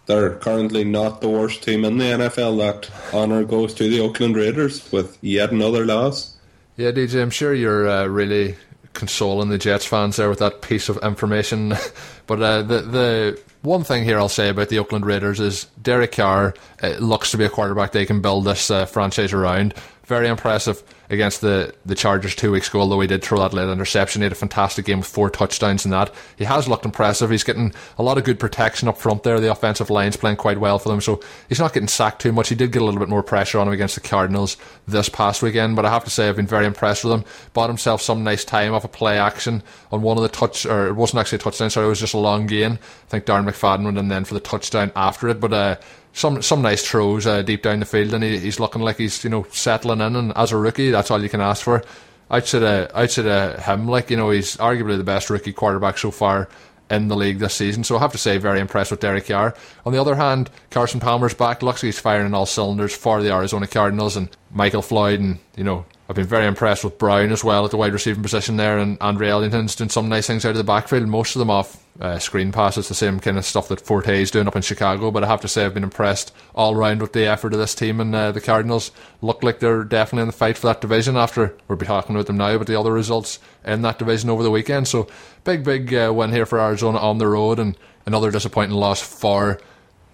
they're 0.07 0.35
currently 0.35 0.83
not 0.83 1.21
the 1.21 1.29
worst 1.29 1.63
team 1.63 1.85
in 1.85 1.97
the 1.97 2.07
NFL. 2.07 2.59
That 2.59 2.91
honour 3.15 3.45
goes 3.45 3.73
to 3.75 3.89
the 3.89 4.01
Oakland 4.01 4.35
Raiders 4.35 4.91
with 4.91 5.17
yet 5.21 5.53
another 5.53 5.87
loss. 5.87 6.35
Yeah, 6.77 6.91
DJ, 6.91 7.23
I'm 7.23 7.31
sure 7.31 7.55
you're 7.55 7.89
uh, 7.89 8.07
really 8.07 8.57
consoling 8.95 9.49
the 9.49 9.59
Jets 9.59 9.87
fans 9.87 10.17
there 10.17 10.29
with 10.29 10.41
that 10.41 10.61
piece 10.61 10.89
of 10.89 10.97
information. 11.05 11.69
but 12.27 12.43
uh, 12.43 12.63
the 12.63 12.81
the 12.81 13.41
one 13.63 13.85
thing 13.85 14.03
here 14.03 14.19
I'll 14.19 14.29
say 14.29 14.49
about 14.49 14.71
the 14.71 14.81
Oakland 14.81 15.07
Raiders 15.07 15.39
is 15.39 15.67
Derek 15.81 16.11
Carr 16.11 16.53
uh, 16.83 16.89
looks 16.99 17.31
to 17.31 17.39
be 17.39 17.45
a 17.45 17.49
quarterback 17.49 17.93
they 17.93 18.07
can 18.07 18.21
build 18.21 18.45
this 18.45 18.73
uh, 18.73 18.87
franchise 18.87 19.33
around. 19.33 19.75
Very 20.05 20.27
impressive 20.27 20.83
against 21.11 21.41
the, 21.41 21.75
the 21.85 21.95
Chargers 21.95 22.35
two 22.35 22.53
weeks 22.53 22.69
ago, 22.69 22.81
although 22.81 23.01
he 23.01 23.07
did 23.09 23.23
throw 23.23 23.39
that 23.41 23.53
late 23.53 23.69
interception. 23.69 24.23
He 24.23 24.25
had 24.25 24.33
a 24.33 24.37
fantastic 24.37 24.85
game 24.85 24.99
with 24.99 25.09
four 25.09 25.29
touchdowns 25.29 25.85
in 25.85 25.91
that. 25.91 26.15
He 26.37 26.45
has 26.45 26.69
looked 26.69 26.85
impressive. 26.85 27.31
He's 27.31 27.45
getting 27.45 27.75
a 27.99 28.03
lot 28.03 28.17
of 28.17 28.25
good 28.25 28.39
protection 28.39 28.89
up 28.89 28.97
front 28.97 29.25
there. 29.25 29.41
The 29.41 29.51
offensive 29.51 29.91
line's 29.91 30.17
playing 30.17 30.37
quite 30.37 30.61
well 30.61 30.79
for 30.79 30.89
them, 30.89 31.01
so 31.01 31.21
he's 31.49 31.59
not 31.59 31.75
getting 31.75 31.89
sacked 31.89 32.23
too 32.23 32.33
much. 32.33 32.49
He 32.49 32.55
did 32.55 32.73
get 32.73 32.81
a 32.81 32.85
little 32.85 33.01
bit 33.01 33.09
more 33.09 33.23
pressure 33.25 33.59
on 33.59 33.67
him 33.67 33.75
against 33.75 33.97
the 33.97 34.01
Cardinals 34.01 34.57
this 34.87 35.09
past 35.09 35.43
weekend, 35.43 35.75
but 35.75 35.85
I 35.85 35.91
have 35.91 36.05
to 36.05 36.11
say 36.11 36.29
I've 36.29 36.37
been 36.37 36.47
very 36.47 36.65
impressed 36.65 37.05
with 37.05 37.13
him. 37.13 37.25
Bought 37.53 37.71
himself 37.71 38.01
some 38.01 38.23
nice 38.23 38.45
time 38.45 38.73
off 38.73 38.85
a 38.85 38.89
play 38.89 39.19
action 39.19 39.63
on 39.91 40.03
one 40.03 40.17
of 40.17 40.23
the 40.23 40.29
touch, 40.29 40.65
or 40.65 40.87
it 40.87 40.95
wasn't 40.95 41.21
actually 41.21 41.37
a 41.37 41.41
touchdown, 41.41 41.71
sorry, 41.71 41.87
it 41.87 41.91
was 41.91 42.01
just 42.01 42.15
a 42.15 42.19
long 42.19 42.47
gain. 42.47 42.73
I 42.73 43.09
think 43.09 43.25
Darren 43.25 43.49
McFadden 43.49 43.85
went 43.85 43.99
in 43.99 44.09
then 44.09 44.25
for 44.25 44.35
the 44.35 44.41
touchdown 44.41 44.93
after 44.95 45.29
it, 45.29 45.41
but 45.41 45.53
uh, 45.53 45.77
some 46.13 46.43
some 46.43 46.63
nice 46.63 46.87
throws 46.87 47.27
uh, 47.27 47.43
deep 47.43 47.63
down 47.63 47.81
the 47.81 47.87
field, 47.87 48.15
and 48.15 48.25
he, 48.25 48.39
he's 48.39 48.59
looking 48.59 48.83
like 48.83 48.97
he's 48.97 49.23
you 49.23 49.31
know 49.31 49.47
settling 49.51 50.01
in. 50.01 50.17
And 50.17 50.33
as 50.37 50.53
a 50.53 50.57
rookie, 50.57 50.91
that's 51.01 51.11
all 51.11 51.23
you 51.23 51.31
can 51.31 51.41
ask 51.41 51.65
for. 51.65 51.83
Outside 52.31 52.63
of 52.63 52.91
outside 52.95 53.27
of 53.27 53.65
him, 53.65 53.89
like 53.89 54.11
you 54.11 54.17
know, 54.17 54.31
he's 54.31 54.57
arguably 54.59 54.99
the 54.99 55.05
best 55.05 55.31
rookie 55.31 55.53
quarterback 55.53 55.97
so 55.97 56.11
far 56.11 56.49
in 56.91 57.09
the 57.09 57.17
league 57.17 57.39
this 57.39 57.55
season. 57.55 57.85
So 57.85 57.97
I 57.97 58.01
have 58.01 58.13
to 58.13 58.19
say, 58.19 58.37
very 58.37 58.61
impressed 58.61 58.91
with 58.91 59.01
Derek 59.01 59.27
Carr. 59.27 59.55
On 59.87 59.93
the 59.93 60.01
other 60.01 60.15
hand, 60.15 60.51
Carson 60.71 61.01
Palmer's 61.01 61.35
back. 61.35 61.63
Looks 61.63 61.83
like 61.83 61.89
he's 61.89 61.99
firing 61.99 62.27
on 62.27 62.35
all 62.35 62.47
cylinders 62.47 62.95
for 62.95 63.23
the 63.23 63.33
Arizona 63.33 63.67
Cardinals 63.67 64.17
and 64.17 64.29
Michael 64.53 64.83
Floyd, 64.83 65.21
and 65.21 65.39
you 65.57 65.65
know 65.65 65.87
I've 66.11 66.17
been 66.17 66.27
very 66.27 66.47
impressed 66.47 66.83
with 66.83 66.99
Brown 66.99 67.31
as 67.31 67.45
well 67.45 67.65
at 67.65 67.71
the 67.71 67.77
wide 67.77 67.93
receiving 67.93 68.25
position 68.25 68.57
there, 68.57 68.79
and 68.79 68.99
Andre 69.01 69.29
Ellington's 69.29 69.77
doing 69.77 69.91
some 69.91 70.09
nice 70.09 70.27
things 70.27 70.45
out 70.45 70.51
of 70.51 70.57
the 70.57 70.65
backfield. 70.65 71.07
Most 71.07 71.37
of 71.37 71.39
them 71.39 71.51
off 71.51 71.85
uh, 72.01 72.19
screen 72.19 72.51
passes, 72.51 72.89
the 72.89 72.95
same 72.95 73.21
kind 73.21 73.39
of 73.39 73.45
stuff 73.45 73.69
that 73.69 73.81
Forte 73.81 74.21
is 74.21 74.33
doing 74.33 74.49
up 74.49 74.57
in 74.57 74.63
Chicago. 74.63 75.13
But 75.13 75.23
I 75.23 75.29
have 75.29 75.41
to 75.43 75.47
say, 75.47 75.65
I've 75.65 75.75
been 75.75 75.85
impressed 75.85 76.35
all 76.53 76.75
round 76.75 77.01
with 77.01 77.13
the 77.13 77.27
effort 77.27 77.53
of 77.53 77.61
this 77.61 77.77
team, 77.77 78.01
and 78.01 78.13
uh, 78.13 78.33
the 78.33 78.41
Cardinals 78.41 78.91
look 79.23 79.45
like 79.45 79.61
they're 79.61 79.85
definitely 79.85 80.23
in 80.23 80.27
the 80.27 80.33
fight 80.33 80.59
for 80.59 80.67
that 80.67 80.81
division. 80.81 81.17
After 81.17 81.57
we'll 81.69 81.79
be 81.79 81.87
talking 81.87 82.17
about 82.17 82.27
them 82.27 82.39
now, 82.39 82.59
but 82.59 82.67
the 82.67 82.81
other 82.81 82.93
results 82.93 83.39
in 83.65 83.83
that 83.83 84.01
division 84.01 84.31
over 84.31 84.43
the 84.43 84.51
weekend. 84.51 84.89
So 84.89 85.07
big, 85.45 85.63
big 85.63 85.95
uh, 85.95 86.13
win 86.13 86.33
here 86.33 86.45
for 86.45 86.59
Arizona 86.59 86.99
on 86.99 87.19
the 87.19 87.29
road, 87.29 87.61
and 87.61 87.79
another 88.05 88.33
disappointing 88.33 88.75
loss 88.75 89.01
for 89.01 89.61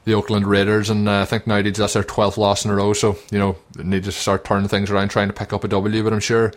the 0.07 0.15
Oakland 0.15 0.47
Raiders, 0.47 0.89
and 0.89 1.09
uh, 1.09 1.23
I 1.23 1.25
think 1.25 1.49
now 1.49 1.61
that's 1.61 1.93
their 1.93 2.05
12th 2.05 2.37
loss 2.37 2.65
in 2.65 2.71
a 2.71 2.75
row. 2.75 2.93
So, 2.93 3.19
you 3.33 3.41
know, 3.41 3.57
they 3.75 3.83
need 3.83 4.05
to 4.05 4.13
start 4.13 4.45
turning 4.45 4.69
things 4.69 4.89
around, 4.89 5.09
trying 5.09 5.27
to 5.27 5.35
pick 5.35 5.53
up 5.53 5.65
a 5.65 5.69
W, 5.69 6.03
but 6.05 6.13
I'm 6.13 6.21
sure 6.21 6.53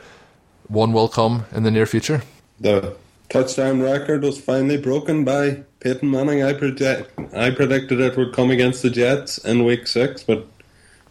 one 0.67 0.93
will 0.93 1.09
come 1.09 1.45
in 1.51 1.63
the 1.63 1.71
near 1.71 1.87
future. 1.87 2.21
The 2.59 2.95
touchdown 3.27 3.81
record 3.81 4.21
was 4.21 4.39
finally 4.39 4.77
broken 4.77 5.25
by 5.25 5.63
Peyton 5.79 6.11
Manning. 6.11 6.43
I, 6.43 6.53
predict, 6.53 7.11
I 7.33 7.49
predicted 7.49 7.99
it 7.99 8.15
would 8.17 8.33
come 8.33 8.51
against 8.51 8.83
the 8.83 8.91
Jets 8.91 9.39
in 9.39 9.65
week 9.65 9.87
six, 9.87 10.21
but 10.21 10.45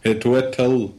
it 0.03 0.25
wait 0.25 0.53
till 0.53 0.95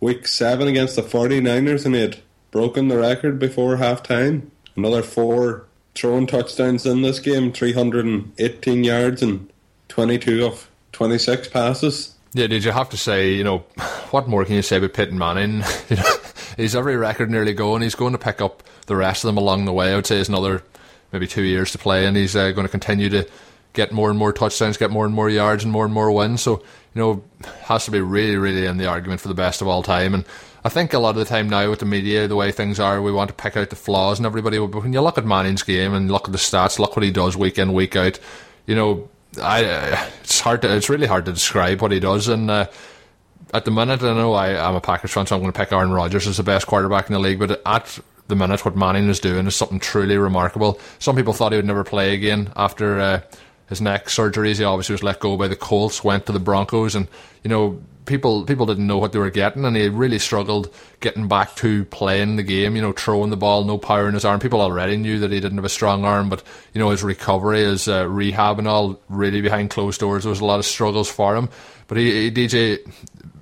week 0.00 0.26
seven 0.26 0.68
against 0.68 0.96
the 0.96 1.02
49ers 1.02 1.84
and 1.84 1.94
had 1.94 2.20
broken 2.50 2.88
the 2.88 2.98
record 2.98 3.38
before 3.38 3.76
halftime. 3.76 4.48
Another 4.74 5.02
four 5.02 5.66
throwing 5.94 6.26
touchdowns 6.26 6.86
in 6.86 7.02
this 7.02 7.18
game 7.18 7.52
318 7.52 8.84
yards 8.84 9.22
and 9.22 9.51
22 9.92 10.46
of 10.46 10.70
26 10.92 11.48
passes. 11.48 12.14
Yeah, 12.32 12.46
did 12.46 12.64
you 12.64 12.72
have 12.72 12.88
to 12.90 12.96
say, 12.96 13.34
you 13.34 13.44
know, 13.44 13.58
what 14.10 14.26
more 14.26 14.42
can 14.46 14.54
you 14.54 14.62
say 14.62 14.78
about 14.78 14.94
Peyton 14.94 15.18
Manning? 15.18 15.62
you 15.90 15.96
know, 15.96 16.14
he's 16.56 16.74
every 16.74 16.96
record 16.96 17.30
nearly 17.30 17.52
going. 17.52 17.82
He's 17.82 17.94
going 17.94 18.12
to 18.12 18.18
pick 18.18 18.40
up 18.40 18.62
the 18.86 18.96
rest 18.96 19.22
of 19.22 19.28
them 19.28 19.36
along 19.36 19.66
the 19.66 19.72
way. 19.72 19.92
I 19.92 19.96
would 19.96 20.06
say 20.06 20.18
it's 20.18 20.30
another 20.30 20.62
maybe 21.12 21.26
two 21.26 21.42
years 21.42 21.72
to 21.72 21.78
play, 21.78 22.06
and 22.06 22.16
he's 22.16 22.34
uh, 22.34 22.52
going 22.52 22.66
to 22.66 22.70
continue 22.70 23.10
to 23.10 23.28
get 23.74 23.92
more 23.92 24.08
and 24.08 24.18
more 24.18 24.32
touchdowns, 24.32 24.78
get 24.78 24.90
more 24.90 25.04
and 25.04 25.14
more 25.14 25.28
yards, 25.28 25.62
and 25.62 25.70
more 25.70 25.84
and 25.84 25.92
more 25.92 26.10
wins. 26.10 26.40
So, 26.40 26.62
you 26.94 27.02
know, 27.02 27.22
has 27.64 27.84
to 27.84 27.90
be 27.90 28.00
really, 28.00 28.36
really 28.36 28.64
in 28.64 28.78
the 28.78 28.86
argument 28.86 29.20
for 29.20 29.28
the 29.28 29.34
best 29.34 29.60
of 29.60 29.68
all 29.68 29.82
time. 29.82 30.14
And 30.14 30.24
I 30.64 30.70
think 30.70 30.94
a 30.94 30.98
lot 30.98 31.10
of 31.10 31.16
the 31.16 31.26
time 31.26 31.50
now 31.50 31.68
with 31.68 31.80
the 31.80 31.86
media, 31.86 32.26
the 32.28 32.36
way 32.36 32.50
things 32.50 32.80
are, 32.80 33.02
we 33.02 33.12
want 33.12 33.28
to 33.28 33.34
pick 33.34 33.58
out 33.58 33.68
the 33.68 33.76
flaws 33.76 34.18
and 34.18 34.24
everybody. 34.24 34.56
But 34.56 34.82
when 34.82 34.94
you 34.94 35.02
look 35.02 35.18
at 35.18 35.26
Manning's 35.26 35.62
game 35.62 35.92
and 35.92 36.10
look 36.10 36.28
at 36.28 36.32
the 36.32 36.38
stats, 36.38 36.78
look 36.78 36.96
what 36.96 37.04
he 37.04 37.10
does 37.10 37.36
week 37.36 37.58
in, 37.58 37.74
week 37.74 37.94
out, 37.94 38.18
you 38.64 38.74
know, 38.74 39.10
I 39.40 40.10
it's 40.20 40.40
hard 40.40 40.62
to 40.62 40.74
it's 40.74 40.88
really 40.88 41.06
hard 41.06 41.24
to 41.26 41.32
describe 41.32 41.80
what 41.80 41.92
he 41.92 42.00
does 42.00 42.28
and 42.28 42.50
uh, 42.50 42.66
at 43.54 43.64
the 43.64 43.70
minute 43.70 44.02
I 44.02 44.14
know 44.14 44.34
I, 44.34 44.68
am 44.68 44.74
a 44.74 44.80
Packers 44.80 45.12
fan 45.12 45.26
so 45.26 45.36
I'm 45.36 45.42
going 45.42 45.52
to 45.52 45.58
pick 45.58 45.72
Aaron 45.72 45.92
Rodgers 45.92 46.26
as 46.26 46.36
the 46.36 46.42
best 46.42 46.66
quarterback 46.66 47.08
in 47.08 47.14
the 47.14 47.18
league 47.18 47.38
but 47.38 47.62
at 47.64 47.98
the 48.28 48.36
minute 48.36 48.64
what 48.64 48.76
Manning 48.76 49.08
is 49.08 49.20
doing 49.20 49.46
is 49.46 49.56
something 49.56 49.78
truly 49.78 50.16
remarkable. 50.16 50.80
Some 50.98 51.16
people 51.16 51.32
thought 51.32 51.52
he 51.52 51.56
would 51.56 51.66
never 51.66 51.84
play 51.84 52.14
again 52.14 52.52
after 52.56 53.00
uh, 53.00 53.20
his 53.68 53.80
neck 53.80 54.06
surgeries. 54.06 54.58
He 54.58 54.64
obviously 54.64 54.94
was 54.94 55.02
let 55.02 55.20
go 55.20 55.36
by 55.36 55.48
the 55.48 55.56
Colts 55.56 56.02
went 56.02 56.26
to 56.26 56.32
the 56.32 56.40
Broncos 56.40 56.94
and 56.94 57.08
you 57.42 57.50
know 57.50 57.82
people 58.06 58.44
people 58.44 58.66
didn't 58.66 58.86
know 58.86 58.98
what 58.98 59.12
they 59.12 59.18
were 59.18 59.30
getting, 59.30 59.64
and 59.64 59.76
he 59.76 59.88
really 59.88 60.18
struggled 60.18 60.72
getting 61.00 61.28
back 61.28 61.54
to 61.56 61.84
playing 61.86 62.36
the 62.36 62.42
game. 62.42 62.76
You 62.76 62.82
know, 62.82 62.92
throwing 62.92 63.30
the 63.30 63.36
ball, 63.36 63.64
no 63.64 63.78
power 63.78 64.08
in 64.08 64.14
his 64.14 64.24
arm. 64.24 64.40
People 64.40 64.60
already 64.60 64.96
knew 64.96 65.18
that 65.18 65.30
he 65.30 65.40
didn't 65.40 65.58
have 65.58 65.64
a 65.64 65.70
strong 65.70 66.04
arm, 66.04 66.28
but 66.28 66.42
you 66.72 66.78
know 66.78 66.90
his 66.90 67.02
recovery, 67.02 67.62
his 67.62 67.88
uh, 67.88 68.08
rehab, 68.08 68.58
and 68.58 68.68
all 68.68 69.00
really 69.08 69.40
behind 69.40 69.70
closed 69.70 70.00
doors. 70.00 70.24
There 70.24 70.30
was 70.30 70.40
a 70.40 70.44
lot 70.44 70.58
of 70.58 70.64
struggles 70.64 71.10
for 71.10 71.36
him, 71.36 71.48
but 71.86 71.98
he, 71.98 72.30
he 72.30 72.30
DJ 72.30 72.78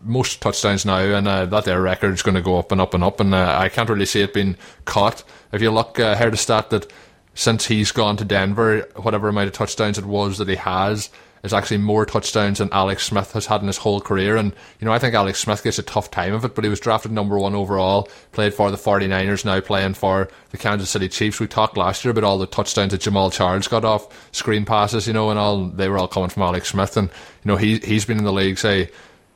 most 0.03 0.41
touchdowns 0.41 0.85
now, 0.85 0.99
and 0.99 1.29
uh, 1.29 1.47
that 1.47 1.65
their 1.65 1.81
record 1.81 2.15
is 2.15 2.23
going 2.23 2.35
to 2.35 2.43
go 2.43 2.59
up 2.59 2.73
and 2.73 2.81
up 2.81 2.95
and 2.95 3.05
up. 3.05 3.21
And 3.21 3.35
uh, 3.35 3.57
I 3.59 3.69
can't 3.69 3.89
really 3.89 4.07
see 4.07 4.23
it 4.23 4.35
being 4.35 4.57
caught. 4.85 5.23
If 5.53 5.63
you 5.63 5.71
look, 5.71 5.99
uh, 5.99 6.17
heard 6.17 6.35
a 6.35 6.39
stat 6.39 6.71
that 6.71 6.91
since 7.35 7.67
he's 7.67 7.93
gone 7.93 8.17
to 8.17 8.25
Denver, 8.25 8.89
whatever 8.97 9.29
amount 9.29 9.49
of 9.49 9.53
touchdowns 9.53 9.99
it 9.99 10.05
was 10.05 10.39
that 10.39 10.49
he 10.49 10.57
has 10.57 11.11
is 11.43 11.53
actually 11.53 11.79
more 11.79 12.05
touchdowns 12.05 12.59
than 12.59 12.69
Alex 12.73 13.05
Smith 13.05 13.33
has 13.33 13.47
had 13.47 13.61
in 13.61 13.67
his 13.67 13.79
whole 13.79 14.01
career. 14.01 14.37
And, 14.37 14.53
you 14.79 14.85
know, 14.85 14.93
I 14.93 14.99
think 14.99 15.15
Alex 15.15 15.39
Smith 15.39 15.63
gets 15.63 15.79
a 15.79 15.83
tough 15.83 16.11
time 16.11 16.35
of 16.35 16.45
it, 16.45 16.55
but 16.55 16.65
he 16.65 16.71
was 16.71 16.81
drafted 16.81 17.13
number 17.13 17.39
one 17.39 17.55
overall, 17.55 18.09
played 18.33 18.55
for 18.55 18.71
the 18.71 18.77
49ers, 18.77 19.45
now 19.45 19.61
playing 19.61 19.95
for 19.95 20.29
the 20.51 20.59
Kansas 20.59 20.91
City 20.91 21.09
Chiefs. 21.09 21.41
We 21.41 21.47
talked 21.47 21.77
last 21.77 22.05
year 22.05 22.11
about 22.11 22.25
all 22.25 22.39
the 22.39 22.47
touchdowns 22.47 22.93
that 22.93 23.01
Jamaal 23.01 23.33
Charles 23.33 23.69
got 23.69 23.85
off 23.85 24.09
screen 24.33 24.65
passes, 24.65 25.07
you 25.07 25.13
know, 25.13 25.31
and 25.31 25.39
all, 25.39 25.67
they 25.67 25.89
were 25.89 25.99
all 25.99 26.09
coming 26.09 26.31
from 26.31 26.43
Alex 26.43 26.69
Smith. 26.69 26.97
And, 26.97 27.09
you 27.09 27.49
know, 27.51 27.57
he, 27.57 27.79
he's 27.79 28.05
been 28.05 28.19
in 28.19 28.25
the 28.25 28.33
league, 28.33 28.59
say, 28.59 28.91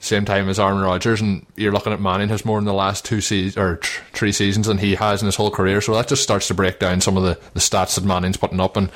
same 0.04 0.26
time 0.26 0.50
as 0.50 0.60
Aaron 0.60 0.82
Rodgers, 0.82 1.22
and 1.22 1.46
you're 1.56 1.72
looking 1.72 1.92
at 1.92 2.00
Manning 2.00 2.28
has 2.28 2.44
more 2.44 2.58
in 2.58 2.66
the 2.66 2.74
last 2.74 3.06
two 3.06 3.22
seasons 3.22 3.56
or 3.56 3.76
tr- 3.76 4.02
three 4.12 4.32
seasons 4.32 4.66
than 4.66 4.76
he 4.76 4.94
has 4.96 5.22
in 5.22 5.26
his 5.26 5.36
whole 5.36 5.50
career. 5.50 5.80
So 5.80 5.94
that 5.94 6.08
just 6.08 6.22
starts 6.22 6.48
to 6.48 6.54
break 6.54 6.78
down 6.78 7.00
some 7.00 7.16
of 7.16 7.22
the, 7.22 7.40
the 7.54 7.60
stats 7.60 7.94
that 7.94 8.04
Manning's 8.04 8.36
putting 8.36 8.60
up. 8.60 8.76
And 8.76 8.90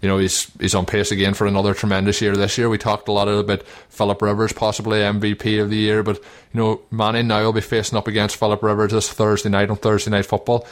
you 0.00 0.08
know, 0.08 0.18
he's 0.18 0.50
he's 0.60 0.74
on 0.74 0.86
pace 0.86 1.10
again 1.10 1.34
for 1.34 1.46
another 1.46 1.74
tremendous 1.74 2.20
year 2.20 2.34
this 2.34 2.56
year. 2.56 2.68
We 2.68 2.78
talked 2.78 3.08
a 3.08 3.12
lot 3.12 3.28
about 3.28 3.62
Philip 3.90 4.22
Rivers 4.22 4.52
possibly 4.52 5.00
MVP 5.00 5.62
of 5.62 5.70
the 5.70 5.76
year, 5.76 6.02
but 6.02 6.16
you 6.16 6.60
know, 6.60 6.80
Manning 6.90 7.28
now 7.28 7.42
will 7.44 7.52
be 7.52 7.60
facing 7.60 7.98
up 7.98 8.08
against 8.08 8.36
Philip 8.36 8.62
Rivers 8.62 8.92
this 8.92 9.10
Thursday 9.10 9.50
night 9.50 9.70
on 9.70 9.76
Thursday 9.76 10.10
night 10.10 10.26
football. 10.26 10.66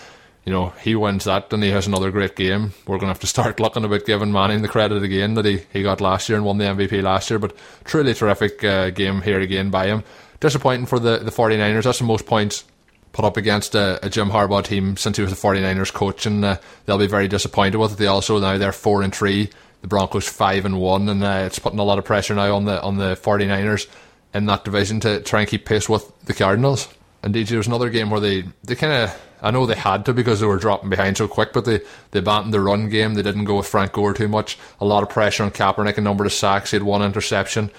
You 0.44 0.52
know, 0.52 0.70
he 0.80 0.94
wins 0.94 1.24
that 1.24 1.52
and 1.52 1.62
he 1.62 1.68
has 1.70 1.86
another 1.86 2.10
great 2.10 2.34
game. 2.34 2.72
We're 2.86 2.96
going 2.96 3.08
to 3.08 3.08
have 3.08 3.20
to 3.20 3.26
start 3.26 3.60
looking 3.60 3.84
about 3.84 4.06
giving 4.06 4.32
Manning 4.32 4.62
the 4.62 4.68
credit 4.68 5.02
again 5.02 5.34
that 5.34 5.44
he, 5.44 5.60
he 5.72 5.82
got 5.82 6.00
last 6.00 6.28
year 6.28 6.36
and 6.36 6.46
won 6.46 6.56
the 6.56 6.64
MVP 6.64 7.02
last 7.02 7.28
year. 7.28 7.38
But 7.38 7.54
truly 7.84 8.14
terrific 8.14 8.64
uh, 8.64 8.88
game 8.90 9.20
here 9.20 9.40
again 9.40 9.68
by 9.68 9.88
him. 9.88 10.04
Disappointing 10.40 10.86
for 10.86 10.98
the, 10.98 11.18
the 11.18 11.30
49ers. 11.30 11.82
That's 11.82 11.98
the 11.98 12.04
most 12.04 12.24
points 12.24 12.64
put 13.12 13.24
up 13.24 13.36
against 13.36 13.74
a, 13.74 14.04
a, 14.04 14.10
Jim 14.10 14.30
Harbaugh 14.30 14.64
team 14.64 14.96
since 14.96 15.16
he 15.16 15.22
was 15.22 15.30
the 15.30 15.48
49ers 15.48 15.92
coach, 15.92 16.26
and 16.26 16.44
uh, 16.44 16.58
they'll 16.84 16.98
be 16.98 17.06
very 17.06 17.28
disappointed 17.28 17.78
with 17.78 17.92
it. 17.92 17.98
They 17.98 18.06
also 18.06 18.38
now 18.38 18.58
they're 18.58 18.72
four 18.72 19.02
and 19.02 19.14
three, 19.14 19.50
the 19.80 19.88
Broncos 19.88 20.28
five 20.28 20.64
and 20.64 20.80
one, 20.80 21.08
and 21.08 21.22
uh, 21.22 21.42
it's 21.46 21.58
putting 21.58 21.78
a 21.78 21.84
lot 21.84 21.98
of 21.98 22.04
pressure 22.04 22.34
now 22.34 22.54
on 22.54 22.64
the 22.64 22.80
on 22.82 22.96
the 22.96 23.16
49ers 23.16 23.88
in 24.34 24.46
that 24.46 24.64
division 24.64 25.00
to 25.00 25.20
try 25.20 25.40
and 25.40 25.48
keep 25.48 25.64
pace 25.64 25.88
with 25.88 26.10
the 26.24 26.34
Cardinals. 26.34 26.88
Indeed, 27.24 27.48
there 27.48 27.58
was 27.58 27.66
another 27.66 27.90
game 27.90 28.10
where 28.10 28.20
they 28.20 28.44
they 28.64 28.74
kind 28.74 28.92
of 28.92 29.20
I 29.40 29.50
know 29.50 29.66
they 29.66 29.76
had 29.76 30.04
to 30.06 30.12
because 30.12 30.40
they 30.40 30.46
were 30.46 30.58
dropping 30.58 30.90
behind 30.90 31.16
so 31.16 31.28
quick, 31.28 31.52
but 31.52 31.64
they 31.64 31.80
they 32.10 32.20
abandoned 32.20 32.54
the 32.54 32.60
run 32.60 32.88
game. 32.88 33.14
They 33.14 33.22
didn't 33.22 33.44
go 33.44 33.56
with 33.56 33.66
Frank 33.66 33.92
Gore 33.92 34.14
too 34.14 34.28
much. 34.28 34.58
A 34.80 34.84
lot 34.84 35.02
of 35.02 35.08
pressure 35.08 35.44
on 35.44 35.50
Kaepernick, 35.50 35.98
a 35.98 36.00
number 36.00 36.24
of 36.24 36.32
sacks. 36.32 36.70
He 36.70 36.76
had 36.76 36.82
one 36.82 37.02
interception 37.02 37.70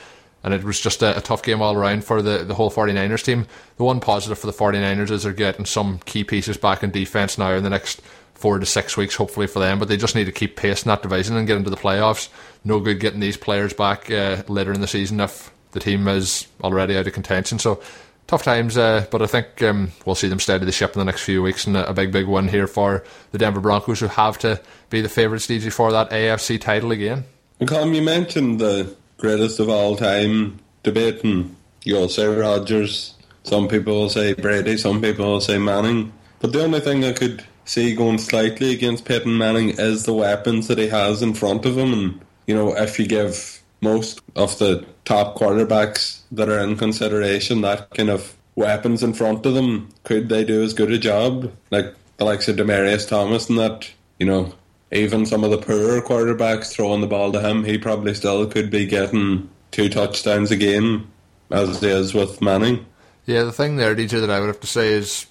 and 0.43 0.53
it 0.53 0.63
was 0.63 0.79
just 0.79 1.01
a, 1.01 1.17
a, 1.17 1.21
tough 1.21 1.43
game 1.43 1.61
all 1.61 1.75
around 1.75 2.03
for 2.03 2.21
the, 2.21 2.39
the 2.39 2.53
whole 2.53 2.71
49ers 2.71 3.23
team. 3.23 3.45
The 3.77 3.83
one 3.83 3.99
positive 3.99 4.39
for 4.39 4.47
the 4.47 4.53
49ers 4.53 5.11
is 5.11 5.23
they're 5.23 5.33
getting 5.33 5.65
some 5.65 5.99
key 6.05 6.23
pieces 6.23 6.57
back 6.57 6.83
in 6.83 6.91
defence 6.91 7.37
now 7.37 7.51
in 7.51 7.63
the 7.63 7.69
next 7.69 8.01
four 8.33 8.57
to 8.57 8.65
six 8.65 8.95
weeks, 8.95 9.15
hopefully 9.15 9.47
for 9.47 9.59
them, 9.59 9.79
but 9.79 9.89
they 9.89 9.97
just 9.97 10.15
need 10.15 10.25
to 10.25 10.31
keep 10.31 10.55
pace 10.55 10.83
in 10.83 10.89
that 10.89 11.01
division 11.01 11.35
and 11.35 11.45
get 11.45 11.57
into 11.57 11.69
the 11.69 11.75
playoffs. 11.75 12.29
No 12.63 12.79
good 12.79 12.99
getting 13.01 13.19
these 13.19 13.35
players 13.35 13.73
back 13.73 14.09
uh, 14.09 14.43
later 14.47 14.71
in 14.71 14.79
the 14.79 14.87
season 14.87 15.19
if 15.19 15.51
the 15.71 15.79
team 15.81 16.07
is 16.07 16.47
already 16.63 16.97
out 16.97 17.05
of 17.05 17.13
contention. 17.13 17.59
So 17.59 17.81
tough 18.27 18.43
times, 18.43 18.77
uh, 18.77 19.07
but 19.11 19.21
I 19.21 19.25
think 19.25 19.61
um, 19.61 19.91
we'll 20.05 20.15
see 20.15 20.29
them 20.29 20.39
steady 20.39 20.63
the 20.63 20.71
ship 20.71 20.93
in 20.93 20.99
the 20.99 21.05
next 21.05 21.23
few 21.23 21.41
weeks 21.41 21.67
and 21.67 21.75
a, 21.75 21.93
big, 21.93 22.11
big 22.11 22.27
win 22.27 22.47
here 22.47 22.67
for 22.67 23.03
the 23.31 23.37
Denver 23.37 23.59
Broncos 23.59 23.99
who 23.99 24.07
have 24.07 24.37
to 24.39 24.61
be 24.89 25.01
the 25.01 25.09
favourites, 25.09 25.47
DJ, 25.47 25.71
for 25.71 25.91
that 25.91 26.11
AFC 26.11 26.61
title 26.61 26.91
again. 26.91 27.25
Colm, 27.61 27.93
you 27.93 28.01
mentioned 28.01 28.59
the 28.59 28.95
greatest 29.19 29.59
of 29.59 29.69
all 29.69 29.95
time 29.95 30.59
debating. 30.83 31.55
You'll 31.83 32.09
say 32.09 32.25
Rodgers, 32.25 33.13
some 33.43 33.67
people 33.67 33.93
will 33.93 34.09
say 34.09 34.33
Brady, 34.33 34.77
some 34.77 35.01
people 35.01 35.25
will 35.25 35.41
say 35.41 35.57
Manning. 35.57 36.11
But 36.39 36.53
the 36.53 36.63
only 36.63 36.79
thing 36.79 37.03
I 37.03 37.13
could 37.13 37.43
see 37.65 37.93
going 37.93 38.17
slightly 38.17 38.73
against 38.73 39.05
Peyton 39.05 39.37
Manning 39.37 39.69
is 39.69 40.03
the 40.03 40.13
weapons 40.13 40.67
that 40.67 40.77
he 40.77 40.87
has 40.87 41.21
in 41.21 41.33
front 41.33 41.65
of 41.65 41.77
him. 41.77 41.93
And, 41.93 42.21
you 42.47 42.55
know, 42.55 42.75
if 42.75 42.97
you 42.97 43.05
give 43.05 43.61
most 43.81 44.21
of 44.35 44.57
the 44.57 44.85
top 45.05 45.35
quarterbacks 45.35 46.21
that 46.31 46.49
are 46.49 46.59
in 46.59 46.75
consideration 46.75 47.61
that 47.61 47.89
kind 47.91 48.09
of 48.09 48.35
weapons 48.55 49.03
in 49.03 49.13
front 49.13 49.45
of 49.45 49.53
them, 49.53 49.89
could 50.03 50.29
they 50.29 50.43
do 50.43 50.63
as 50.63 50.73
good 50.73 50.91
a 50.91 50.97
job? 50.97 51.51
Like 51.71 51.93
the 52.17 52.25
likes 52.25 52.47
of 52.47 52.55
Demaryius 52.55 53.07
Thomas 53.07 53.49
and 53.49 53.59
that, 53.59 53.89
you 54.17 54.25
know, 54.25 54.53
even 54.91 55.25
some 55.25 55.43
of 55.43 55.51
the 55.51 55.57
poorer 55.57 56.01
quarterbacks 56.01 56.71
throwing 56.71 57.01
the 57.01 57.07
ball 57.07 57.31
to 57.31 57.39
him, 57.39 57.63
he 57.63 57.77
probably 57.77 58.13
still 58.13 58.45
could 58.47 58.69
be 58.69 58.85
getting 58.85 59.49
two 59.71 59.89
touchdowns 59.89 60.51
a 60.51 60.57
game, 60.57 61.11
as 61.51 61.77
it 61.77 61.83
is 61.83 62.13
with 62.13 62.41
Manning. 62.41 62.85
Yeah, 63.25 63.43
the 63.43 63.51
thing 63.51 63.75
there, 63.75 63.95
DJ, 63.95 64.21
that 64.21 64.31
I 64.31 64.39
would 64.39 64.47
have 64.47 64.59
to 64.61 64.67
say 64.67 64.89
is 64.89 65.27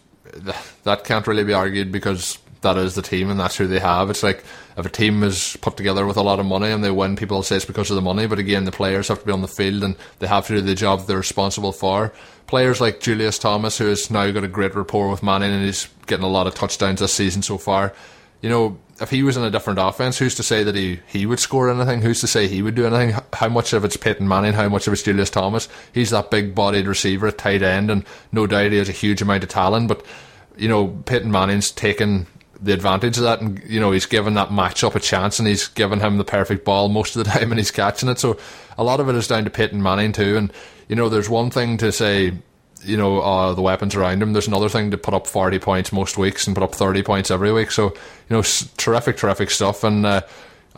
that 0.85 1.05
can't 1.05 1.27
really 1.27 1.44
be 1.44 1.53
argued 1.53 1.90
because 1.90 2.38
that 2.61 2.77
is 2.77 2.94
the 2.94 3.03
team 3.03 3.31
and 3.31 3.38
that's 3.38 3.57
who 3.57 3.66
they 3.66 3.79
have. 3.79 4.11
It's 4.11 4.23
like 4.23 4.44
if 4.77 4.87
a 4.87 4.88
team 4.88 5.23
is 5.23 5.57
put 5.61 5.77
together 5.77 6.07
with 6.07 6.16
a 6.16 6.23
lot 6.23 6.40
of 6.40 6.47
money 6.47 6.71
and 6.71 6.83
they 6.83 6.90
win, 6.90 7.16
people 7.16 7.42
say 7.42 7.57
it's 7.57 7.64
because 7.64 7.90
of 7.90 7.97
the 7.97 8.03
money. 8.03 8.27
But 8.27 8.38
again, 8.38 8.64
the 8.64 8.73
players 8.73 9.09
have 9.09 9.21
to 9.21 9.27
be 9.27 9.33
on 9.33 9.42
the 9.42 9.49
field 9.49 9.83
and 9.83 9.97
they 10.18 10.27
have 10.27 10.47
to 10.49 10.55
do 10.55 10.61
the 10.61 10.75
job 10.75 11.07
they're 11.07 11.16
responsible 11.16 11.73
for. 11.73 12.12
Players 12.47 12.81
like 12.81 13.01
Julius 13.01 13.38
Thomas, 13.38 13.79
who 13.79 13.87
has 13.87 14.11
now 14.11 14.31
got 14.31 14.44
a 14.44 14.49
great 14.49 14.75
rapport 14.75 15.09
with 15.09 15.23
Manning 15.23 15.53
and 15.53 15.64
he's 15.64 15.88
getting 16.07 16.25
a 16.25 16.29
lot 16.29 16.47
of 16.47 16.55
touchdowns 16.55 17.01
this 17.01 17.12
season 17.12 17.42
so 17.42 17.59
far. 17.59 17.94
You 18.40 18.48
know, 18.48 18.79
if 19.01 19.11
he 19.11 19.22
was 19.22 19.37
in 19.37 19.44
a 19.44 19.51
different 19.51 19.79
offense, 19.79 20.18
who's 20.18 20.35
to 20.37 20.42
say 20.42 20.62
that 20.64 20.74
he, 20.74 21.01
he 21.07 21.27
would 21.27 21.40
score 21.40 21.70
anything? 21.70 22.03
Who's 22.03 22.20
to 22.20 22.27
say 22.27 22.48
he 22.48 22.62
would 22.62 22.74
do 22.74 22.87
anything? 22.87 23.20
How 23.33 23.48
much 23.48 23.72
of 23.72 23.85
it's 23.85 23.96
Peyton 23.96 24.29
Manning? 24.29 24.53
How 24.53 24.68
much 24.68 24.87
of 24.87 24.92
it's 24.92 25.03
Julius 25.03 25.31
Thomas? 25.31 25.68
He's 25.92 26.11
that 26.11 26.31
big 26.31 26.55
bodied 26.55 26.87
receiver 26.87 27.29
at 27.29 27.38
tight 27.38 27.62
end, 27.62 27.90
and 27.90 28.05
no 28.33 28.46
doubt 28.46 28.72
he 28.72 28.79
has 28.79 28.88
a 28.88 28.92
huge 28.92 29.22
amount 29.22 29.44
of 29.44 29.48
talent. 29.48 29.88
But 29.88 30.05
you 30.57 30.68
know, 30.68 30.88
Peyton 31.07 31.31
Manning's 31.31 31.70
taken 31.70 32.27
the 32.61 32.72
advantage 32.72 33.16
of 33.18 33.24
that, 33.24 33.40
and 33.40 33.62
you 33.64 33.81
know 33.81 33.92
he's 33.92 34.07
given 34.07 34.35
that 34.35 34.48
matchup 34.48 34.94
a 34.94 35.01
chance, 35.01 35.38
and 35.38 35.46
he's 35.46 35.68
given 35.68 36.01
him 36.01 36.18
the 36.18 36.24
perfect 36.24 36.64
ball 36.64 36.88
most 36.88 37.14
of 37.16 37.24
the 37.24 37.31
time, 37.38 37.53
and 37.53 37.59
he's 37.59 37.70
catching 37.70 38.09
it. 38.09 38.18
So 38.18 38.38
a 38.77 38.85
lot 38.85 39.01
of 39.01 39.09
it 39.09 39.14
is 39.14 39.29
down 39.29 39.44
to 39.44 39.51
Peyton 39.51 39.83
Manning 39.83 40.12
too. 40.12 40.37
And 40.37 40.53
you 40.88 40.96
know, 40.96 41.09
there's 41.09 41.29
one 41.29 41.51
thing 41.51 41.77
to 41.79 41.92
say 41.92 42.33
you 42.88 42.96
know, 42.96 43.20
uh, 43.20 43.53
the 43.55 43.62
weapons 43.62 43.94
around 43.94 44.22
him. 44.22 44.33
There's 44.33 44.48
another 44.48 44.68
thing 44.68 44.90
to 44.90 44.98
put 44.98 45.14
up 45.14 45.27
40 45.27 45.59
points 45.59 45.92
most 45.92 46.18
weeks 46.18 46.46
and 46.46 46.57
put 46.57 46.62
up 46.62 46.74
30 46.74 47.03
points 47.03 47.31
every 47.31 47.53
week. 47.53 47.70
So, 47.70 47.88
you 47.88 48.37
know, 48.37 48.42
terrific, 48.77 49.16
terrific 49.16 49.51
stuff. 49.51 49.85
And 49.85 50.05
uh, 50.05 50.22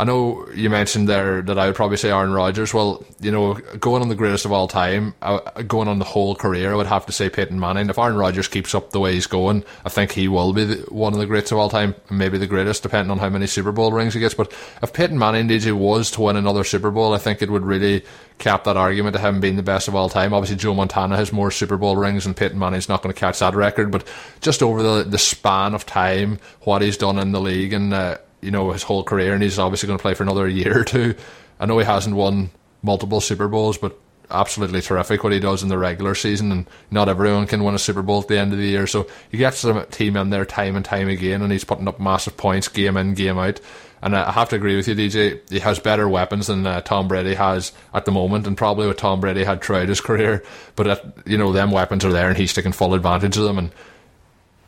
I 0.00 0.04
know 0.04 0.48
you 0.54 0.70
mentioned 0.70 1.10
there 1.10 1.42
that 1.42 1.58
I 1.58 1.66
would 1.66 1.74
probably 1.74 1.98
say 1.98 2.10
Aaron 2.10 2.32
Rodgers. 2.32 2.72
Well, 2.72 3.04
you 3.20 3.30
know, 3.30 3.52
going 3.78 4.00
on 4.00 4.08
the 4.08 4.14
greatest 4.14 4.46
of 4.46 4.52
all 4.52 4.66
time, 4.66 5.12
uh, 5.20 5.40
going 5.60 5.88
on 5.88 5.98
the 5.98 6.06
whole 6.06 6.34
career, 6.34 6.72
I 6.72 6.74
would 6.74 6.86
have 6.86 7.04
to 7.04 7.12
say 7.12 7.28
Peyton 7.28 7.60
Manning. 7.60 7.90
If 7.90 7.98
Aaron 7.98 8.16
Rodgers 8.16 8.48
keeps 8.48 8.74
up 8.74 8.92
the 8.92 8.98
way 9.00 9.12
he's 9.12 9.26
going, 9.26 9.62
I 9.84 9.90
think 9.90 10.12
he 10.12 10.26
will 10.26 10.54
be 10.54 10.76
one 10.88 11.12
of 11.12 11.18
the 11.18 11.26
greats 11.26 11.52
of 11.52 11.58
all 11.58 11.68
time, 11.68 11.94
maybe 12.08 12.38
the 12.38 12.46
greatest, 12.46 12.82
depending 12.82 13.10
on 13.10 13.18
how 13.18 13.28
many 13.28 13.46
Super 13.46 13.72
Bowl 13.72 13.92
rings 13.92 14.14
he 14.14 14.20
gets. 14.20 14.32
But 14.32 14.50
if 14.82 14.94
Peyton 14.94 15.18
Manning, 15.18 15.48
DJ, 15.48 15.76
was 15.76 16.10
to 16.12 16.22
win 16.22 16.36
another 16.36 16.64
Super 16.64 16.90
Bowl, 16.90 17.12
I 17.12 17.18
think 17.18 17.42
it 17.42 17.50
would 17.50 17.66
really 17.66 18.02
cap 18.38 18.64
that 18.64 18.78
argument 18.78 19.16
of 19.16 19.20
him 19.20 19.38
being 19.38 19.56
the 19.56 19.62
best 19.62 19.86
of 19.86 19.94
all 19.94 20.08
time. 20.08 20.32
Obviously, 20.32 20.56
Joe 20.56 20.72
Montana 20.72 21.18
has 21.18 21.30
more 21.30 21.50
Super 21.50 21.76
Bowl 21.76 21.96
rings, 21.96 22.24
and 22.24 22.34
Peyton 22.34 22.58
Manning's 22.58 22.88
not 22.88 23.02
going 23.02 23.14
to 23.14 23.20
catch 23.20 23.40
that 23.40 23.54
record. 23.54 23.90
But 23.90 24.08
just 24.40 24.62
over 24.62 24.82
the 24.82 25.04
the 25.04 25.18
span 25.18 25.74
of 25.74 25.84
time, 25.84 26.38
what 26.62 26.80
he's 26.80 26.96
done 26.96 27.18
in 27.18 27.32
the 27.32 27.40
league 27.42 27.74
and 27.74 27.92
uh, 27.92 28.16
you 28.40 28.50
know 28.50 28.72
his 28.72 28.83
whole 28.83 29.03
career, 29.03 29.35
and 29.35 29.42
he's 29.42 29.59
obviously 29.59 29.87
going 29.87 29.98
to 29.98 30.03
play 30.03 30.14
for 30.14 30.22
another 30.22 30.48
year 30.48 30.81
or 30.81 30.85
two. 30.85 31.14
I 31.59 31.66
know 31.66 31.79
he 31.79 31.85
hasn't 31.85 32.16
won 32.16 32.50
multiple 32.83 33.20
Super 33.20 33.48
Bowls, 33.48 33.79
but 33.79 33.98
absolutely 34.31 34.81
terrific 34.81 35.22
what 35.24 35.33
he 35.33 35.40
does 35.40 35.62
in 35.62 35.68
the 35.68 35.79
regular 35.79 36.14
season, 36.14 36.53
and 36.53 36.66
not 36.90 37.09
everyone 37.09 37.46
can 37.46 37.64
win 37.64 37.74
a 37.74 37.79
Super 37.79 38.03
Bowl 38.03 38.20
at 38.20 38.29
the 38.29 38.38
end 38.38 38.53
of 38.53 38.59
the 38.59 38.66
year. 38.66 38.87
So 38.87 39.07
he 39.31 39.38
gets 39.38 39.62
the 39.62 39.85
team 39.90 40.16
in 40.16 40.31
there 40.31 40.44
time 40.44 40.76
and 40.76 40.85
time 40.85 41.09
again, 41.09 41.42
and 41.42 41.53
he's 41.53 41.64
putting 41.64 41.88
up 41.88 42.00
massive 42.00 42.37
points 42.37 42.68
game 42.68 42.96
in, 42.96 43.14
game 43.14 43.38
out. 43.38 43.61
And 44.03 44.16
I 44.16 44.33
have 44.33 44.48
to 44.50 44.57
agree 44.57 44.76
with 44.76 44.88
you, 44.88 44.94
DJ. 44.94 45.40
He 45.50 45.59
has 45.59 45.79
better 45.79 46.09
weapons 46.09 46.46
than 46.46 46.66
uh, 46.66 46.81
Tom 46.81 47.07
Brady 47.07 47.35
has 47.35 47.72
at 47.92 48.07
the 48.07 48.12
moment, 48.12 48.46
and 48.46 48.57
probably 48.57 48.87
what 48.87 48.96
Tom 48.96 49.20
Brady 49.20 49.44
had 49.44 49.62
throughout 49.62 49.88
his 49.88 50.00
career. 50.00 50.42
But 50.74 50.87
at, 50.87 51.26
you 51.26 51.37
know, 51.37 51.53
them 51.53 51.70
weapons 51.70 52.05
are 52.05 52.12
there, 52.12 52.29
and 52.29 52.37
he's 52.38 52.55
taking 52.55 52.72
full 52.72 52.94
advantage 52.94 53.37
of 53.37 53.44
them. 53.44 53.59
And 53.59 53.70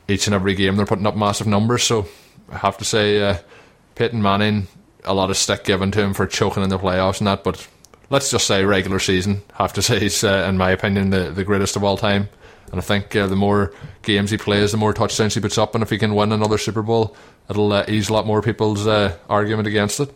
each 0.07 0.27
and 0.27 0.35
every 0.35 0.55
game, 0.55 0.77
they're 0.77 0.85
putting 0.85 1.07
up 1.07 1.17
massive 1.17 1.47
numbers. 1.47 1.83
So 1.83 2.07
I 2.51 2.59
have 2.59 2.77
to 2.79 2.85
say, 2.85 3.23
uh, 3.23 3.39
Peyton 3.95 4.23
Manning, 4.23 4.69
a 5.05 5.15
lot 5.15 5.31
of 5.31 5.37
stick 5.37 5.65
given 5.65 5.91
to 5.93 6.03
him 6.03 6.15
for 6.15 6.27
choking 6.27 6.63
in 6.63 6.69
the 6.69 6.79
playoffs 6.79 7.19
and 7.19 7.27
that, 7.27 7.45
but 7.45 7.67
let's 8.11 8.31
just 8.31 8.47
say 8.47 8.65
regular 8.65 8.99
season. 8.99 9.43
Have 9.55 9.73
to 9.75 9.83
say 9.83 9.99
he's, 9.99 10.23
uh, 10.23 10.47
in 10.49 10.57
my 10.57 10.71
opinion, 10.71 11.11
the, 11.11 11.31
the 11.31 11.45
greatest 11.45 11.77
of 11.77 11.85
all 11.85 11.97
time. 11.97 12.29
And 12.71 12.81
I 12.81 12.83
think 12.83 13.15
uh, 13.15 13.27
the 13.27 13.37
more 13.37 13.73
games 14.03 14.31
he 14.31 14.39
plays, 14.39 14.73
the 14.73 14.79
more 14.79 14.95
touchdowns 14.95 15.35
he 15.35 15.41
puts 15.41 15.59
up, 15.59 15.75
and 15.75 15.83
if 15.83 15.91
he 15.91 15.99
can 15.99 16.15
win 16.15 16.33
another 16.33 16.57
Super 16.59 16.83
Bowl, 16.83 17.17
it'll 17.51 17.73
uh, 17.73 17.85
ease 17.87 18.09
a 18.09 18.13
lot 18.13 18.27
more 18.27 18.41
people's 18.41 18.87
uh, 18.87 19.17
argument 19.29 19.69
against 19.69 20.01
it. 20.01 20.11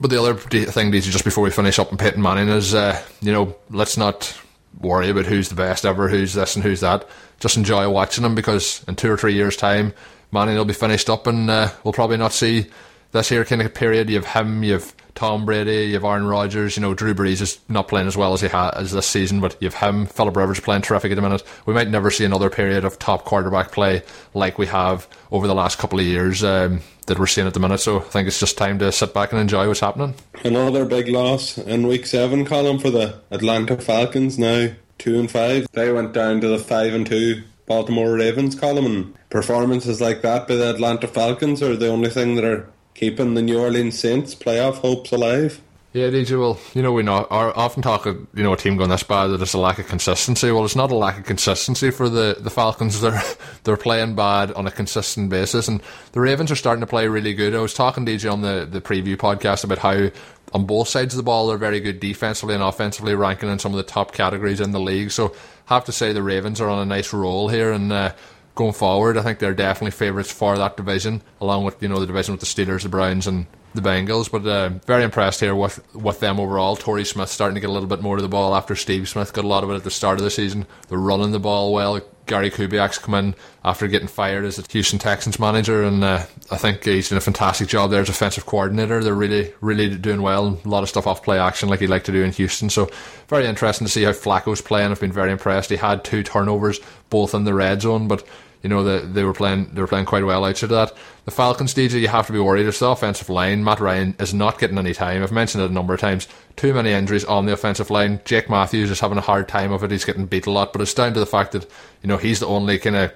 But 0.00 0.10
the 0.10 0.20
other 0.20 0.34
thing, 0.34 0.92
DJ, 0.92 1.02
just 1.10 1.24
before 1.24 1.42
we 1.42 1.50
finish 1.50 1.78
up 1.78 1.90
on 1.90 1.98
Peyton 1.98 2.22
Manning, 2.22 2.48
is 2.48 2.74
uh, 2.74 3.02
you 3.20 3.32
know 3.32 3.56
let's 3.70 3.96
not 3.96 4.38
worry 4.80 5.08
about 5.08 5.26
who's 5.26 5.48
the 5.48 5.54
best 5.54 5.84
ever, 5.84 6.08
who's 6.08 6.34
this 6.34 6.54
and 6.54 6.64
who's 6.64 6.80
that. 6.80 7.08
Just 7.40 7.56
enjoy 7.56 7.88
watching 7.88 8.24
him 8.24 8.34
because 8.34 8.84
in 8.86 8.94
two 8.94 9.10
or 9.10 9.16
three 9.16 9.34
years' 9.34 9.56
time, 9.56 9.92
Manning 10.30 10.56
will 10.56 10.64
be 10.64 10.74
finished 10.74 11.10
up, 11.10 11.26
and 11.26 11.50
uh, 11.50 11.70
we'll 11.82 11.92
probably 11.92 12.18
not 12.18 12.32
see 12.32 12.66
this 13.12 13.28
here 13.28 13.44
kind 13.44 13.62
of 13.62 13.74
period. 13.74 14.10
You 14.10 14.20
have 14.20 14.46
him, 14.46 14.62
you 14.62 14.74
have 14.74 14.94
Tom 15.14 15.44
Brady, 15.44 15.86
you 15.86 15.94
have 15.94 16.04
Aaron 16.04 16.26
Rodgers. 16.26 16.76
You 16.76 16.82
know, 16.82 16.94
Drew 16.94 17.14
Brees 17.14 17.40
is 17.40 17.58
not 17.68 17.88
playing 17.88 18.06
as 18.06 18.16
well 18.16 18.34
as 18.34 18.40
he 18.40 18.48
has 18.48 18.74
as 18.74 18.92
this 18.92 19.06
season, 19.06 19.40
but 19.40 19.56
you 19.60 19.68
have 19.68 19.74
him. 19.74 20.06
Philip 20.06 20.36
Rivers 20.36 20.60
playing 20.60 20.82
terrific 20.82 21.10
at 21.10 21.14
the 21.16 21.22
minute. 21.22 21.42
We 21.66 21.74
might 21.74 21.88
never 21.88 22.10
see 22.10 22.24
another 22.24 22.50
period 22.50 22.84
of 22.84 22.98
top 22.98 23.24
quarterback 23.24 23.72
play 23.72 24.02
like 24.34 24.58
we 24.58 24.66
have 24.66 25.08
over 25.30 25.46
the 25.46 25.54
last 25.54 25.78
couple 25.78 25.98
of 25.98 26.06
years 26.06 26.44
um, 26.44 26.80
that 27.06 27.18
we're 27.18 27.26
seeing 27.26 27.46
at 27.46 27.54
the 27.54 27.60
minute. 27.60 27.78
So 27.78 27.98
I 27.98 28.02
think 28.02 28.28
it's 28.28 28.40
just 28.40 28.58
time 28.58 28.78
to 28.78 28.92
sit 28.92 29.12
back 29.12 29.32
and 29.32 29.40
enjoy 29.40 29.66
what's 29.66 29.80
happening. 29.80 30.14
Another 30.44 30.84
big 30.84 31.08
loss 31.08 31.58
in 31.58 31.86
Week 31.86 32.06
Seven, 32.06 32.44
Colin, 32.44 32.78
for 32.78 32.90
the 32.90 33.20
Atlanta 33.30 33.76
Falcons. 33.76 34.38
Now 34.38 34.68
two 34.98 35.18
and 35.18 35.30
five. 35.30 35.66
They 35.72 35.92
went 35.92 36.12
down 36.12 36.40
to 36.42 36.48
the 36.48 36.58
five 36.58 36.94
and 36.94 37.06
two 37.06 37.42
Baltimore 37.66 38.14
Ravens 38.14 38.54
Colin 38.54 38.86
and 38.86 39.14
performances 39.30 40.00
like 40.00 40.22
that 40.22 40.48
by 40.48 40.56
the 40.56 40.70
Atlanta 40.70 41.06
Falcons 41.06 41.62
are 41.62 41.76
the 41.76 41.88
only 41.88 42.08
thing 42.08 42.34
that 42.36 42.44
are 42.44 42.68
keeping 42.98 43.34
the 43.34 43.42
New 43.42 43.60
Orleans 43.60 43.96
Saints 43.96 44.34
playoff 44.34 44.78
hopes 44.78 45.12
alive. 45.12 45.60
Yeah, 45.92 46.08
DJ. 46.08 46.38
Well, 46.38 46.58
you 46.74 46.82
know, 46.82 46.92
we 46.92 47.02
not, 47.02 47.28
are 47.30 47.56
often 47.56 47.80
talk 47.80 48.04
of 48.04 48.26
you 48.34 48.42
know 48.42 48.52
a 48.52 48.56
team 48.56 48.76
going 48.76 48.90
this 48.90 49.04
bad 49.04 49.28
that 49.28 49.40
it's 49.40 49.54
a 49.54 49.58
lack 49.58 49.78
of 49.78 49.86
consistency. 49.86 50.50
Well, 50.50 50.64
it's 50.64 50.76
not 50.76 50.90
a 50.90 50.96
lack 50.96 51.18
of 51.18 51.24
consistency 51.24 51.90
for 51.90 52.08
the, 52.08 52.36
the 52.38 52.50
Falcons. 52.50 53.00
They're 53.00 53.22
they're 53.64 53.76
playing 53.76 54.14
bad 54.14 54.52
on 54.52 54.66
a 54.66 54.70
consistent 54.70 55.30
basis, 55.30 55.68
and 55.68 55.80
the 56.12 56.20
Ravens 56.20 56.50
are 56.50 56.56
starting 56.56 56.80
to 56.80 56.86
play 56.86 57.08
really 57.08 57.34
good. 57.34 57.54
I 57.54 57.60
was 57.60 57.72
talking 57.72 58.04
DJ 58.04 58.30
on 58.30 58.42
the 58.42 58.68
the 58.70 58.80
preview 58.80 59.16
podcast 59.16 59.64
about 59.64 59.78
how 59.78 60.10
on 60.52 60.66
both 60.66 60.88
sides 60.88 61.14
of 61.14 61.18
the 61.18 61.22
ball 61.22 61.46
they're 61.46 61.56
very 61.56 61.80
good 61.80 62.00
defensively 62.00 62.54
and 62.54 62.62
offensively, 62.62 63.14
ranking 63.14 63.48
in 63.48 63.58
some 63.58 63.72
of 63.72 63.76
the 63.76 63.82
top 63.82 64.12
categories 64.12 64.60
in 64.60 64.72
the 64.72 64.80
league. 64.80 65.10
So, 65.10 65.34
have 65.66 65.84
to 65.86 65.92
say 65.92 66.12
the 66.12 66.22
Ravens 66.22 66.60
are 66.60 66.68
on 66.68 66.80
a 66.80 66.86
nice 66.86 67.12
roll 67.12 67.48
here, 67.48 67.72
and. 67.72 67.92
Uh, 67.92 68.12
going 68.58 68.72
forward. 68.72 69.16
I 69.16 69.22
think 69.22 69.38
they're 69.38 69.54
definitely 69.54 69.92
favourites 69.92 70.32
for 70.32 70.58
that 70.58 70.76
division, 70.76 71.22
along 71.40 71.64
with 71.64 71.80
you 71.82 71.88
know 71.88 72.00
the 72.00 72.06
division 72.06 72.34
with 72.34 72.40
the 72.40 72.46
Steelers, 72.46 72.82
the 72.82 72.88
Browns, 72.88 73.26
and 73.26 73.46
the 73.74 73.80
Bengals. 73.80 74.30
But 74.30 74.46
uh, 74.46 74.70
very 74.84 75.04
impressed 75.04 75.40
here 75.40 75.54
with 75.54 75.80
with 75.94 76.20
them 76.20 76.40
overall. 76.40 76.76
Torrey 76.76 77.04
Smith 77.04 77.30
starting 77.30 77.54
to 77.54 77.60
get 77.60 77.70
a 77.70 77.72
little 77.72 77.88
bit 77.88 78.02
more 78.02 78.16
of 78.16 78.22
the 78.22 78.28
ball 78.28 78.54
after 78.54 78.74
Steve 78.74 79.08
Smith 79.08 79.32
got 79.32 79.44
a 79.44 79.48
lot 79.48 79.64
of 79.64 79.70
it 79.70 79.76
at 79.76 79.84
the 79.84 79.90
start 79.90 80.18
of 80.18 80.24
the 80.24 80.30
season. 80.30 80.66
They're 80.88 80.98
running 80.98 81.30
the 81.30 81.38
ball 81.38 81.72
well. 81.72 82.00
Gary 82.26 82.50
Kubiak's 82.50 82.98
come 82.98 83.14
in 83.14 83.34
after 83.64 83.86
getting 83.86 84.06
fired 84.06 84.44
as 84.44 84.56
the 84.56 84.66
Houston 84.70 84.98
Texans 84.98 85.38
manager, 85.38 85.82
and 85.82 86.04
uh, 86.04 86.26
I 86.50 86.58
think 86.58 86.84
he's 86.84 87.08
doing 87.08 87.16
a 87.16 87.22
fantastic 87.22 87.68
job 87.68 87.90
there 87.90 88.02
as 88.02 88.10
offensive 88.10 88.44
coordinator. 88.44 89.02
They're 89.02 89.14
really, 89.14 89.54
really 89.62 89.96
doing 89.96 90.20
well. 90.20 90.60
A 90.62 90.68
lot 90.68 90.82
of 90.82 90.90
stuff 90.90 91.06
off 91.06 91.22
play 91.22 91.38
action 91.38 91.70
like 91.70 91.80
he'd 91.80 91.86
like 91.86 92.04
to 92.04 92.12
do 92.12 92.22
in 92.22 92.32
Houston. 92.32 92.68
So 92.68 92.90
very 93.28 93.46
interesting 93.46 93.86
to 93.86 93.92
see 93.92 94.02
how 94.02 94.12
Flacco's 94.12 94.60
playing. 94.60 94.90
I've 94.90 95.00
been 95.00 95.10
very 95.10 95.32
impressed. 95.32 95.70
He 95.70 95.76
had 95.76 96.04
two 96.04 96.22
turnovers, 96.22 96.80
both 97.08 97.32
in 97.32 97.44
the 97.44 97.54
red 97.54 97.80
zone, 97.80 98.08
but 98.08 98.26
you 98.62 98.68
know 98.68 98.82
that 98.84 99.14
they 99.14 99.24
were 99.24 99.32
playing 99.32 99.70
they 99.72 99.80
were 99.80 99.86
playing 99.86 100.06
quite 100.06 100.24
well 100.24 100.44
outside 100.44 100.70
of 100.72 100.90
that. 100.90 100.96
The 101.24 101.30
Falcons, 101.30 101.74
DJ, 101.74 102.00
you 102.00 102.08
have 102.08 102.26
to 102.26 102.32
be 102.32 102.40
worried. 102.40 102.66
It's 102.66 102.80
the 102.80 102.88
offensive 102.88 103.28
line. 103.28 103.62
Matt 103.62 103.80
Ryan 103.80 104.16
is 104.18 104.34
not 104.34 104.58
getting 104.58 104.78
any 104.78 104.94
time. 104.94 105.22
I've 105.22 105.32
mentioned 105.32 105.62
it 105.62 105.70
a 105.70 105.74
number 105.74 105.94
of 105.94 106.00
times. 106.00 106.26
Too 106.56 106.74
many 106.74 106.90
injuries 106.92 107.24
on 107.24 107.46
the 107.46 107.52
offensive 107.52 107.90
line. 107.90 108.20
Jake 108.24 108.50
Matthews 108.50 108.90
is 108.90 109.00
having 109.00 109.18
a 109.18 109.22
hard 109.22 109.48
time 109.48 109.72
of 109.72 109.84
it. 109.84 109.90
He's 109.90 110.04
getting 110.04 110.26
beat 110.26 110.46
a 110.46 110.50
lot, 110.50 110.72
but 110.72 110.82
it's 110.82 110.94
down 110.94 111.14
to 111.14 111.20
the 111.20 111.26
fact 111.26 111.52
that 111.52 111.70
you 112.02 112.08
know 112.08 112.16
he's 112.16 112.40
the 112.40 112.46
only 112.46 112.78
kind 112.78 112.96
of 112.96 113.12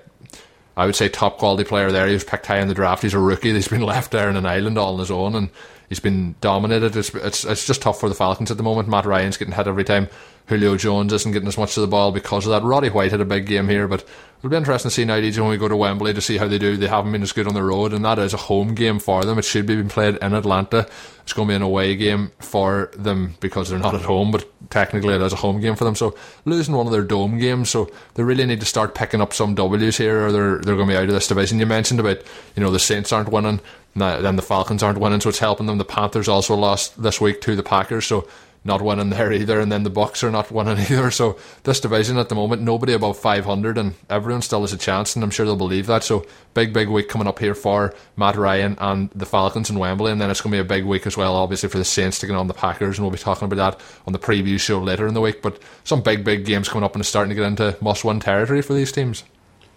I 0.76 0.86
would 0.86 0.96
say 0.96 1.08
top 1.08 1.38
quality 1.38 1.64
player 1.64 1.92
there. 1.92 2.06
He 2.06 2.14
was 2.14 2.24
picked 2.24 2.46
high 2.46 2.60
in 2.60 2.68
the 2.68 2.74
draft. 2.74 3.02
He's 3.02 3.14
a 3.14 3.18
rookie. 3.18 3.52
He's 3.52 3.68
been 3.68 3.82
left 3.82 4.10
there 4.10 4.30
in 4.30 4.36
an 4.36 4.46
island 4.46 4.78
all 4.78 4.94
on 4.94 5.00
his 5.00 5.10
own, 5.10 5.34
and 5.34 5.50
he's 5.88 6.00
been 6.00 6.34
dominated. 6.40 6.96
It's, 6.96 7.14
it's 7.14 7.44
it's 7.44 7.66
just 7.66 7.82
tough 7.82 8.00
for 8.00 8.08
the 8.08 8.14
Falcons 8.14 8.50
at 8.50 8.56
the 8.56 8.62
moment. 8.62 8.88
Matt 8.88 9.04
Ryan's 9.04 9.36
getting 9.36 9.54
hit 9.54 9.66
every 9.66 9.84
time. 9.84 10.08
Julio 10.52 10.76
Jones 10.76 11.14
isn't 11.14 11.32
getting 11.32 11.48
as 11.48 11.56
much 11.56 11.78
of 11.78 11.80
the 11.80 11.86
ball 11.86 12.12
because 12.12 12.44
of 12.44 12.50
that. 12.50 12.62
Roddy 12.62 12.90
White 12.90 13.10
had 13.10 13.22
a 13.22 13.24
big 13.24 13.46
game 13.46 13.68
here, 13.68 13.88
but 13.88 14.04
it'll 14.38 14.50
be 14.50 14.56
interesting 14.56 14.90
to 14.90 14.94
see 14.94 15.06
now, 15.06 15.16
DJ, 15.16 15.38
when 15.38 15.48
we 15.48 15.56
go 15.56 15.66
to 15.66 15.76
Wembley 15.76 16.12
to 16.12 16.20
see 16.20 16.36
how 16.36 16.46
they 16.46 16.58
do. 16.58 16.76
They 16.76 16.88
haven't 16.88 17.12
been 17.12 17.22
as 17.22 17.32
good 17.32 17.46
on 17.46 17.54
the 17.54 17.62
road, 17.62 17.94
and 17.94 18.04
that 18.04 18.18
is 18.18 18.34
a 18.34 18.36
home 18.36 18.74
game 18.74 18.98
for 18.98 19.24
them. 19.24 19.38
It 19.38 19.46
should 19.46 19.64
be 19.64 19.76
being 19.76 19.88
played 19.88 20.16
in 20.16 20.34
Atlanta. 20.34 20.86
It's 21.22 21.32
going 21.32 21.48
to 21.48 21.52
be 21.52 21.56
an 21.56 21.62
away 21.62 21.96
game 21.96 22.32
for 22.38 22.90
them 22.94 23.34
because 23.40 23.70
they're 23.70 23.78
not 23.78 23.94
at 23.94 24.02
home, 24.02 24.30
but 24.30 24.46
technically 24.70 25.14
it 25.14 25.22
is 25.22 25.32
a 25.32 25.36
home 25.36 25.58
game 25.58 25.74
for 25.74 25.84
them. 25.84 25.94
So 25.94 26.16
losing 26.44 26.74
one 26.74 26.86
of 26.86 26.92
their 26.92 27.02
dome 27.02 27.38
games, 27.38 27.70
so 27.70 27.90
they 28.14 28.22
really 28.22 28.44
need 28.44 28.60
to 28.60 28.66
start 28.66 28.94
picking 28.94 29.22
up 29.22 29.32
some 29.32 29.54
W's 29.54 29.96
here, 29.96 30.26
or 30.26 30.32
they're 30.32 30.58
they're 30.58 30.76
going 30.76 30.88
to 30.88 30.92
be 30.92 30.98
out 30.98 31.04
of 31.04 31.12
this 31.12 31.28
division. 31.28 31.58
You 31.60 31.66
mentioned 31.66 32.00
about 32.00 32.18
you 32.56 32.62
know 32.62 32.70
the 32.70 32.78
Saints 32.78 33.10
aren't 33.10 33.30
winning, 33.30 33.60
then 33.94 34.36
the 34.36 34.42
Falcons 34.42 34.82
aren't 34.82 34.98
winning, 34.98 35.20
so 35.20 35.30
it's 35.30 35.38
helping 35.38 35.66
them. 35.66 35.78
The 35.78 35.84
Panthers 35.86 36.28
also 36.28 36.54
lost 36.54 37.02
this 37.02 37.22
week 37.22 37.40
to 37.42 37.56
the 37.56 37.62
Packers, 37.62 38.04
so 38.04 38.28
not 38.64 38.80
winning 38.80 39.10
there 39.10 39.32
either, 39.32 39.58
and 39.58 39.72
then 39.72 39.82
the 39.82 39.90
Bucs 39.90 40.22
are 40.22 40.30
not 40.30 40.50
winning 40.50 40.78
either. 40.90 41.10
So 41.10 41.36
this 41.64 41.80
division 41.80 42.18
at 42.18 42.28
the 42.28 42.34
moment, 42.34 42.62
nobody 42.62 42.92
above 42.92 43.18
500, 43.18 43.76
and 43.76 43.94
everyone 44.08 44.42
still 44.42 44.60
has 44.60 44.72
a 44.72 44.78
chance, 44.78 45.14
and 45.14 45.24
I'm 45.24 45.30
sure 45.30 45.44
they'll 45.44 45.56
believe 45.56 45.86
that. 45.86 46.04
So 46.04 46.26
big, 46.54 46.72
big 46.72 46.88
week 46.88 47.08
coming 47.08 47.26
up 47.26 47.38
here 47.38 47.54
for 47.54 47.94
Matt 48.16 48.36
Ryan 48.36 48.76
and 48.80 49.10
the 49.10 49.26
Falcons 49.26 49.70
in 49.70 49.78
Wembley, 49.78 50.12
and 50.12 50.20
then 50.20 50.30
it's 50.30 50.40
going 50.40 50.52
to 50.52 50.56
be 50.56 50.60
a 50.60 50.64
big 50.64 50.84
week 50.84 51.06
as 51.06 51.16
well, 51.16 51.34
obviously 51.34 51.68
for 51.68 51.78
the 51.78 51.84
Saints 51.84 52.18
taking 52.18 52.36
on 52.36 52.46
the 52.46 52.54
Packers, 52.54 52.98
and 52.98 53.04
we'll 53.04 53.12
be 53.12 53.18
talking 53.18 53.46
about 53.46 53.56
that 53.56 53.80
on 54.06 54.12
the 54.12 54.18
preview 54.18 54.60
show 54.60 54.80
later 54.80 55.06
in 55.06 55.14
the 55.14 55.20
week. 55.20 55.42
But 55.42 55.60
some 55.84 56.02
big, 56.02 56.24
big 56.24 56.44
games 56.44 56.68
coming 56.68 56.84
up, 56.84 56.94
and 56.94 57.00
it's 57.00 57.08
starting 57.08 57.30
to 57.30 57.34
get 57.34 57.46
into 57.46 57.76
must-win 57.80 58.20
territory 58.20 58.62
for 58.62 58.74
these 58.74 58.92
teams. 58.92 59.24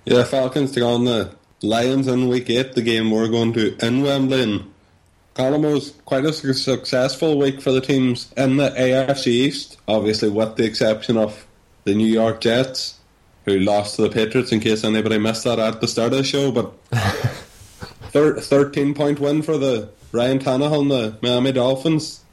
Yeah, 0.06 0.24
Falcons 0.24 0.71
take 0.71 0.84
on 0.84 1.06
the 1.06 1.36
Lions 1.63 2.08
in 2.08 2.28
week 2.28 2.50
eight, 2.52 2.74
the 2.74 2.82
game 2.84 3.10
we're 3.10 3.30
going 3.30 3.54
to 3.54 3.76
in 3.84 4.04
Wembley. 4.04 4.63
Colin 5.36 5.62
was 5.63 5.93
quite 6.06 6.24
a 6.24 6.32
successful 6.32 7.38
week 7.38 7.62
for 7.62 7.74
the 7.74 7.82
teams 7.82 8.32
in 8.38 8.56
the 8.56 8.69
AFC 8.69 9.28
East, 9.28 9.78
obviously 9.86 10.30
with 10.30 10.56
the 10.56 10.63
exception 10.63 11.17
of 11.17 11.45
the 11.84 11.93
New 11.93 12.08
York 12.08 12.39
Jets, 12.39 12.98
who 13.43 13.60
lost 13.60 13.98
to 13.98 14.04
the 14.04 14.10
Patriots 14.10 14.54
in 14.54 14.62
case 14.62 14.86
anybody 14.86 15.17
missed 15.17 15.43
that 15.43 15.60
at 15.60 15.82
the 15.82 15.89
start 15.89 16.13
of 16.13 16.19
the 16.19 16.24
show. 16.24 16.54
But 16.54 16.74
thir- 18.12 18.39
13 18.39 18.93
point 18.93 19.19
win 19.19 19.41
for 19.41 19.58
the 19.58 19.89
Ryan 20.13 20.39
Tannehill 20.39 20.82
and 20.84 20.91
the 20.91 21.17
Miami 21.21 21.52
Dolphins, 21.52 22.24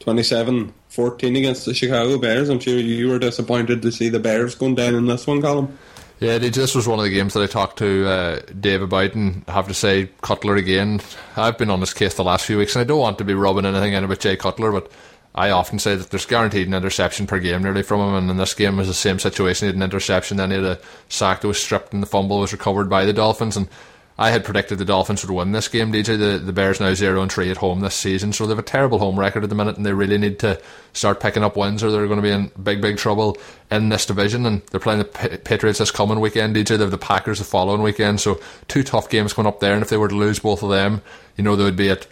27 0.00 0.72
14 0.88 1.36
against 1.36 1.66
the 1.66 1.74
Chicago 1.74 2.16
Bears. 2.18 2.48
I'm 2.48 2.60
sure 2.60 2.78
you 2.78 3.10
were 3.10 3.18
disappointed 3.18 3.82
to 3.82 3.92
see 3.92 4.08
the 4.08 4.18
Bears 4.18 4.54
going 4.54 4.76
down 4.76 4.94
in 4.94 5.06
this 5.06 5.26
one, 5.26 5.42
Colin. 5.42 5.76
Yeah, 6.20 6.38
this 6.38 6.74
was 6.74 6.86
one 6.86 7.00
of 7.00 7.04
the 7.04 7.10
games 7.10 7.34
that 7.34 7.42
I 7.42 7.46
talked 7.46 7.78
to 7.78 8.06
uh, 8.08 8.40
Dave 8.58 8.82
about, 8.82 9.14
and 9.14 9.44
have 9.48 9.66
to 9.68 9.74
say, 9.74 10.10
Cutler 10.22 10.56
again. 10.56 11.00
I've 11.36 11.58
been 11.58 11.70
on 11.70 11.80
this 11.80 11.92
case 11.92 12.14
the 12.14 12.24
last 12.24 12.46
few 12.46 12.56
weeks, 12.56 12.76
and 12.76 12.80
I 12.80 12.84
don't 12.84 13.00
want 13.00 13.18
to 13.18 13.24
be 13.24 13.34
rubbing 13.34 13.66
anything 13.66 13.92
in 13.92 14.04
about 14.04 14.20
Jay 14.20 14.36
Cutler, 14.36 14.70
but 14.70 14.90
I 15.34 15.50
often 15.50 15.80
say 15.80 15.96
that 15.96 16.10
there's 16.10 16.24
guaranteed 16.24 16.68
an 16.68 16.74
interception 16.74 17.26
per 17.26 17.40
game 17.40 17.64
nearly 17.64 17.82
from 17.82 18.00
him, 18.00 18.14
and 18.14 18.30
in 18.30 18.36
this 18.36 18.54
game 18.54 18.76
was 18.76 18.86
the 18.86 18.94
same 18.94 19.18
situation. 19.18 19.66
He 19.66 19.68
had 19.68 19.76
an 19.76 19.82
interception, 19.82 20.36
then 20.36 20.50
he 20.50 20.56
had 20.56 20.64
a 20.64 20.78
sack 21.08 21.40
that 21.40 21.48
was 21.48 21.60
stripped, 21.60 21.92
and 21.92 22.02
the 22.02 22.06
fumble 22.06 22.38
was 22.38 22.52
recovered 22.52 22.88
by 22.88 23.04
the 23.04 23.12
Dolphins. 23.12 23.56
And 23.56 23.68
I 24.16 24.30
had 24.30 24.44
predicted 24.44 24.78
the 24.78 24.84
Dolphins 24.84 25.26
would 25.26 25.34
win 25.34 25.50
this 25.50 25.66
game, 25.66 25.92
DJ. 25.92 26.16
The, 26.16 26.38
the 26.38 26.52
Bears 26.52 26.78
now 26.78 26.94
0 26.94 27.20
and 27.20 27.32
3 27.32 27.50
at 27.50 27.56
home 27.56 27.80
this 27.80 27.96
season, 27.96 28.32
so 28.32 28.46
they 28.46 28.50
have 28.50 28.60
a 28.60 28.62
terrible 28.62 29.00
home 29.00 29.18
record 29.18 29.42
at 29.42 29.48
the 29.48 29.56
minute, 29.56 29.76
and 29.76 29.84
they 29.84 29.92
really 29.92 30.18
need 30.18 30.38
to 30.38 30.60
start 30.92 31.18
picking 31.18 31.42
up 31.42 31.56
wins 31.56 31.82
or 31.82 31.90
they're 31.90 32.06
going 32.06 32.18
to 32.18 32.22
be 32.22 32.30
in 32.30 32.52
big, 32.62 32.80
big 32.80 32.96
trouble 32.96 33.36
in 33.72 33.88
this 33.88 34.06
division. 34.06 34.46
And 34.46 34.62
they're 34.66 34.78
playing 34.78 35.00
the 35.00 35.38
Patriots 35.44 35.80
this 35.80 35.90
coming 35.90 36.20
weekend, 36.20 36.54
DJ. 36.54 36.76
They 36.76 36.84
have 36.84 36.92
the 36.92 36.98
Packers 36.98 37.38
the 37.38 37.44
following 37.44 37.82
weekend, 37.82 38.20
so 38.20 38.40
two 38.68 38.84
tough 38.84 39.08
games 39.08 39.32
coming 39.32 39.48
up 39.48 39.58
there, 39.58 39.74
and 39.74 39.82
if 39.82 39.88
they 39.88 39.96
were 39.96 40.08
to 40.08 40.14
lose 40.14 40.38
both 40.38 40.62
of 40.62 40.70
them, 40.70 41.02
you 41.36 41.42
know, 41.42 41.56
they 41.56 41.64
would 41.64 41.76
be 41.76 41.90
at 41.90 42.06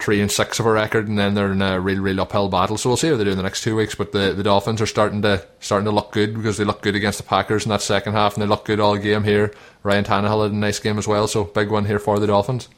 three 0.00 0.20
and 0.20 0.30
six 0.30 0.58
of 0.58 0.66
a 0.66 0.72
record, 0.72 1.08
and 1.08 1.18
then 1.18 1.34
they're 1.34 1.52
in 1.52 1.62
a 1.62 1.80
real, 1.80 2.00
real 2.00 2.20
uphill 2.20 2.48
battle. 2.48 2.78
So 2.78 2.90
we'll 2.90 2.96
see 2.96 3.08
how 3.08 3.16
they 3.16 3.24
do 3.24 3.30
in 3.30 3.36
the 3.36 3.42
next 3.42 3.62
two 3.62 3.76
weeks. 3.76 3.94
But 3.94 4.12
the, 4.12 4.32
the 4.32 4.42
Dolphins 4.42 4.80
are 4.80 4.86
starting 4.86 5.22
to 5.22 5.46
starting 5.60 5.84
to 5.84 5.90
look 5.90 6.12
good 6.12 6.34
because 6.34 6.56
they 6.56 6.64
look 6.64 6.82
good 6.82 6.94
against 6.94 7.18
the 7.18 7.24
Packers 7.24 7.64
in 7.64 7.70
that 7.70 7.82
second 7.82 8.12
half, 8.14 8.34
and 8.34 8.42
they 8.42 8.46
look 8.46 8.64
good 8.64 8.80
all 8.80 8.96
game 8.96 9.24
here. 9.24 9.52
Ryan 9.82 10.04
Tannehill 10.04 10.42
had 10.44 10.52
a 10.52 10.56
nice 10.56 10.78
game 10.78 10.98
as 10.98 11.08
well, 11.08 11.26
so 11.26 11.44
big 11.44 11.70
one 11.70 11.84
here 11.84 11.98
for 11.98 12.18
the 12.18 12.26
Dolphins. 12.26 12.68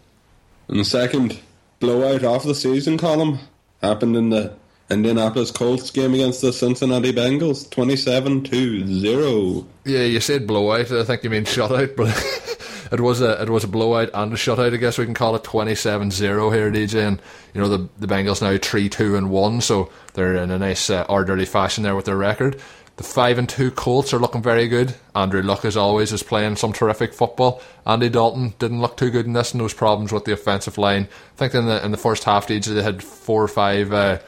And 0.68 0.78
the 0.78 0.84
second 0.84 1.40
blowout 1.80 2.22
of 2.22 2.44
the 2.44 2.54
season 2.54 2.96
Colin 2.98 3.38
happened 3.82 4.16
in 4.16 4.30
the 4.30 4.54
Indianapolis 4.90 5.50
Colts 5.50 5.90
game 5.90 6.14
against 6.14 6.42
the 6.42 6.52
Cincinnati 6.52 7.12
Bengals, 7.12 7.68
twenty-seven 7.70 8.44
to 8.44 8.86
zero. 8.86 9.66
Yeah, 9.84 10.02
you 10.02 10.20
said 10.20 10.46
blowout. 10.46 10.92
I 10.92 11.04
think 11.04 11.24
you 11.24 11.30
mean 11.30 11.44
shutout, 11.44 11.96
but 11.96 12.08
it 12.92 13.00
was 13.00 13.22
a 13.22 13.40
it 13.40 13.48
was 13.48 13.64
a 13.64 13.68
blowout 13.68 14.10
and 14.12 14.32
a 14.32 14.36
shutout. 14.36 14.74
I 14.74 14.76
guess 14.76 14.98
we 14.98 15.06
can 15.06 15.14
call 15.14 15.34
it 15.34 15.42
27-0 15.42 16.54
here, 16.54 16.70
DJ. 16.70 17.08
And 17.08 17.22
you 17.54 17.60
know 17.60 17.68
the 17.68 17.88
the 17.98 18.06
Bengals 18.06 18.42
now 18.42 18.58
three 18.58 18.88
two 18.88 19.16
and 19.16 19.30
one, 19.30 19.60
so 19.62 19.90
they're 20.12 20.36
in 20.36 20.50
a 20.50 20.58
nice 20.58 20.90
uh, 20.90 21.06
orderly 21.08 21.46
fashion 21.46 21.84
there 21.84 21.96
with 21.96 22.04
their 22.04 22.16
record. 22.16 22.60
The 22.96 23.02
five 23.02 23.38
and 23.38 23.48
two 23.48 23.70
Colts 23.70 24.12
are 24.12 24.18
looking 24.18 24.42
very 24.42 24.68
good. 24.68 24.94
Andrew 25.14 25.40
Luck, 25.40 25.64
as 25.64 25.78
always, 25.78 26.12
is 26.12 26.22
playing 26.22 26.56
some 26.56 26.74
terrific 26.74 27.14
football. 27.14 27.62
Andy 27.86 28.10
Dalton 28.10 28.52
didn't 28.58 28.82
look 28.82 28.98
too 28.98 29.10
good 29.10 29.24
in 29.24 29.32
this, 29.32 29.52
and 29.52 29.60
those 29.62 29.72
problems 29.72 30.12
with 30.12 30.26
the 30.26 30.32
offensive 30.32 30.76
line. 30.76 31.08
I 31.34 31.36
think 31.36 31.54
in 31.54 31.64
the 31.64 31.82
in 31.82 31.90
the 31.92 31.96
first 31.96 32.24
half, 32.24 32.46
DJ, 32.46 32.74
they 32.74 32.82
had 32.82 33.02
four 33.02 33.42
or 33.42 33.48
five. 33.48 33.92
Uh, 33.92 34.18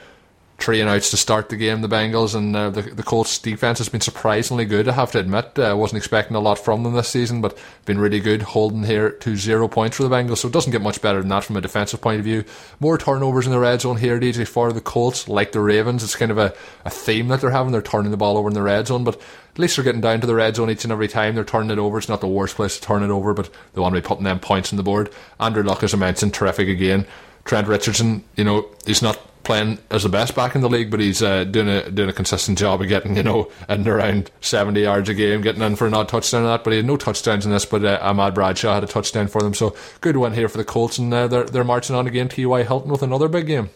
three 0.58 0.80
and 0.80 0.88
outs 0.88 1.10
to 1.10 1.16
start 1.16 1.48
the 1.48 1.56
game, 1.56 1.82
the 1.82 1.88
Bengals, 1.88 2.34
and 2.34 2.54
uh, 2.54 2.70
the, 2.70 2.82
the 2.82 3.02
Colts 3.02 3.38
defense 3.38 3.78
has 3.78 3.88
been 3.88 4.00
surprisingly 4.00 4.64
good, 4.64 4.88
I 4.88 4.92
have 4.92 5.12
to 5.12 5.18
admit. 5.18 5.58
I 5.58 5.70
uh, 5.70 5.76
wasn't 5.76 5.98
expecting 5.98 6.36
a 6.36 6.40
lot 6.40 6.58
from 6.58 6.82
them 6.82 6.94
this 6.94 7.08
season, 7.08 7.40
but 7.40 7.58
been 7.84 7.98
really 7.98 8.20
good, 8.20 8.42
holding 8.42 8.84
here 8.84 9.10
to 9.10 9.36
zero 9.36 9.68
points 9.68 9.96
for 9.96 10.04
the 10.04 10.08
Bengals, 10.08 10.38
so 10.38 10.48
it 10.48 10.54
doesn't 10.54 10.72
get 10.72 10.80
much 10.80 11.02
better 11.02 11.20
than 11.20 11.28
that 11.28 11.44
from 11.44 11.56
a 11.56 11.60
defensive 11.60 12.00
point 12.00 12.18
of 12.18 12.24
view. 12.24 12.44
More 12.80 12.96
turnovers 12.96 13.46
in 13.46 13.52
the 13.52 13.58
red 13.58 13.80
zone 13.80 13.96
here, 13.96 14.18
DJ, 14.18 14.46
for 14.46 14.72
the 14.72 14.80
Colts, 14.80 15.28
like 15.28 15.52
the 15.52 15.60
Ravens. 15.60 16.02
It's 16.02 16.16
kind 16.16 16.30
of 16.30 16.38
a, 16.38 16.54
a 16.84 16.90
theme 16.90 17.28
that 17.28 17.40
they're 17.40 17.50
having. 17.50 17.72
They're 17.72 17.82
turning 17.82 18.10
the 18.10 18.16
ball 18.16 18.38
over 18.38 18.48
in 18.48 18.54
the 18.54 18.62
red 18.62 18.86
zone, 18.86 19.04
but 19.04 19.16
at 19.16 19.58
least 19.58 19.76
they're 19.76 19.84
getting 19.84 20.00
down 20.00 20.20
to 20.20 20.26
the 20.26 20.34
red 20.34 20.56
zone 20.56 20.70
each 20.70 20.84
and 20.84 20.92
every 20.92 21.08
time. 21.08 21.34
They're 21.34 21.44
turning 21.44 21.70
it 21.70 21.78
over. 21.78 21.98
It's 21.98 22.08
not 22.08 22.20
the 22.20 22.28
worst 22.28 22.56
place 22.56 22.78
to 22.78 22.82
turn 22.82 23.02
it 23.02 23.10
over, 23.10 23.34
but 23.34 23.50
they 23.72 23.80
want 23.80 23.94
to 23.94 24.00
be 24.00 24.06
putting 24.06 24.24
them 24.24 24.40
points 24.40 24.72
on 24.72 24.76
the 24.76 24.82
board. 24.82 25.12
Andrew 25.38 25.62
Luck, 25.62 25.82
as 25.82 25.92
I 25.92 25.98
mentioned, 25.98 26.32
terrific 26.32 26.68
again. 26.68 27.06
Trent 27.44 27.68
Richardson, 27.68 28.24
you 28.36 28.44
know, 28.44 28.66
he's 28.86 29.02
not 29.02 29.20
playing 29.44 29.78
as 29.90 30.02
the 30.02 30.08
best 30.08 30.34
back 30.34 30.54
in 30.54 30.60
the 30.60 30.68
league, 30.68 30.90
but 30.90 31.00
he's 31.00 31.22
uh, 31.22 31.44
doing 31.44 31.68
a 31.68 31.90
doing 31.90 32.08
a 32.08 32.12
consistent 32.12 32.58
job 32.58 32.80
of 32.80 32.88
getting 32.88 33.16
you 33.16 33.22
know 33.22 33.50
in 33.68 33.86
around 33.86 34.30
seventy 34.40 34.82
yards 34.82 35.08
a 35.08 35.14
game, 35.14 35.40
getting 35.42 35.62
in 35.62 35.76
for 35.76 35.86
an 35.86 35.94
odd 35.94 36.08
touchdown 36.08 36.42
and 36.42 36.50
that. 36.50 36.64
But 36.64 36.70
he 36.72 36.78
had 36.78 36.86
no 36.86 36.96
touchdowns 36.96 37.44
in 37.46 37.52
this, 37.52 37.64
but 37.64 37.84
uh, 37.84 37.98
Ahmad 38.00 38.34
Bradshaw 38.34 38.74
had 38.74 38.84
a 38.84 38.88
touchdown 38.88 39.28
for 39.28 39.40
them, 39.40 39.54
so 39.54 39.76
good 40.00 40.16
one 40.16 40.32
here 40.32 40.48
for 40.48 40.58
the 40.58 40.64
Colts, 40.64 40.98
and 40.98 41.12
uh, 41.12 41.28
they're 41.28 41.44
they're 41.44 41.64
marching 41.64 41.96
on 41.96 42.06
again. 42.06 42.28
T. 42.28 42.44
Y. 42.46 42.62
Hilton 42.62 42.90
with 42.90 43.02
another 43.02 43.28
big 43.28 43.46
game. 43.46 43.70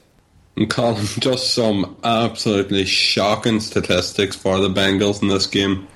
And 0.56 0.68
Colin, 0.68 1.06
just 1.20 1.54
some 1.54 1.96
absolutely 2.02 2.84
shocking 2.84 3.60
statistics 3.60 4.34
for 4.34 4.58
the 4.58 4.68
Bengals 4.68 5.22
in 5.22 5.28
this 5.28 5.46
game. 5.46 5.86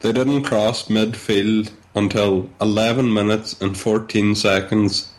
They 0.00 0.12
didn't 0.12 0.42
cross 0.42 0.88
midfield 0.88 1.70
until 1.94 2.50
11 2.60 3.12
minutes 3.12 3.60
and 3.60 3.76
14 3.78 4.34
seconds 4.34 5.10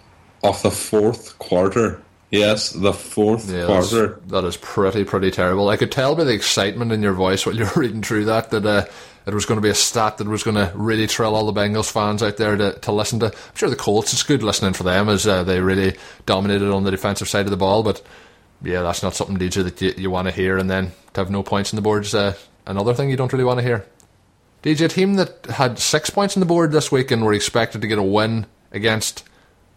of 0.43 0.61
the 0.61 0.72
fourth 0.72 1.39
quarter. 1.39 2.01
Yes, 2.34 2.71
the 2.71 2.93
fourth 2.93 3.47
yeah, 3.47 3.67
quarter. 3.67 4.19
That 4.25 4.43
is 4.43 4.57
pretty, 4.57 5.03
pretty 5.03 5.29
terrible. 5.29 5.69
I 5.69 5.77
could 5.77 5.91
tell 5.91 6.15
by 6.15 6.23
the 6.23 6.34
excitement 6.34 6.91
in 6.91 7.03
your 7.03 7.13
voice 7.13 7.45
while 7.45 7.55
you 7.55 7.65
were 7.65 7.81
reading 7.81 8.01
through 8.01 8.25
that 8.25 8.49
that 8.49 8.65
uh, 8.65 8.86
it 9.27 9.36
was 9.36 9.45
going 9.45 9.57
to 9.57 9.61
be 9.61 9.69
a 9.69 9.75
stat 9.75 10.17
that 10.17 10.27
was 10.27 10.41
going 10.41 10.55
to 10.55 10.71
really 10.73 11.05
thrill 11.05 11.36
all 11.36 11.45
the 11.45 11.61
Bengals 11.61 11.91
fans 11.91 12.23
out 12.23 12.38
there 12.38 12.55
to, 12.55 12.73
to 12.79 12.91
listen 12.91 13.19
to. 13.19 13.27
I'm 13.27 13.55
sure 13.55 13.69
the 13.69 13.75
Colts, 13.75 14.13
it's 14.13 14.23
good 14.23 14.41
listening 14.41 14.73
for 14.73 14.81
them 14.81 15.09
as 15.09 15.27
uh, 15.27 15.43
they 15.43 15.59
really 15.59 15.95
dominated 16.25 16.71
on 16.71 16.86
the 16.86 16.89
defensive 16.89 17.29
side 17.29 17.45
of 17.45 17.51
the 17.51 17.57
ball, 17.57 17.84
but 17.84 18.01
yeah, 18.63 18.81
that's 18.81 19.03
not 19.03 19.13
something, 19.13 19.38
DJ, 19.38 19.63
that 19.63 19.79
you, 19.79 19.93
you 19.95 20.09
want 20.09 20.27
to 20.27 20.34
hear, 20.34 20.57
and 20.57 20.71
then 20.71 20.91
to 21.13 21.21
have 21.21 21.29
no 21.29 21.43
points 21.43 21.71
on 21.71 21.75
the 21.75 21.84
board 21.84 22.03
is 22.03 22.15
uh, 22.15 22.34
another 22.65 22.95
thing 22.95 23.11
you 23.11 23.15
don't 23.15 23.31
really 23.31 23.45
want 23.45 23.59
to 23.59 23.65
hear. 23.65 23.86
DJ, 24.63 24.86
a 24.86 24.88
team 24.88 25.17
that 25.17 25.45
had 25.45 25.77
six 25.77 26.09
points 26.09 26.36
on 26.36 26.39
the 26.39 26.47
board 26.47 26.71
this 26.71 26.91
week 26.91 27.11
and 27.11 27.23
were 27.23 27.34
expected 27.34 27.81
to 27.81 27.88
get 27.88 27.99
a 27.99 28.03
win 28.03 28.47
against 28.71 29.23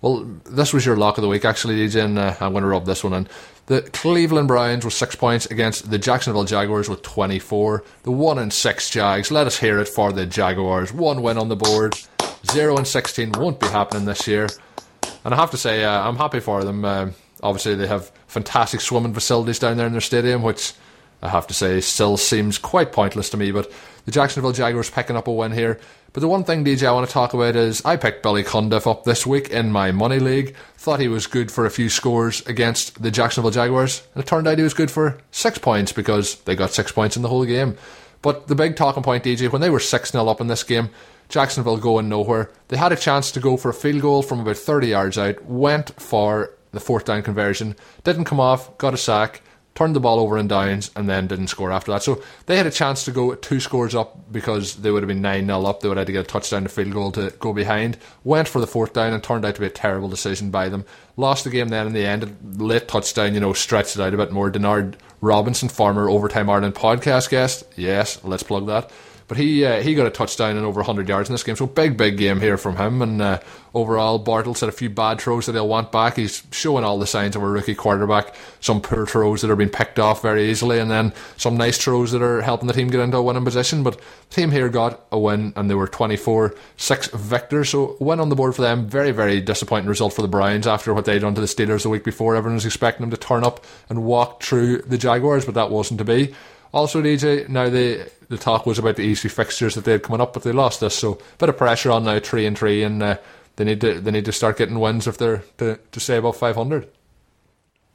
well, 0.01 0.25
this 0.45 0.73
was 0.73 0.85
your 0.85 0.97
lock 0.97 1.19
of 1.19 1.23
the 1.23 1.29
week, 1.29 1.45
actually, 1.45 1.77
DJ, 1.77 2.05
and 2.05 2.19
uh, 2.19 2.35
I'm 2.41 2.53
going 2.53 2.63
to 2.63 2.69
rub 2.69 2.85
this 2.87 3.03
one 3.03 3.13
in. 3.13 3.29
The 3.67 3.83
Cleveland 3.83 4.47
Browns 4.47 4.85
with 4.85 4.95
six 4.95 5.17
points 5.17 5.47
against 5.47 5.91
the 5.91 5.99
Jacksonville 5.99 6.45
Jaguars 6.45 6.89
with 6.89 7.03
24. 7.03 7.83
The 8.05 8.13
one 8.13 8.39
and 8.39 8.53
six 8.53 8.91
Jags. 8.91 9.31
Let 9.31 9.47
us 9.47 9.59
hear 9.59 9.81
it 9.81 9.89
for 9.89 10.13
the 10.13 10.25
Jaguars. 10.25 10.93
One 10.93 11.23
win 11.23 11.39
on 11.39 11.49
the 11.49 11.57
board. 11.57 11.97
Zero 12.47 12.77
and 12.77 12.87
16 12.87 13.33
won't 13.33 13.59
be 13.59 13.67
happening 13.67 14.05
this 14.05 14.29
year. 14.29 14.49
And 15.25 15.35
I 15.35 15.37
have 15.37 15.51
to 15.51 15.57
say, 15.57 15.83
uh, 15.83 16.09
I'm 16.09 16.17
happy 16.17 16.39
for 16.39 16.63
them. 16.63 16.85
Uh, 16.85 17.11
obviously, 17.43 17.75
they 17.75 17.89
have 17.89 18.13
fantastic 18.29 18.81
swimming 18.81 19.15
facilities 19.15 19.59
down 19.59 19.77
there 19.77 19.87
in 19.87 19.93
their 19.93 20.01
stadium, 20.01 20.43
which 20.43 20.75
I 21.27 21.31
have 21.31 21.47
to 21.49 21.55
say 21.55 21.81
still 21.81 22.17
seems 22.17 22.57
quite 22.57 22.93
pointless 22.93 23.31
to 23.31 23.37
me. 23.37 23.51
But 23.51 23.71
the 24.05 24.13
Jacksonville 24.13 24.53
Jaguars 24.53 24.91
picking 24.91 25.17
up 25.17 25.27
a 25.27 25.33
win 25.33 25.53
here. 25.53 25.81
But 26.13 26.21
the 26.21 26.29
one 26.29 26.45
thing, 26.45 26.65
DJ, 26.65 26.87
I 26.87 26.93
want 26.93 27.07
to 27.07 27.13
talk 27.13 27.35
about 27.35 27.57
is 27.57 27.85
I 27.85 27.97
picked 27.97 28.23
Billy 28.23 28.43
Cundiff 28.43 28.87
up 28.87 29.05
this 29.05 29.27
week 29.27 29.51
in 29.51 29.71
my 29.71 29.91
money 29.91 30.19
league. 30.19 30.55
Thought 30.79 31.01
he 31.01 31.09
was 31.09 31.27
good 31.27 31.51
for 31.51 31.67
a 31.67 31.71
few 31.71 31.91
scores 31.91 32.47
against 32.47 33.03
the 33.03 33.11
Jacksonville 33.11 33.51
Jaguars, 33.51 34.07
and 34.15 34.23
it 34.23 34.27
turned 34.27 34.49
out 34.49 34.57
he 34.57 34.65
was 34.65 34.73
good 34.73 34.91
for 34.91 35.19
six 35.31 35.59
points 35.59 35.93
because 35.93 36.37
they 36.43 36.57
got 36.57 36.73
six 36.73 36.91
points 36.91 37.17
in 37.17 37.23
the 37.23 37.29
whole 37.29 37.45
game. 37.45 37.77
But 38.23 38.47
the 38.47 38.55
big 38.55 38.77
talking 38.77 39.03
point, 39.03 39.25
DJ, 39.25 39.53
when 39.53 39.61
they 39.61 39.69
were 39.69 39.81
6 39.81 40.11
0 40.11 40.27
up 40.27 40.41
in 40.41 40.47
this 40.47 40.63
game, 40.63 40.91
Jacksonville 41.29 41.77
going 41.77 42.09
nowhere. 42.09 42.51
They 42.69 42.77
had 42.77 42.93
a 42.93 42.97
chance 42.97 43.31
to 43.33 43.41
go 43.41 43.57
for 43.57 43.69
a 43.69 43.75
field 43.75 44.01
goal 44.01 44.23
from 44.23 44.41
about 44.41 44.57
30 44.57 44.89
yards 44.89 45.19
out, 45.19 45.45
went 45.45 46.01
for 46.01 46.53
the 46.73 46.81
fourth 46.81 47.05
down 47.05 47.23
conversion, 47.23 47.77
didn't 48.05 48.25
come 48.25 48.41
off, 48.41 48.77
got 48.79 48.95
a 48.95 48.97
sack 48.97 49.43
turned 49.77 49.95
the 49.95 50.01
ball 50.01 50.19
over 50.19 50.37
in 50.37 50.49
downs, 50.49 50.91
and 50.97 51.09
then 51.09 51.29
didn't 51.29 51.49
score 51.49 51.71
after 51.71 51.93
that. 51.93 52.03
So 52.03 52.23
they 52.47 52.57
had 52.57 52.67
a 52.67 52.71
chance 52.71 53.05
to 53.05 53.13
go 53.13 53.35
two 53.37 53.61
scores 53.61 53.95
up 53.95 54.33
because 54.33 54.77
they 54.77 54.91
would 54.91 55.03
have 55.03 55.09
been 55.09 55.23
9 55.23 55.47
0 55.47 55.65
up. 55.65 55.81
They 55.81 55.89
would 55.89 55.99
have 55.99 56.03
had 56.03 56.07
to 56.09 56.13
get 56.13 56.25
a 56.25 56.29
touchdown 56.29 56.65
to 56.65 56.69
field 56.69 56.93
goal 56.93 57.13
to 57.13 57.33
go 57.39 57.53
behind. 57.53 57.99
Went 58.25 58.49
for 58.49 58.61
the 58.61 58.67
fourth 58.67 58.95
down 58.95 59.13
and 59.13 59.23
turned 59.23 59.45
out 59.45 59.55
to 59.55 59.61
be 59.61 59.67
a 59.67 59.71
terrible 59.71 60.09
decision 60.09 60.51
by 60.51 60.69
them. 60.69 60.85
Lost 61.17 61.45
the 61.45 61.51
game 61.51 61.69
then 61.69 61.87
in 61.87 61.93
the 61.93 62.05
end. 62.05 62.61
Late 62.61 62.89
touchdown, 62.89 63.35
you 63.35 63.41
know, 63.41 63.53
stretched 63.53 63.97
it 63.97 64.03
out 64.03 64.15
a 64.15 64.17
bit 64.17 64.33
more. 64.33 64.51
Denard 64.51 64.95
Robinson, 65.21 65.69
former 65.69 66.09
Overtime 66.09 66.51
Ireland 66.51 66.75
podcast 66.75 67.31
guest. 67.31 67.65
Yes, 67.77 68.23
let's 68.25 68.43
plug 68.43 68.67
that. 68.67 68.91
But 69.29 69.39
he 69.39 69.65
uh, 69.65 69.83
he 69.83 69.95
got 69.95 70.07
a 70.07 70.11
touchdown 70.11 70.57
and 70.57 70.65
over 70.65 70.79
100 70.79 71.09
yards 71.09 71.29
in 71.29 71.35
this 71.35 71.43
game. 71.43 71.57
So 71.57 71.67
big, 71.67 71.97
big 71.97 72.17
game 72.17 72.41
here 72.41 72.57
from 72.57 72.77
him. 72.77 73.03
And 73.03 73.21
uh, 73.21 73.41
overall, 73.75 74.23
Bortles 74.25 74.61
had 74.61 74.69
a 74.69 74.73
few 74.73 74.89
bad 74.89 75.21
throws 75.21 75.47
that 75.47 75.55
he'll 75.55 75.67
want 75.67 75.91
back. 75.91 76.17
He's 76.17 76.45
showing 76.53 76.85
all 76.85 76.99
the 76.99 77.09
signs 77.09 77.35
of 77.35 77.43
a 77.43 77.49
rookie 77.49 77.75
quarterback. 77.75 78.37
Some 78.61 78.81
poor 78.81 79.05
throws 79.05 79.43
that 79.43 79.51
are 79.51 79.57
being 79.57 79.71
picked 79.71 79.99
off 79.99 80.23
very 80.23 80.49
easily, 80.49 80.79
and 80.79 80.89
then 80.91 81.13
some 81.37 81.57
nice 81.57 81.77
throws 81.77 82.13
that 82.13 82.23
are 82.23 82.41
helping 82.41 82.69
the 82.69 82.73
team 82.73 82.87
get 82.87 83.01
into 83.01 83.17
a 83.17 83.23
winning 83.23 83.45
position. 83.45 83.83
But 83.83 83.99
the 83.99 84.35
team 84.35 84.53
here 84.53 84.69
got 84.69 85.05
a 85.11 85.19
win, 85.19 85.53
and 85.57 85.69
they 85.69 85.75
were 85.75 85.89
24 85.89 86.55
6 86.77 87.09
victors. 87.09 87.71
So 87.71 87.97
win 87.99 88.21
on 88.21 88.29
the 88.29 88.37
board 88.37 88.55
for 88.55 88.63
them. 88.63 88.87
Very, 88.87 89.11
very 89.11 89.41
disappointing 89.41 89.89
result 89.89 90.13
for 90.13 90.23
the 90.23 90.29
Browns 90.29 90.69
after 90.69 90.95
what 90.95 91.05
they'd 91.05 91.19
done 91.19 91.35
to 91.35 91.41
the 91.41 91.49
Steelers 91.49 91.83
the 91.83 91.89
week 91.89 92.05
before. 92.05 92.37
Everyone 92.37 92.55
was 92.55 92.67
expecting 92.67 93.03
them 93.03 93.11
to 93.11 93.17
turn 93.17 93.43
up 93.43 93.65
and 93.89 94.05
walk 94.05 94.41
through 94.41 94.83
the 94.83 94.99
Jaguars, 94.99 95.45
but 95.45 95.55
that 95.55 95.71
wasn't 95.71 95.99
to 95.99 96.05
be. 96.05 96.33
Also, 96.73 97.03
DJ, 97.03 97.49
now 97.49 97.69
the 97.69 98.11
the 98.29 98.39
talk 98.39 98.67
was 98.67 98.79
about 98.79 98.97
the 98.97 99.03
easy 99.03 99.29
fixtures 99.29 99.75
that 99.75 99.85
they 99.85 99.93
had 99.93 100.03
coming 100.03 100.21
up, 100.21 100.33
but 100.33 100.43
they 100.43 100.53
lost 100.53 100.81
this, 100.81 100.97
so 100.97 101.13
a 101.15 101.37
bit 101.39 101.49
of 101.49 101.57
pressure 101.57 101.93
on 101.93 102.05
now, 102.05 102.19
three 102.19 102.45
and 102.45 102.59
three, 102.59 102.83
and 102.83 103.03
uh, 103.03 103.17
they 103.57 103.65
need 103.65 103.81
to 103.81 104.01
they 104.01 104.11
need 104.11 104.25
to 104.25 104.33
start 104.33 104.59
getting 104.59 104.79
wins 104.79 105.07
if 105.07 105.19
they're 105.19 105.45
to, 105.59 105.79
to 105.93 106.01
stay 106.01 106.17
above 106.17 106.37
five 106.37 106.57
hundred. 106.57 106.89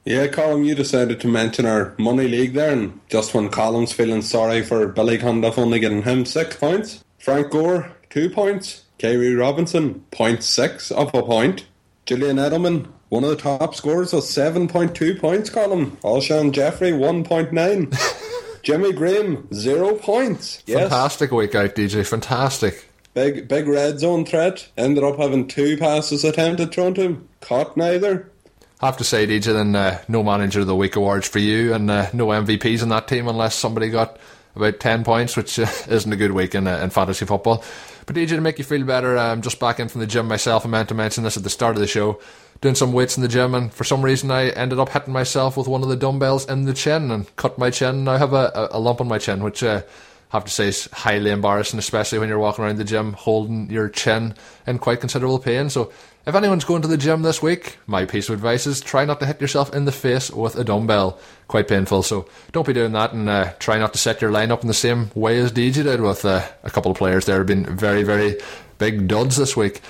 Yeah, 0.04 0.26
Colin, 0.26 0.64
you 0.64 0.74
decided 0.74 1.20
to 1.20 1.28
mention 1.28 1.64
our 1.64 1.94
money 1.96 2.26
league 2.26 2.54
there, 2.54 2.72
and 2.72 3.00
just 3.08 3.34
when 3.34 3.50
Colin's 3.50 3.92
feeling 3.92 4.22
sorry 4.22 4.62
for 4.62 4.88
Billy 4.88 5.18
Cundiff 5.18 5.58
only 5.58 5.78
getting 5.78 6.02
him 6.02 6.24
six 6.24 6.56
points, 6.56 7.04
Frank 7.18 7.50
Gore 7.50 7.92
two 8.10 8.28
points, 8.28 8.82
Khiry 8.98 9.38
Robinson 9.38 10.04
0.6 10.10 10.90
of 10.92 11.14
a 11.14 11.22
point, 11.22 11.66
Julian 12.04 12.36
Edelman 12.36 12.88
one 13.12 13.24
of 13.24 13.28
the 13.30 13.36
top 13.36 13.74
scorers 13.74 14.14
with 14.14 14.24
seven 14.24 14.66
point 14.66 14.94
two 14.94 15.14
points. 15.14 15.50
Colin 15.50 15.90
Alshon 15.98 16.50
Jeffery 16.50 16.94
one 16.94 17.24
point 17.24 17.52
nine. 17.52 17.92
Jimmy 18.62 18.92
Graham, 18.92 19.48
zero 19.52 19.94
points. 19.94 20.62
Yes. 20.66 20.82
Fantastic 20.82 21.30
week 21.32 21.54
out, 21.54 21.74
DJ. 21.74 22.06
Fantastic. 22.06 22.88
Big 23.14 23.48
big 23.48 23.66
red 23.66 24.00
zone 24.00 24.24
threat. 24.24 24.68
Ended 24.76 25.04
up 25.04 25.18
having 25.18 25.48
two 25.48 25.76
passes 25.76 26.24
attempted 26.24 26.72
thrown 26.72 26.94
to 26.94 27.02
him. 27.02 27.28
Caught 27.40 27.76
neither. 27.76 28.30
I 28.80 28.86
have 28.86 28.96
to 28.96 29.04
say, 29.04 29.26
DJ, 29.26 29.52
then 29.52 29.76
uh, 29.76 30.02
no 30.08 30.24
manager 30.24 30.60
of 30.60 30.66
the 30.66 30.74
week 30.74 30.96
awards 30.96 31.28
for 31.28 31.38
you, 31.38 31.72
and 31.72 31.88
uh, 31.88 32.08
no 32.12 32.28
MVPs 32.28 32.82
in 32.82 32.88
that 32.88 33.06
team 33.06 33.28
unless 33.28 33.54
somebody 33.54 33.90
got 33.90 34.18
about 34.56 34.80
10 34.80 35.04
points, 35.04 35.36
which 35.36 35.58
uh, 35.58 35.62
isn't 35.88 36.12
a 36.12 36.16
good 36.16 36.32
week 36.32 36.54
in, 36.54 36.66
uh, 36.66 36.78
in 36.78 36.90
fantasy 36.90 37.24
football. 37.24 37.62
But 38.06 38.16
DJ, 38.16 38.30
to 38.30 38.40
make 38.40 38.58
you 38.58 38.64
feel 38.64 38.84
better, 38.84 39.16
I'm 39.16 39.40
just 39.42 39.60
back 39.60 39.78
in 39.78 39.88
from 39.88 40.00
the 40.00 40.06
gym 40.06 40.26
myself. 40.26 40.66
I 40.66 40.68
meant 40.68 40.88
to 40.88 40.94
mention 40.94 41.22
this 41.22 41.36
at 41.36 41.44
the 41.44 41.50
start 41.50 41.76
of 41.76 41.80
the 41.80 41.86
show. 41.86 42.20
Doing 42.62 42.76
some 42.76 42.92
weights 42.92 43.16
in 43.16 43.24
the 43.24 43.28
gym, 43.28 43.56
and 43.56 43.74
for 43.74 43.82
some 43.82 44.02
reason, 44.02 44.30
I 44.30 44.50
ended 44.50 44.78
up 44.78 44.88
hitting 44.88 45.12
myself 45.12 45.56
with 45.56 45.66
one 45.66 45.82
of 45.82 45.88
the 45.88 45.96
dumbbells 45.96 46.48
in 46.48 46.64
the 46.64 46.72
chin 46.72 47.10
and 47.10 47.34
cut 47.34 47.58
my 47.58 47.70
chin. 47.70 48.04
Now 48.04 48.12
I 48.12 48.18
have 48.18 48.32
a, 48.32 48.68
a, 48.70 48.78
lump 48.78 49.00
on 49.00 49.08
my 49.08 49.18
chin, 49.18 49.42
which 49.42 49.64
uh, 49.64 49.82
I 50.32 50.36
have 50.36 50.44
to 50.44 50.50
say 50.52 50.68
is 50.68 50.88
highly 50.92 51.32
embarrassing, 51.32 51.80
especially 51.80 52.20
when 52.20 52.28
you're 52.28 52.38
walking 52.38 52.64
around 52.64 52.76
the 52.76 52.84
gym 52.84 53.14
holding 53.14 53.68
your 53.68 53.88
chin 53.88 54.36
in 54.64 54.78
quite 54.78 55.00
considerable 55.00 55.40
pain. 55.40 55.70
So 55.70 55.90
if 56.24 56.36
anyone's 56.36 56.64
going 56.64 56.82
to 56.82 56.88
the 56.88 56.96
gym 56.96 57.22
this 57.22 57.42
week, 57.42 57.78
my 57.88 58.04
piece 58.04 58.28
of 58.28 58.36
advice 58.36 58.64
is 58.68 58.80
try 58.80 59.04
not 59.04 59.18
to 59.18 59.26
hit 59.26 59.40
yourself 59.40 59.74
in 59.74 59.84
the 59.84 59.90
face 59.90 60.30
with 60.30 60.54
a 60.54 60.62
dumbbell. 60.62 61.18
Quite 61.48 61.66
painful, 61.66 62.04
so 62.04 62.28
don't 62.52 62.66
be 62.66 62.72
doing 62.72 62.92
that 62.92 63.12
and 63.12 63.28
uh, 63.28 63.54
try 63.58 63.76
not 63.76 63.92
to 63.94 63.98
set 63.98 64.22
your 64.22 64.30
line 64.30 64.52
up 64.52 64.62
in 64.62 64.68
the 64.68 64.74
same 64.74 65.10
way 65.16 65.38
as 65.38 65.50
DJ 65.50 65.82
did 65.82 66.00
with 66.00 66.24
uh, 66.24 66.46
a 66.62 66.70
couple 66.70 66.92
of 66.92 66.96
players 66.96 67.26
there 67.26 67.38
have 67.38 67.46
been 67.48 67.66
very, 67.76 68.04
very 68.04 68.38
big 68.78 69.08
duds 69.08 69.36
this 69.36 69.56
week. 69.56 69.80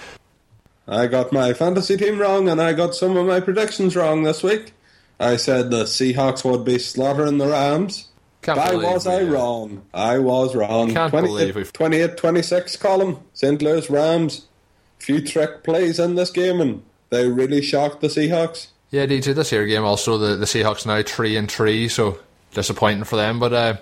I 0.95 1.07
got 1.07 1.33
my 1.33 1.53
fantasy 1.53 1.97
team 1.97 2.19
wrong 2.19 2.49
and 2.49 2.61
I 2.61 2.73
got 2.73 2.95
some 2.95 3.17
of 3.17 3.27
my 3.27 3.41
predictions 3.41 3.97
wrong 3.97 4.23
this 4.23 4.43
week. 4.43 4.73
I 5.19 5.37
said 5.37 5.71
the 5.71 5.85
Seahawks 5.85 6.45
would 6.45 6.65
be 6.65 6.79
slaughtering 6.79 7.39
the 7.39 7.49
Rams. 7.49 8.09
Can't 8.43 8.59
Why 8.59 8.75
was 8.75 9.07
I 9.07 9.23
wrong? 9.23 9.83
I 9.95 10.19
was 10.19 10.57
wrong. 10.57 10.93
Can't 10.93 11.11
28, 11.11 11.29
believe 11.29 11.57
we've- 11.57 11.73
28 11.73 12.17
26 12.17 12.77
Colin. 12.77 13.17
St. 13.35 13.63
Louis 13.63 13.89
Rams 13.89 14.47
few 15.03 15.21
trick 15.21 15.65
plays 15.65 15.99
in 15.99 16.15
this 16.15 16.31
game, 16.31 16.61
and 16.61 16.83
they 17.11 17.29
really 17.29 17.61
shocked 17.61 18.01
the 18.01 18.07
Seahawks. 18.09 18.69
Yeah, 18.91 19.07
DJ, 19.07 19.35
this 19.35 19.53
year 19.53 19.67
game 19.67 19.85
also 19.85 20.17
the, 20.19 20.37
the 20.37 20.45
Seahawks 20.45 20.87
now 20.87 21.03
three 21.03 21.37
and 21.37 21.51
three, 21.51 21.89
so 21.89 22.19
disappointing 22.55 23.05
for 23.05 23.17
them. 23.17 23.41
But 23.41 23.53
uh, 23.53 23.77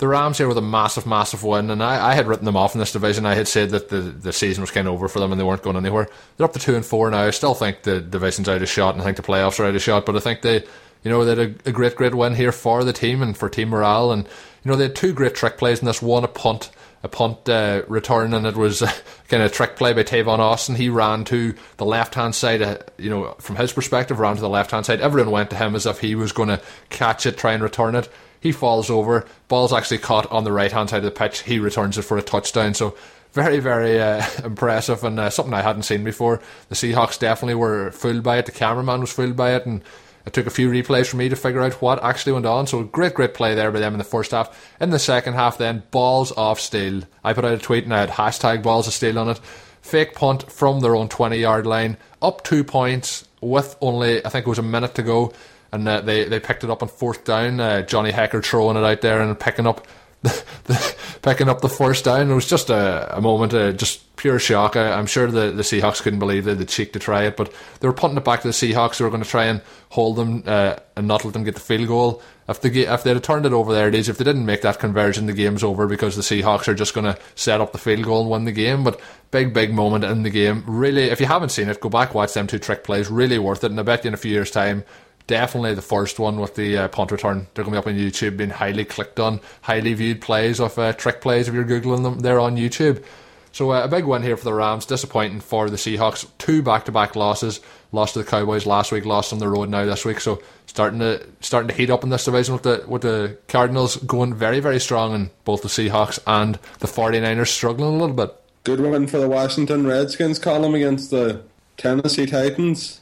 the 0.00 0.08
Rams 0.08 0.38
here 0.38 0.48
with 0.48 0.56
a 0.56 0.62
massive, 0.62 1.06
massive 1.06 1.44
win, 1.44 1.70
and 1.70 1.82
I, 1.82 2.10
I 2.10 2.14
had 2.14 2.26
written 2.26 2.46
them 2.46 2.56
off 2.56 2.74
in 2.74 2.78
this 2.78 2.92
division. 2.92 3.26
I 3.26 3.34
had 3.34 3.46
said 3.46 3.68
that 3.70 3.90
the, 3.90 4.00
the 4.00 4.32
season 4.32 4.62
was 4.62 4.70
kind 4.70 4.88
of 4.88 4.94
over 4.94 5.08
for 5.08 5.20
them 5.20 5.30
and 5.30 5.38
they 5.38 5.44
weren't 5.44 5.62
going 5.62 5.76
anywhere. 5.76 6.08
They're 6.36 6.46
up 6.46 6.54
to 6.54 6.58
two 6.58 6.74
and 6.74 6.84
four 6.84 7.10
now. 7.10 7.20
I 7.20 7.30
still 7.30 7.52
think 7.52 7.82
the 7.82 8.00
division's 8.00 8.48
out 8.48 8.62
of 8.62 8.68
shot, 8.68 8.94
and 8.94 9.02
I 9.02 9.04
think 9.04 9.18
the 9.18 9.22
playoffs 9.22 9.60
are 9.60 9.66
out 9.66 9.74
of 9.74 9.82
shot. 9.82 10.06
But 10.06 10.16
I 10.16 10.20
think 10.20 10.40
they, 10.40 10.64
you 11.04 11.10
know, 11.10 11.22
they 11.22 11.42
had 11.42 11.60
a, 11.66 11.68
a 11.68 11.72
great, 11.72 11.96
great 11.96 12.14
win 12.14 12.34
here 12.34 12.50
for 12.50 12.82
the 12.82 12.94
team 12.94 13.20
and 13.20 13.36
for 13.36 13.50
team 13.50 13.68
morale, 13.68 14.10
and 14.10 14.24
you 14.24 14.70
know 14.70 14.76
they 14.76 14.84
had 14.84 14.96
two 14.96 15.12
great 15.12 15.34
trick 15.34 15.58
plays 15.58 15.80
in 15.80 15.86
this 15.86 16.00
one 16.00 16.24
a 16.24 16.28
punt 16.28 16.70
a 17.02 17.08
punt 17.08 17.48
uh, 17.48 17.82
return, 17.88 18.32
and 18.34 18.46
it 18.46 18.56
was 18.56 18.82
a 18.82 18.92
kind 19.28 19.42
of 19.42 19.52
trick 19.52 19.76
play 19.76 19.92
by 19.92 20.02
Tavon 20.02 20.38
Austin. 20.38 20.76
He 20.76 20.88
ran 20.88 21.24
to 21.26 21.54
the 21.76 21.84
left 21.84 22.14
hand 22.14 22.34
side, 22.34 22.62
uh, 22.62 22.78
you 22.98 23.10
know, 23.10 23.34
from 23.38 23.56
his 23.56 23.72
perspective, 23.72 24.18
ran 24.18 24.36
to 24.36 24.40
the 24.40 24.48
left 24.48 24.70
hand 24.70 24.86
side. 24.86 25.00
Everyone 25.00 25.30
went 25.30 25.50
to 25.50 25.56
him 25.56 25.74
as 25.74 25.84
if 25.84 26.00
he 26.00 26.14
was 26.14 26.32
going 26.32 26.48
to 26.48 26.60
catch 26.88 27.26
it, 27.26 27.36
try 27.36 27.52
and 27.52 27.62
return 27.62 27.94
it. 27.94 28.08
He 28.40 28.52
falls 28.52 28.90
over. 28.90 29.26
Ball's 29.48 29.72
actually 29.72 29.98
caught 29.98 30.30
on 30.30 30.44
the 30.44 30.52
right 30.52 30.72
hand 30.72 30.90
side 30.90 30.98
of 30.98 31.04
the 31.04 31.10
pitch. 31.10 31.42
He 31.42 31.58
returns 31.58 31.98
it 31.98 32.02
for 32.02 32.16
a 32.16 32.22
touchdown. 32.22 32.74
So 32.74 32.96
very, 33.32 33.60
very 33.60 34.00
uh, 34.00 34.24
impressive 34.44 35.04
and 35.04 35.20
uh, 35.20 35.30
something 35.30 35.54
I 35.54 35.62
hadn't 35.62 35.82
seen 35.82 36.04
before. 36.04 36.40
The 36.68 36.74
Seahawks 36.74 37.18
definitely 37.18 37.54
were 37.54 37.90
fooled 37.92 38.22
by 38.22 38.38
it. 38.38 38.46
The 38.46 38.52
cameraman 38.52 39.00
was 39.00 39.12
fooled 39.12 39.36
by 39.36 39.54
it, 39.54 39.66
and 39.66 39.82
it 40.26 40.32
took 40.32 40.46
a 40.46 40.50
few 40.50 40.70
replays 40.70 41.06
for 41.06 41.16
me 41.16 41.28
to 41.28 41.36
figure 41.36 41.62
out 41.62 41.80
what 41.80 42.02
actually 42.02 42.32
went 42.32 42.46
on. 42.46 42.66
So 42.66 42.82
great, 42.82 43.14
great 43.14 43.34
play 43.34 43.54
there 43.54 43.70
by 43.70 43.78
them 43.78 43.94
in 43.94 43.98
the 43.98 44.04
first 44.04 44.32
half. 44.32 44.74
In 44.80 44.90
the 44.90 44.98
second 44.98 45.34
half, 45.34 45.58
then 45.58 45.82
balls 45.90 46.32
off 46.32 46.60
steel. 46.60 47.02
I 47.24 47.32
put 47.32 47.44
out 47.44 47.52
a 47.54 47.58
tweet 47.58 47.84
and 47.84 47.94
I 47.94 48.00
had 48.00 48.10
hashtag 48.10 48.62
balls 48.62 48.86
of 48.86 48.92
steel 48.92 49.18
on 49.18 49.28
it. 49.28 49.40
Fake 49.82 50.14
punt 50.14 50.50
from 50.50 50.80
their 50.80 50.94
own 50.94 51.08
20 51.08 51.38
yard 51.38 51.66
line, 51.66 51.96
up 52.20 52.44
two 52.44 52.64
points 52.64 53.26
with 53.40 53.76
only 53.80 54.24
I 54.24 54.28
think 54.28 54.46
it 54.46 54.50
was 54.50 54.58
a 54.58 54.62
minute 54.62 54.94
to 54.96 55.02
go, 55.02 55.32
and 55.72 55.88
uh, 55.88 56.00
they 56.00 56.24
they 56.24 56.40
picked 56.40 56.64
it 56.64 56.70
up 56.70 56.82
on 56.82 56.88
fourth 56.88 57.24
down. 57.24 57.60
Uh, 57.60 57.82
Johnny 57.82 58.12
Hekker 58.12 58.44
throwing 58.44 58.76
it 58.76 58.84
out 58.84 59.00
there 59.00 59.20
and 59.20 59.38
picking 59.38 59.66
up 59.66 59.86
the, 60.22 60.44
the, 60.64 60.96
picking 61.22 61.48
up 61.48 61.62
the 61.62 61.68
first 61.68 62.04
down. 62.04 62.30
It 62.30 62.34
was 62.34 62.48
just 62.48 62.68
a, 62.68 63.16
a 63.16 63.20
moment 63.22 63.54
of 63.54 63.78
just 63.78 64.14
pure 64.16 64.38
shock. 64.38 64.76
I, 64.76 64.98
am 64.98 65.06
sure 65.06 65.26
the, 65.28 65.50
the 65.50 65.62
Seahawks 65.62 66.02
couldn't 66.02 66.18
believe 66.18 66.44
they 66.44 66.50
had 66.50 66.58
the 66.58 66.66
cheek 66.66 66.92
to 66.92 66.98
try 66.98 67.24
it, 67.24 67.38
but 67.38 67.50
they 67.80 67.88
were 67.88 67.94
punting 67.94 68.18
it 68.18 68.24
back 68.24 68.42
to 68.42 68.48
the 68.48 68.52
Seahawks 68.52 68.98
who 68.98 69.04
were 69.04 69.10
going 69.10 69.22
to 69.22 69.28
try 69.28 69.46
and 69.46 69.62
hold 69.88 70.16
them 70.16 70.42
uh, 70.46 70.76
and 70.94 71.08
not 71.08 71.24
let 71.24 71.32
them 71.32 71.44
get 71.44 71.54
the 71.54 71.60
field 71.60 71.88
goal. 71.88 72.22
If, 72.50 72.60
the, 72.60 72.82
if 72.82 73.02
they'd 73.02 73.22
turned 73.22 73.46
it 73.46 73.54
over 73.54 73.72
there, 73.72 73.88
it 73.88 73.94
is. 73.94 74.10
If 74.10 74.18
they 74.18 74.24
didn't 74.24 74.44
make 74.44 74.60
that 74.60 74.78
conversion, 74.78 75.24
the 75.24 75.32
game's 75.32 75.64
over 75.64 75.86
because 75.86 76.16
the 76.16 76.22
Seahawks 76.22 76.68
are 76.68 76.74
just 76.74 76.92
going 76.92 77.06
to 77.06 77.18
set 77.34 77.62
up 77.62 77.72
the 77.72 77.78
field 77.78 78.04
goal 78.04 78.22
and 78.22 78.30
win 78.30 78.44
the 78.44 78.52
game. 78.52 78.84
But 78.84 79.00
big, 79.30 79.54
big 79.54 79.72
moment 79.72 80.04
in 80.04 80.22
the 80.22 80.30
game. 80.30 80.64
Really, 80.66 81.04
if 81.04 81.20
you 81.20 81.26
haven't 81.26 81.48
seen 81.48 81.70
it, 81.70 81.80
go 81.80 81.88
back, 81.88 82.12
watch 82.12 82.34
them 82.34 82.46
two 82.46 82.58
trick 82.58 82.84
plays. 82.84 83.08
Really 83.08 83.38
worth 83.38 83.64
it. 83.64 83.70
And 83.70 83.80
I 83.80 83.84
bet 83.84 84.04
you 84.04 84.08
in 84.08 84.14
a 84.14 84.18
few 84.18 84.32
years' 84.32 84.50
time, 84.50 84.84
definitely 85.30 85.74
the 85.74 85.80
first 85.80 86.18
one 86.18 86.40
with 86.40 86.56
the 86.56 86.76
uh, 86.76 86.88
punt 86.88 87.12
return. 87.12 87.46
They're 87.54 87.64
going 87.64 87.72
to 87.72 87.76
be 87.76 87.78
up 87.78 87.86
on 87.86 87.94
YouTube, 87.94 88.36
being 88.36 88.50
highly 88.50 88.84
clicked 88.84 89.20
on, 89.20 89.40
highly 89.62 89.94
viewed 89.94 90.20
plays 90.20 90.58
of 90.58 90.76
uh, 90.76 90.92
trick 90.92 91.20
plays. 91.20 91.46
If 91.46 91.54
you're 91.54 91.64
googling 91.64 92.02
them, 92.02 92.18
they're 92.18 92.40
on 92.40 92.56
YouTube. 92.56 93.04
So 93.52 93.70
uh, 93.70 93.84
a 93.84 93.88
big 93.88 94.06
win 94.06 94.24
here 94.24 94.36
for 94.36 94.44
the 94.44 94.52
Rams. 94.52 94.86
Disappointing 94.86 95.40
for 95.40 95.70
the 95.70 95.76
Seahawks. 95.76 96.28
Two 96.38 96.62
back-to-back 96.62 97.14
losses. 97.14 97.60
Lost 97.92 98.14
to 98.14 98.24
the 98.24 98.28
Cowboys 98.28 98.66
last 98.66 98.90
week. 98.90 99.06
Lost 99.06 99.32
on 99.32 99.38
the 99.38 99.48
road 99.48 99.68
now 99.68 99.84
this 99.84 100.04
week. 100.04 100.18
So 100.18 100.42
starting 100.66 100.98
to 100.98 101.24
starting 101.40 101.68
to 101.68 101.74
heat 101.74 101.90
up 101.90 102.02
in 102.02 102.10
this 102.10 102.24
division 102.24 102.54
with 102.54 102.64
the 102.64 102.84
with 102.88 103.02
the 103.02 103.38
Cardinals 103.46 103.96
going 103.98 104.34
very 104.34 104.58
very 104.58 104.80
strong, 104.80 105.14
and 105.14 105.30
both 105.44 105.62
the 105.62 105.68
Seahawks 105.68 106.18
and 106.26 106.58
the 106.80 106.88
49ers 106.88 107.48
struggling 107.48 107.94
a 107.94 107.98
little 107.98 108.16
bit. 108.16 108.34
Good 108.64 108.80
win 108.80 109.06
for 109.06 109.18
the 109.18 109.28
Washington 109.28 109.86
Redskins 109.86 110.38
Colin 110.40 110.74
against 110.74 111.10
the 111.10 111.42
Tennessee 111.76 112.26
Titans. 112.26 113.00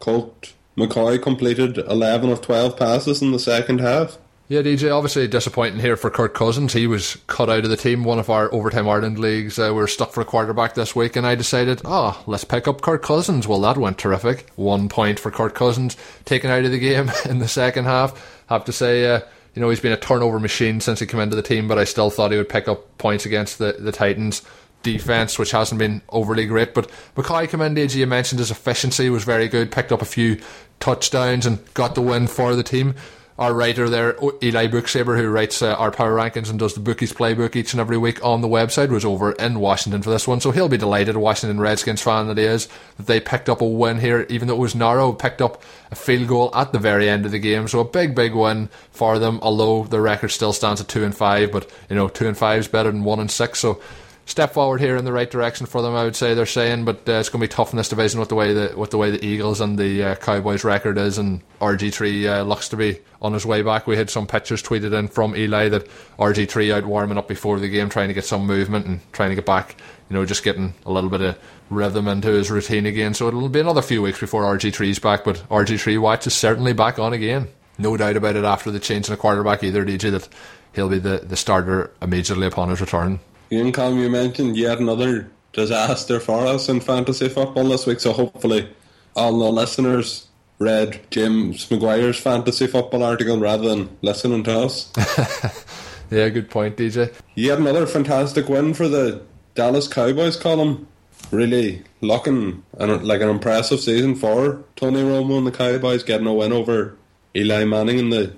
Colt 0.00 0.52
McCoy 0.78 1.20
completed 1.20 1.76
11 1.76 2.30
of 2.30 2.40
12 2.40 2.76
passes 2.76 3.20
in 3.20 3.32
the 3.32 3.38
second 3.38 3.80
half. 3.80 4.16
Yeah, 4.46 4.62
DJ, 4.62 4.90
obviously 4.94 5.28
disappointing 5.28 5.80
here 5.80 5.96
for 5.96 6.08
Kirk 6.08 6.32
Cousins. 6.32 6.72
He 6.72 6.86
was 6.86 7.18
cut 7.26 7.50
out 7.50 7.64
of 7.64 7.70
the 7.70 7.76
team. 7.76 8.04
One 8.04 8.18
of 8.18 8.30
our 8.30 8.50
Overtime 8.54 8.88
Ireland 8.88 9.18
leagues, 9.18 9.58
uh, 9.58 9.66
we 9.66 9.72
were 9.72 9.86
stuck 9.88 10.12
for 10.12 10.22
a 10.22 10.24
quarterback 10.24 10.74
this 10.74 10.96
week, 10.96 11.16
and 11.16 11.26
I 11.26 11.34
decided, 11.34 11.82
oh, 11.84 12.22
let's 12.26 12.44
pick 12.44 12.66
up 12.66 12.80
Kirk 12.80 13.02
Cousins. 13.02 13.46
Well, 13.46 13.60
that 13.60 13.76
went 13.76 13.98
terrific. 13.98 14.48
One 14.56 14.88
point 14.88 15.20
for 15.20 15.30
Kirk 15.30 15.54
Cousins, 15.54 15.98
taken 16.24 16.48
out 16.48 16.64
of 16.64 16.70
the 16.70 16.78
game 16.78 17.10
in 17.28 17.40
the 17.40 17.48
second 17.48 17.84
half. 17.84 18.42
Have 18.48 18.64
to 18.64 18.72
say, 18.72 19.04
uh, 19.04 19.20
you 19.54 19.60
know, 19.60 19.68
he's 19.68 19.80
been 19.80 19.92
a 19.92 19.98
turnover 19.98 20.40
machine 20.40 20.80
since 20.80 21.00
he 21.00 21.06
came 21.06 21.20
into 21.20 21.36
the 21.36 21.42
team, 21.42 21.68
but 21.68 21.76
I 21.76 21.84
still 21.84 22.08
thought 22.08 22.30
he 22.30 22.38
would 22.38 22.48
pick 22.48 22.68
up 22.68 22.96
points 22.96 23.26
against 23.26 23.58
the, 23.58 23.72
the 23.78 23.92
Titans 23.92 24.40
defense, 24.82 25.38
which 25.38 25.50
hasn't 25.50 25.78
been 25.78 26.02
overly 26.08 26.46
great. 26.46 26.74
But 26.74 26.90
McCoy 27.16 27.48
DJ, 27.48 27.96
you 27.96 28.06
mentioned 28.06 28.38
his 28.38 28.50
efficiency 28.50 29.10
was 29.10 29.24
very 29.24 29.48
good, 29.48 29.70
picked 29.70 29.92
up 29.92 30.02
a 30.02 30.06
few 30.06 30.40
touchdowns 30.80 31.46
and 31.46 31.58
got 31.74 31.94
the 31.94 32.02
win 32.02 32.26
for 32.26 32.54
the 32.54 32.62
team. 32.62 32.94
Our 33.38 33.54
writer 33.54 33.88
there, 33.88 34.16
Eli 34.42 34.66
Booksaber, 34.66 35.16
who 35.16 35.28
writes 35.28 35.62
uh, 35.62 35.74
our 35.74 35.92
power 35.92 36.12
rankings 36.12 36.50
and 36.50 36.58
does 36.58 36.74
the 36.74 36.80
bookies 36.80 37.12
playbook 37.12 37.54
each 37.54 37.72
and 37.72 37.80
every 37.80 37.96
week 37.96 38.24
on 38.24 38.40
the 38.40 38.48
website, 38.48 38.88
was 38.88 39.04
over 39.04 39.30
in 39.30 39.60
Washington 39.60 40.02
for 40.02 40.10
this 40.10 40.26
one. 40.26 40.40
So 40.40 40.50
he'll 40.50 40.68
be 40.68 40.76
delighted, 40.76 41.14
a 41.14 41.20
Washington 41.20 41.60
Redskins 41.60 42.02
fan 42.02 42.26
that 42.26 42.36
he 42.36 42.42
is, 42.42 42.66
that 42.96 43.06
they 43.06 43.20
picked 43.20 43.48
up 43.48 43.60
a 43.60 43.64
win 43.64 44.00
here, 44.00 44.26
even 44.28 44.48
though 44.48 44.56
it 44.56 44.58
was 44.58 44.74
narrow, 44.74 45.12
picked 45.12 45.40
up 45.40 45.62
a 45.92 45.94
field 45.94 46.26
goal 46.26 46.50
at 46.52 46.72
the 46.72 46.80
very 46.80 47.08
end 47.08 47.26
of 47.26 47.30
the 47.30 47.38
game. 47.38 47.68
So 47.68 47.78
a 47.78 47.84
big, 47.84 48.16
big 48.16 48.34
win 48.34 48.70
for 48.90 49.20
them, 49.20 49.38
although 49.40 49.84
the 49.84 50.00
record 50.00 50.30
still 50.30 50.52
stands 50.52 50.80
at 50.80 50.88
2 50.88 51.04
and 51.04 51.16
5, 51.16 51.52
but, 51.52 51.70
you 51.88 51.94
know, 51.94 52.08
2 52.08 52.26
and 52.26 52.36
5 52.36 52.58
is 52.58 52.66
better 52.66 52.90
than 52.90 53.04
1 53.04 53.20
and 53.20 53.30
6. 53.30 53.56
So 53.56 53.80
step 54.28 54.52
forward 54.52 54.78
here 54.78 54.96
in 54.96 55.06
the 55.06 55.12
right 55.12 55.30
direction 55.30 55.64
for 55.64 55.80
them. 55.80 55.94
I 55.94 56.04
would 56.04 56.14
say 56.14 56.34
they're 56.34 56.46
saying, 56.46 56.84
but 56.84 57.08
uh, 57.08 57.12
it's 57.12 57.30
going 57.30 57.40
to 57.40 57.48
be 57.48 57.48
tough 57.48 57.72
in 57.72 57.78
this 57.78 57.88
division 57.88 58.20
with 58.20 58.28
the 58.28 58.34
way 58.34 58.52
the 58.52 58.74
with 58.76 58.90
the 58.90 58.98
way 58.98 59.10
the 59.10 59.24
Eagles 59.24 59.60
and 59.60 59.78
the 59.78 60.04
uh, 60.04 60.14
Cowboys 60.16 60.64
record 60.64 60.98
is, 60.98 61.16
and 61.16 61.40
RG 61.60 61.92
three 61.92 62.28
uh, 62.28 62.42
looks 62.44 62.68
to 62.68 62.76
be 62.76 63.00
on 63.22 63.32
his 63.32 63.46
way 63.46 63.62
back. 63.62 63.86
We 63.86 63.96
had 63.96 64.10
some 64.10 64.26
pictures 64.26 64.62
tweeted 64.62 64.96
in 64.96 65.08
from 65.08 65.34
Eli 65.34 65.70
that 65.70 65.88
RG 66.18 66.48
three 66.48 66.70
out 66.70 66.84
warming 66.84 67.18
up 67.18 67.26
before 67.26 67.58
the 67.58 67.68
game, 67.68 67.88
trying 67.88 68.08
to 68.08 68.14
get 68.14 68.26
some 68.26 68.46
movement 68.46 68.86
and 68.86 69.00
trying 69.12 69.30
to 69.30 69.34
get 69.34 69.46
back. 69.46 69.76
You 70.10 70.16
know, 70.16 70.24
just 70.24 70.44
getting 70.44 70.74
a 70.84 70.92
little 70.92 71.10
bit 71.10 71.20
of 71.22 71.38
rhythm 71.70 72.06
into 72.06 72.28
his 72.28 72.50
routine 72.50 72.86
again. 72.86 73.14
So 73.14 73.28
it'll 73.28 73.48
be 73.48 73.60
another 73.60 73.82
few 73.82 74.02
weeks 74.02 74.20
before 74.20 74.44
RG 74.44 74.72
3s 74.72 75.02
back, 75.02 75.24
but 75.24 75.36
RG 75.50 75.80
three 75.80 75.98
watch 75.98 76.26
is 76.26 76.34
certainly 76.34 76.72
back 76.72 76.98
on 76.98 77.12
again. 77.12 77.48
No 77.78 77.96
doubt 77.96 78.16
about 78.16 78.36
it. 78.36 78.44
After 78.44 78.70
the 78.70 78.80
change 78.80 79.08
in 79.08 79.12
the 79.12 79.18
quarterback, 79.18 79.62
either 79.62 79.84
DJ 79.84 80.10
that 80.10 80.28
he'll 80.74 80.88
be 80.88 80.98
the, 80.98 81.18
the 81.18 81.36
starter 81.36 81.92
immediately 82.02 82.46
upon 82.46 82.70
his 82.70 82.80
return. 82.80 83.20
Income, 83.50 83.98
you 83.98 84.10
mentioned 84.10 84.56
yet 84.56 84.78
another 84.78 85.30
disaster 85.52 86.20
for 86.20 86.46
us 86.46 86.68
in 86.68 86.80
fantasy 86.80 87.28
football 87.28 87.64
this 87.64 87.86
week, 87.86 88.00
so 88.00 88.12
hopefully 88.12 88.68
all 89.16 89.38
the 89.38 89.50
listeners 89.50 90.28
read 90.58 91.00
James 91.10 91.68
McGuire's 91.68 92.18
fantasy 92.18 92.66
football 92.66 93.02
article 93.02 93.38
rather 93.38 93.68
than 93.68 93.96
listening 94.02 94.42
to 94.44 94.60
us. 94.60 94.92
yeah, 96.10 96.28
good 96.28 96.50
point, 96.50 96.76
DJ. 96.76 97.12
Yet 97.34 97.58
another 97.58 97.86
fantastic 97.86 98.48
win 98.48 98.74
for 98.74 98.88
the 98.88 99.22
Dallas 99.54 99.88
Cowboys 99.88 100.36
Colin. 100.36 100.86
Really 101.30 101.82
looking 102.00 102.62
like 102.76 103.20
an 103.20 103.28
impressive 103.28 103.80
season 103.80 104.14
for 104.14 104.64
Tony 104.76 105.02
Romo 105.02 105.38
and 105.38 105.46
the 105.46 105.50
Cowboys 105.50 106.02
getting 106.02 106.26
a 106.26 106.32
win 106.32 106.52
over 106.52 106.96
Eli 107.34 107.64
Manning 107.64 107.98
and 107.98 108.12
the 108.12 108.34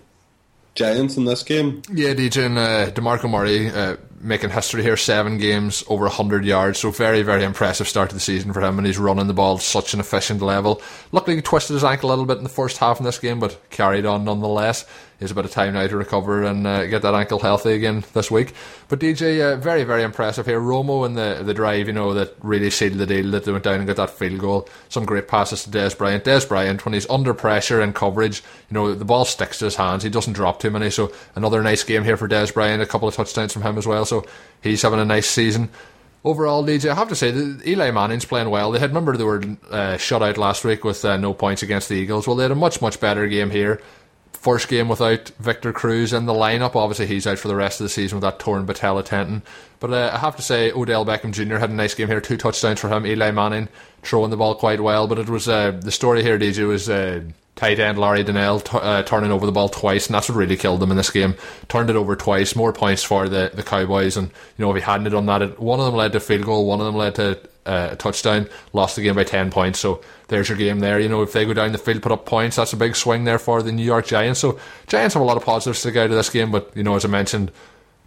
Giants 0.75 1.17
in 1.17 1.25
this 1.25 1.43
game. 1.43 1.83
Yeah, 1.93 2.15
DJ 2.15 2.47
and 2.47 2.59
uh, 2.59 2.91
DeMarco 2.91 3.31
Murray 3.31 3.69
uh, 3.69 3.97
making 4.21 4.51
history 4.51 4.83
here, 4.83 4.97
seven 4.97 5.39
games, 5.39 5.83
over 5.89 6.05
100 6.05 6.45
yards. 6.45 6.79
So 6.79 6.91
very, 6.91 7.23
very 7.23 7.43
impressive 7.43 7.89
start 7.89 8.11
to 8.11 8.15
the 8.15 8.21
season 8.21 8.53
for 8.53 8.61
him, 8.61 8.79
and 8.79 8.87
he's 8.87 8.99
running 8.99 9.27
the 9.27 9.35
ball 9.35 9.57
at 9.57 9.63
such 9.63 9.95
an 9.95 10.01
efficient 10.01 10.43
level. 10.43 10.83
Luckily, 11.13 11.37
he 11.37 11.43
twisted 11.43 11.75
his 11.75 11.85
ankle 11.85 12.11
a 12.11 12.13
little 12.13 12.27
bit 12.27 12.39
in 12.39 12.45
the 12.45 12.51
first 12.51 12.79
half 12.79 12.99
in 12.99 13.05
this 13.05 13.19
game, 13.19 13.41
but 13.41 13.59
carried 13.71 14.07
on 14.07 14.25
nonetheless. 14.25 14.85
is 15.21 15.31
about 15.31 15.45
a 15.45 15.49
time 15.49 15.75
now 15.75 15.87
to 15.87 15.97
recover 15.97 16.45
and 16.45 16.67
uh, 16.67 16.87
get 16.87 17.03
that 17.03 17.15
ankle 17.15 17.39
healthy 17.39 17.73
again 17.73 18.05
this 18.15 18.31
week. 18.31 18.53
But 18.89 19.01
DJ, 19.01 19.41
uh, 19.41 19.57
very 19.57 19.85
very 19.85 20.03
impressive 20.03 20.47
here. 20.47 20.61
Romo 20.61 21.07
in 21.07 21.15
the 21.15 21.43
the 21.45 21.55
drive, 21.55 21.87
you 21.87 21.93
know, 21.93 22.15
that 22.15 22.35
really 22.43 22.71
sealed 22.71 22.99
the 22.99 23.07
deal. 23.07 23.31
That 23.31 23.45
they 23.45 23.53
went 23.53 23.65
down 23.65 23.77
and 23.77 23.87
got 23.87 23.97
that 23.97 24.11
field 24.11 24.41
goal. 24.41 24.69
Some 24.89 25.05
great 25.05 25.29
passes 25.29 25.65
to 25.65 25.71
Dez 25.71 25.97
Bryant. 25.97 26.25
Dez 26.25 26.49
Bryant, 26.49 26.85
when 26.85 26.95
he's 26.95 27.09
under 27.09 27.35
pressure 27.35 27.81
and 27.81 27.95
coverage, 27.95 28.43
you 28.71 28.75
know, 28.75 28.95
the 28.95 29.05
ball 29.05 29.25
sticks 29.25 29.59
to 29.59 29.67
his 29.67 29.77
hands. 29.77 30.03
He 30.03 30.11
doesn't 30.11 30.33
drop 30.33 30.61
too 30.61 30.71
many. 30.71 30.91
So 30.91 31.13
another 31.35 31.63
nice 31.63 31.85
game 31.85 32.05
here 32.05 32.17
for 32.17 32.29
Dez 32.29 32.53
Bryant. 32.53 32.83
A 32.83 32.87
couple 32.87 33.09
of 33.09 33.15
touchdowns 33.15 33.53
from 33.53 33.63
him 33.63 33.79
as 33.79 33.87
well. 33.87 34.05
So 34.11 34.27
he's 34.61 34.83
having 34.83 35.01
a 35.01 35.05
nice 35.07 35.27
season 35.27 35.71
overall, 36.25 36.65
DJ, 36.65 36.91
I 36.91 36.95
have 36.95 37.09
to 37.09 37.15
say 37.15 37.31
Eli 37.67 37.91
Manning's 37.91 38.25
playing 38.25 38.51
well. 38.51 38.71
They 38.71 38.79
had 38.79 38.91
remember 38.91 39.17
they 39.17 39.25
were 39.25 39.43
uh, 39.71 39.97
shut 39.97 40.23
out 40.23 40.39
last 40.39 40.65
week 40.65 40.85
with 40.85 41.05
uh, 41.05 41.17
no 41.17 41.35
points 41.35 41.63
against 41.63 41.89
the 41.89 41.97
Eagles. 41.97 42.27
Well, 42.27 42.37
they 42.37 42.45
had 42.45 42.53
a 42.53 42.57
much 42.57 42.81
much 42.81 43.01
better 43.01 43.27
game 43.27 43.51
here. 43.51 43.81
First 44.33 44.69
game 44.69 44.89
without 44.89 45.29
Victor 45.39 45.71
Cruz 45.73 46.15
in 46.15 46.25
the 46.25 46.33
lineup. 46.33 46.75
Obviously, 46.75 47.07
he's 47.07 47.27
out 47.27 47.39
for 47.39 47.49
the 47.49 47.57
rest 47.57 47.79
of 47.81 47.85
the 47.85 47.91
season 47.91 48.17
with 48.17 48.23
that 48.23 48.39
torn 48.39 48.65
patella 48.65 49.03
tendon. 49.03 49.43
But 49.81 49.93
uh, 49.93 50.11
I 50.15 50.19
have 50.19 50.37
to 50.37 50.43
say, 50.43 50.73
Odell 50.73 51.05
Beckham 51.05 51.33
Jr. 51.33 51.57
had 51.57 51.69
a 51.69 51.75
nice 51.75 51.95
game 51.95 52.09
here. 52.09 52.23
Two 52.23 52.39
touchdowns 52.39 52.81
for 52.81 52.89
him. 52.89 53.07
Eli 53.07 53.33
Manning 53.33 53.69
throwing 54.03 54.31
the 54.31 54.39
ball 54.39 54.55
quite 54.55 54.81
well. 54.81 55.07
But 55.07 55.19
it 55.19 55.29
was 55.29 55.47
uh, 55.47 55.73
the 55.73 55.91
story 55.91 56.23
here, 56.23 56.39
DJ, 56.39 56.67
was 56.67 56.89
uh, 56.89 57.23
tight 57.61 57.79
end 57.79 57.99
Larry 57.99 58.25
Donnell 58.25 58.61
t- 58.61 58.79
uh, 58.79 59.03
turning 59.03 59.31
over 59.31 59.45
the 59.45 59.53
ball 59.53 59.69
twice, 59.69 60.07
and 60.07 60.15
that's 60.15 60.31
what 60.31 60.39
really 60.39 60.57
killed 60.57 60.81
them 60.81 60.91
in 60.91 60.97
this 60.97 61.11
game. 61.11 61.35
Turned 61.69 61.91
it 61.91 61.97
over 61.97 62.17
twice, 62.17 62.57
more 62.57 62.73
points 62.73 63.03
for 63.03 63.29
the, 63.29 63.51
the 63.53 63.63
Cowboys, 63.63 64.17
and 64.17 64.29
you 64.29 64.65
know 64.65 64.71
if 64.71 64.77
he 64.77 64.83
hadn't 64.83 65.13
done 65.13 65.27
that, 65.27 65.43
it, 65.43 65.61
one 65.61 65.79
of 65.79 65.85
them 65.85 65.95
led 65.95 66.13
to 66.13 66.21
field 66.21 66.47
goal, 66.47 66.67
one 66.67 66.81
of 66.81 66.87
them 66.87 66.97
led 66.97 67.15
to 67.17 67.39
uh, 67.67 67.91
a 67.93 67.97
touchdown, 67.97 68.49
lost 68.73 68.97
the 68.97 69.03
game 69.03 69.15
by 69.15 69.25
ten 69.25 69.51
points. 69.51 69.79
So 69.79 70.01
there's 70.29 70.49
your 70.49 70.57
game 70.57 70.81
there. 70.81 70.99
You 70.99 71.11
know 71.11 71.21
if 71.21 71.35
they 71.35 71.45
go 71.45 71.53
down 71.53 71.73
the 71.73 71.79
field, 71.79 72.03
put 72.03 72.13
up 72.13 72.25
points, 72.25 72.57
that's 72.57 72.73
a 72.73 72.79
big 72.79 72.97
swing 72.97 73.25
there 73.25 73.39
for 73.39 73.63
the 73.63 73.73
New 73.73 73.85
York 73.85 74.07
Giants. 74.07 74.41
So 74.41 74.59
Giants 74.87 75.13
have 75.13 75.23
a 75.23 75.27
lot 75.27 75.37
of 75.37 75.45
positives 75.45 75.83
to 75.83 75.91
go 75.91 76.09
to 76.09 76.15
this 76.15 76.31
game, 76.31 76.51
but 76.51 76.75
you 76.75 76.83
know 76.83 76.97
as 76.97 77.05
I 77.05 77.09
mentioned. 77.09 77.53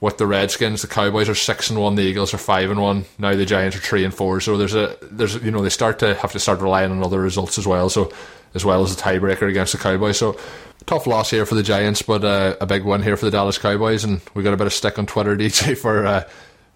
With 0.01 0.17
the 0.17 0.27
Redskins, 0.27 0.81
the 0.81 0.89
Cowboys 0.89 1.29
are 1.29 1.35
six 1.35 1.69
and 1.69 1.79
one, 1.79 1.95
the 1.95 2.01
Eagles 2.01 2.33
are 2.33 2.37
five 2.37 2.69
and 2.69 2.81
one. 2.81 3.05
Now 3.17 3.35
the 3.35 3.45
Giants 3.45 3.77
are 3.77 3.79
three 3.79 4.03
and 4.03 4.13
four. 4.13 4.41
So 4.41 4.57
there's 4.57 4.75
a 4.75 4.97
there's 5.01 5.35
you 5.35 5.49
know 5.49 5.61
they 5.61 5.69
start 5.69 5.99
to 5.99 6.13
have 6.15 6.33
to 6.33 6.41
start 6.41 6.59
relying 6.59 6.91
on 6.91 7.01
other 7.01 7.21
results 7.21 7.57
as 7.57 7.65
well. 7.65 7.87
So 7.87 8.11
as 8.53 8.65
well 8.65 8.83
as 8.83 8.93
a 8.93 8.97
tiebreaker 8.97 9.49
against 9.49 9.71
the 9.71 9.77
Cowboys. 9.77 10.17
So 10.17 10.37
tough 10.85 11.07
loss 11.07 11.29
here 11.29 11.45
for 11.45 11.55
the 11.55 11.63
Giants, 11.63 12.01
but 12.01 12.23
uh, 12.23 12.55
a 12.59 12.65
big 12.65 12.83
win 12.83 13.01
here 13.01 13.17
for 13.17 13.25
the 13.25 13.31
Dallas 13.31 13.57
Cowboys. 13.57 14.03
And 14.03 14.21
we 14.33 14.43
got 14.43 14.53
a 14.53 14.57
bit 14.57 14.67
of 14.67 14.73
stick 14.73 14.99
on 14.99 15.05
Twitter, 15.05 15.35
DJ, 15.37 15.77
for 15.77 16.05
uh, 16.05 16.29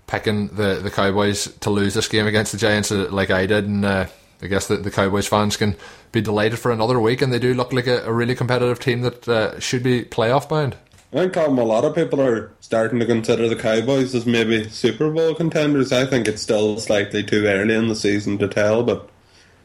picking 0.08 0.48
the, 0.48 0.76
the 0.76 0.92
Cowboys 0.92 1.54
to 1.60 1.70
lose 1.70 1.94
this 1.94 2.08
game 2.08 2.28
against 2.28 2.52
the 2.52 2.58
Giants, 2.58 2.92
uh, 2.92 3.08
like 3.12 3.30
I 3.30 3.46
did. 3.46 3.66
And 3.66 3.86
uh, 3.86 4.08
I 4.42 4.48
guess 4.48 4.68
the, 4.68 4.78
the 4.78 4.92
Cowboys 4.92 5.28
fans 5.28 5.58
can 5.58 5.76
be 6.12 6.22
delighted 6.22 6.60
for 6.60 6.72
another 6.72 7.00
week, 7.00 7.22
and 7.22 7.32
they 7.32 7.40
do 7.40 7.54
look 7.54 7.74
like 7.74 7.88
a, 7.88 8.04
a 8.06 8.14
really 8.14 8.36
competitive 8.36 8.80
team 8.80 9.02
that 9.02 9.28
uh, 9.28 9.60
should 9.60 9.84
be 9.84 10.04
playoff 10.04 10.50
bound. 10.50 10.78
I 11.14 11.20
think 11.20 11.38
a 11.38 11.50
lot 11.50 11.86
of 11.86 11.96
people 11.96 12.22
are 12.22 12.52
starting 12.60 13.00
to 13.00 13.06
consider 13.06 13.48
the 13.48 13.56
Cowboys 13.56 14.14
as 14.14 14.26
maybe 14.26 14.68
Super 14.70 15.10
Bowl 15.10 15.34
contenders. 15.36 15.94
I 15.94 16.06
think 16.06 16.28
it's 16.28 16.42
still 16.42 16.78
slightly 16.80 17.24
too 17.24 17.46
early 17.46 17.74
in 17.74 17.88
the 17.88 17.96
season 17.96 18.38
to 18.40 18.48
tell, 18.48 18.84
but 18.84 19.10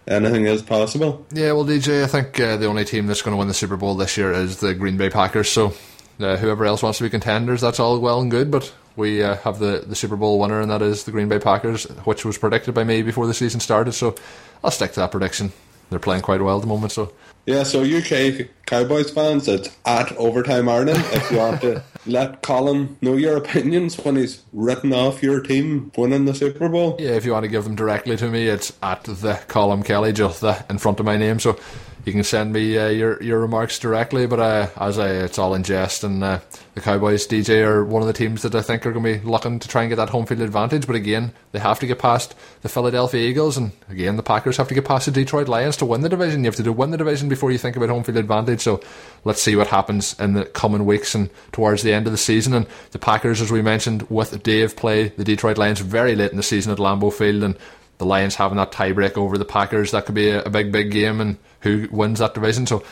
anything 0.07 0.47
is 0.47 0.63
possible. 0.63 1.27
Yeah, 1.33 1.53
well, 1.53 1.65
DJ, 1.65 2.05
I 2.05 2.07
think 2.07 2.39
uh, 2.41 2.57
the 2.57 2.67
only 2.67 2.85
team 2.85 3.07
that's 3.07 3.23
going 3.23 3.33
to 3.33 3.39
win 3.39 3.49
the 3.49 3.55
Super 3.55 3.77
Bowl 3.77 3.95
this 3.95 4.17
year 4.17 4.33
is 4.33 4.59
the 4.59 4.75
Green 4.75 4.97
Bay 4.97 5.11
Packers. 5.11 5.51
So 5.51 5.75
uh, 6.21 6.37
whoever 6.37 6.65
else 6.65 6.83
wants 6.83 6.99
to 6.99 7.05
be 7.05 7.11
contenders, 7.11 7.61
that's 7.61 7.81
all 7.81 7.99
well 8.01 8.21
and 8.21 8.31
good. 8.31 8.51
But 8.51 8.73
we 8.97 9.23
uh, 9.23 9.37
have 9.37 9.59
the, 9.59 9.85
the 9.87 9.95
Super 9.95 10.17
Bowl 10.17 10.39
winner, 10.39 10.61
and 10.61 10.71
that 10.71 10.83
is 10.83 11.05
the 11.05 11.13
Green 11.13 11.29
Bay 11.29 11.39
Packers, 11.39 11.85
which 12.05 12.25
was 12.25 12.39
predicted 12.39 12.75
by 12.75 12.85
me 12.85 13.03
before 13.03 13.27
the 13.27 13.35
season 13.35 13.61
started. 13.61 13.93
So 13.93 14.15
I'll 14.63 14.71
stick 14.71 14.93
to 14.93 15.01
that 15.01 15.11
prediction. 15.11 15.53
They're 15.91 15.99
playing 15.99 16.23
quite 16.23 16.41
well 16.41 16.57
at 16.57 16.63
the 16.63 16.69
moment, 16.69 16.93
so 16.93 17.13
yeah, 17.47 17.63
so 17.65 17.83
UK 17.83 18.49
Cowboys 18.67 19.11
fans, 19.11 19.49
it's 19.49 19.69
at 19.85 20.17
Overtime 20.17 20.69
Ireland 20.69 21.05
if 21.13 21.31
you 21.31 21.39
want 21.39 21.61
to 21.63 21.83
let 22.07 22.43
Colin 22.43 22.97
know 23.01 23.17
your 23.17 23.37
opinions 23.37 23.97
when 23.99 24.17
he's 24.17 24.43
written 24.53 24.93
off 24.93 25.23
your 25.23 25.41
team 25.41 25.91
winning 25.97 26.25
the 26.25 26.35
Super 26.35 26.69
Bowl. 26.69 26.97
Yeah, 26.99 27.11
if 27.11 27.25
you 27.25 27.33
want 27.33 27.45
to 27.45 27.49
give 27.49 27.65
them 27.65 27.75
directly 27.75 28.17
to 28.17 28.29
me, 28.29 28.47
it's 28.47 28.73
at 28.83 29.05
the 29.05 29.41
Colin 29.49 29.83
Kelly, 29.83 30.13
just 30.13 30.41
the 30.41 30.65
in 30.71 30.79
front 30.79 31.01
of 31.01 31.07
my 31.07 31.17
name. 31.17 31.39
So 31.39 31.59
you 32.05 32.13
can 32.13 32.25
send 32.25 32.53
me 32.53 32.77
uh, 32.77 32.89
your 32.89 33.23
your 33.23 33.41
remarks 33.41 33.79
directly. 33.79 34.27
But 34.27 34.41
uh, 34.41 34.69
as 34.77 34.99
I, 34.99 35.11
it's 35.11 35.39
all 35.39 35.55
in 35.55 35.63
jest, 35.63 36.03
and 36.03 36.23
uh, 36.23 36.41
the 36.75 36.81
Cowboys 36.81 37.27
DJ 37.27 37.65
are 37.65 37.85
one 37.85 38.03
of 38.03 38.09
the 38.09 38.13
teams 38.13 38.43
that 38.43 38.55
I 38.55 38.63
think 38.63 38.85
are 38.85 38.93
going 38.93 39.05
to 39.05 39.21
be 39.21 39.29
looking 39.29 39.59
to 39.61 39.69
try 39.69 39.83
and 39.83 39.89
get 39.89 39.97
that 39.97 40.11
home 40.11 40.27
field 40.27 40.41
advantage. 40.41 40.87
But 40.87 40.97
again, 40.97 41.33
they 41.53 41.61
have 41.61 41.79
to 41.81 41.87
get 41.87 41.99
past 41.99 42.35
the 42.63 42.69
Philadelphia 42.69 43.21
Eagles, 43.21 43.57
and 43.57 43.73
again, 43.89 44.17
the 44.17 44.23
Packers 44.23 44.57
have 44.57 44.69
to 44.69 44.75
get 44.75 44.85
past 44.85 45.07
the 45.07 45.13
Detroit 45.13 45.49
Lions 45.49 45.77
to 45.79 45.87
win 45.87 46.01
the 46.01 46.09
division. 46.09 46.43
You 46.43 46.49
have 46.49 46.57
to 46.57 46.63
do 46.63 46.73
win 46.73 46.91
the 46.91 46.99
division 46.99 47.29
before 47.29 47.53
you 47.53 47.59
think 47.59 47.77
about 47.77 47.89
home 47.89 48.05
field 48.05 48.19
advantage. 48.19 48.61
So 48.61 48.81
let's 49.25 49.43
see 49.43 49.55
what 49.55 49.69
happens 49.69 50.19
in 50.19 50.33
the 50.33 50.45
coming 50.45 50.85
weeks 50.85 51.15
and 51.15 51.31
towards 51.53 51.83
the 51.83 51.93
end 51.93 52.07
of 52.07 52.13
the 52.13 52.19
season. 52.19 52.53
And 52.53 52.67
the 52.91 52.99
Packers, 52.99 53.41
as 53.41 53.53
we 53.53 53.63
mentioned, 53.63 54.03
with 54.11 54.43
Dave 54.43 54.77
play 54.77 55.09
the 55.09 55.25
Detroit 55.25 55.59
Lions 55.59 55.81
very 55.81 56.17
late 56.17 56.33
in 56.33 56.37
the 56.37 56.43
season 56.43 56.73
at 56.73 56.79
Lambeau 56.79 57.13
Field, 57.13 57.45
and 57.45 57.57
the 57.99 58.07
Lions 58.07 58.35
having 58.35 58.57
that 58.57 58.73
tiebreak 58.73 59.17
over 59.17 59.39
the 59.39 59.45
Packers, 59.45 59.93
that 59.93 60.07
could 60.07 60.17
be 60.17 60.31
a, 60.31 60.43
a 60.43 60.51
big, 60.51 60.73
big 60.73 60.91
game, 60.91 61.21
and 61.21 61.39
who 61.63 61.89
wins 61.91 62.19
that 62.19 62.35
division. 62.35 62.67
So, 62.67 62.85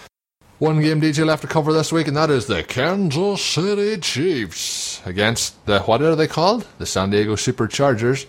one 0.58 0.82
game 0.82 1.00
DJ 1.00 1.24
left 1.24 1.42
to 1.42 1.48
cover 1.48 1.72
this 1.72 1.92
week, 1.92 2.06
and 2.06 2.16
that 2.16 2.30
is 2.30 2.46
the 2.46 2.62
Kansas 2.62 3.42
City 3.42 3.96
Chiefs 3.98 5.00
against 5.06 5.64
the 5.66 5.80
what 5.80 6.02
are 6.02 6.16
they 6.16 6.26
called? 6.26 6.66
The 6.78 6.86
San 6.86 7.10
Diego 7.10 7.34
Superchargers. 7.34 8.26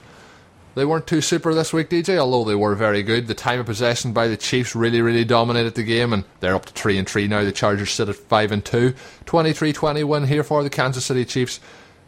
They 0.74 0.86
weren't 0.86 1.08
too 1.08 1.20
super 1.20 1.54
this 1.54 1.74
week, 1.74 1.90
DJ, 1.90 2.18
although 2.18 2.46
they 2.46 2.56
were 2.56 2.76
very 2.76 3.04
good. 3.04 3.28
The 3.28 3.34
time 3.34 3.60
of 3.60 3.66
possession 3.66 4.14
by 4.14 4.30
the 4.30 4.38
Chiefs 4.38 4.74
really, 4.74 5.02
really 5.02 5.26
dominated 5.26 5.76
the 5.76 5.84
game, 5.84 6.14
and 6.14 6.24
they're 6.40 6.56
up 6.56 6.66
to 6.68 6.74
3 6.74 6.98
and 6.98 7.10
3 7.10 7.28
now. 7.28 7.44
The 7.44 7.52
Chargers 7.52 7.92
sit 7.92 8.08
at 8.08 8.16
5 8.16 8.52
and 8.54 8.64
2. 8.64 8.94
23 9.26 9.74
20 9.74 10.04
win 10.06 10.28
here 10.28 10.44
for 10.44 10.64
the 10.64 10.70
Kansas 10.70 11.06
City 11.06 11.26
Chiefs 11.26 11.60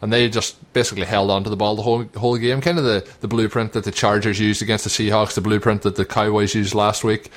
and 0.04 0.12
they 0.12 0.28
just 0.28 0.56
basically 0.74 1.06
held 1.06 1.30
on 1.30 1.42
to 1.44 1.48
the 1.48 1.56
ball 1.56 1.76
the 1.76 1.82
whole 1.82 2.04
whole 2.16 2.36
game. 2.36 2.60
Kind 2.60 2.76
of 2.76 2.84
the, 2.84 3.08
the 3.20 3.28
blueprint 3.28 3.72
that 3.72 3.84
the 3.84 3.90
Chargers 3.90 4.38
used 4.38 4.60
against 4.60 4.84
the 4.84 4.90
Seahawks, 4.90 5.34
the 5.34 5.40
blueprint 5.40 5.80
that 5.80 5.96
the 5.96 6.04
Cowboys 6.04 6.54
used 6.54 6.74
last 6.74 7.04
week. 7.04 7.30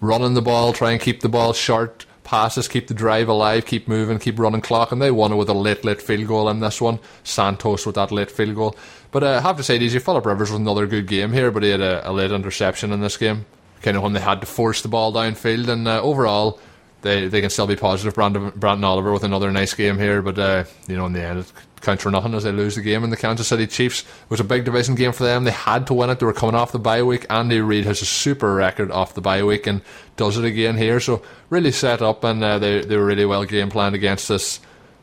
Running 0.00 0.34
the 0.34 0.42
ball, 0.42 0.72
try 0.72 0.92
and 0.92 1.00
keep 1.00 1.20
the 1.20 1.28
ball 1.28 1.52
short, 1.52 2.06
passes, 2.22 2.68
keep 2.68 2.86
the 2.86 2.94
drive 2.94 3.28
alive, 3.28 3.66
keep 3.66 3.88
moving, 3.88 4.18
keep 4.18 4.38
running 4.38 4.60
clock, 4.60 4.92
and 4.92 5.00
they 5.00 5.10
won 5.10 5.32
it 5.32 5.36
with 5.36 5.48
a 5.48 5.54
late, 5.54 5.84
late 5.84 6.00
field 6.00 6.26
goal 6.28 6.48
in 6.48 6.60
this 6.60 6.80
one. 6.80 6.98
Santos 7.24 7.86
with 7.86 7.96
that 7.96 8.12
late 8.12 8.30
field 8.30 8.54
goal. 8.54 8.76
But 9.10 9.24
uh, 9.24 9.38
I 9.38 9.40
have 9.40 9.56
to 9.56 9.62
say, 9.62 9.78
DJ 9.78 10.00
Philip 10.00 10.26
Rivers 10.26 10.50
was 10.50 10.60
another 10.60 10.86
good 10.86 11.06
game 11.06 11.32
here, 11.32 11.50
but 11.50 11.62
he 11.62 11.70
had 11.70 11.80
a, 11.80 12.08
a 12.08 12.12
late 12.12 12.30
interception 12.30 12.92
in 12.92 13.00
this 13.00 13.16
game. 13.16 13.46
Kind 13.82 13.96
of 13.96 14.02
when 14.02 14.12
they 14.12 14.20
had 14.20 14.40
to 14.40 14.46
force 14.46 14.82
the 14.82 14.88
ball 14.88 15.12
downfield, 15.12 15.68
and 15.68 15.88
uh, 15.88 16.02
overall, 16.02 16.60
they 17.02 17.28
they 17.28 17.40
can 17.40 17.50
still 17.50 17.66
be 17.66 17.76
positive. 17.76 18.14
Branden, 18.14 18.50
Branden 18.52 18.84
Oliver 18.84 19.12
with 19.12 19.24
another 19.24 19.50
nice 19.50 19.74
game 19.74 19.98
here, 19.98 20.20
but 20.20 20.38
uh, 20.38 20.64
you 20.88 20.96
know 20.96 21.06
in 21.06 21.12
the 21.12 21.22
end 21.22 21.38
it 21.38 21.52
counts 21.80 22.02
for 22.02 22.10
nothing 22.10 22.34
as 22.34 22.44
they 22.44 22.52
lose 22.52 22.74
the 22.74 22.82
game. 22.82 23.04
And 23.04 23.12
the 23.12 23.16
Kansas 23.16 23.48
City 23.48 23.66
Chiefs 23.66 24.04
was 24.28 24.40
a 24.40 24.44
big 24.44 24.64
division 24.64 24.94
game 24.94 25.12
for 25.12 25.24
them. 25.24 25.44
They 25.44 25.50
had 25.50 25.86
to 25.88 25.94
win 25.94 26.10
it. 26.10 26.18
They 26.18 26.26
were 26.26 26.32
coming 26.32 26.54
off 26.54 26.72
the 26.72 26.78
bye 26.78 27.02
week. 27.02 27.26
Andy 27.30 27.60
Reid 27.60 27.84
has 27.84 28.02
a 28.02 28.06
super 28.06 28.54
record 28.54 28.90
off 28.90 29.14
the 29.14 29.20
bye 29.20 29.42
week 29.42 29.66
and 29.66 29.82
does 30.16 30.36
it 30.36 30.44
again 30.44 30.76
here. 30.76 31.00
So 31.00 31.22
really 31.50 31.72
set 31.72 32.02
up, 32.02 32.24
and 32.24 32.42
uh, 32.42 32.58
they 32.58 32.82
they 32.82 32.96
were 32.96 33.06
really 33.06 33.24
well 33.24 33.44
game 33.44 33.70
planned 33.70 33.94
against 33.94 34.28
this. 34.28 34.60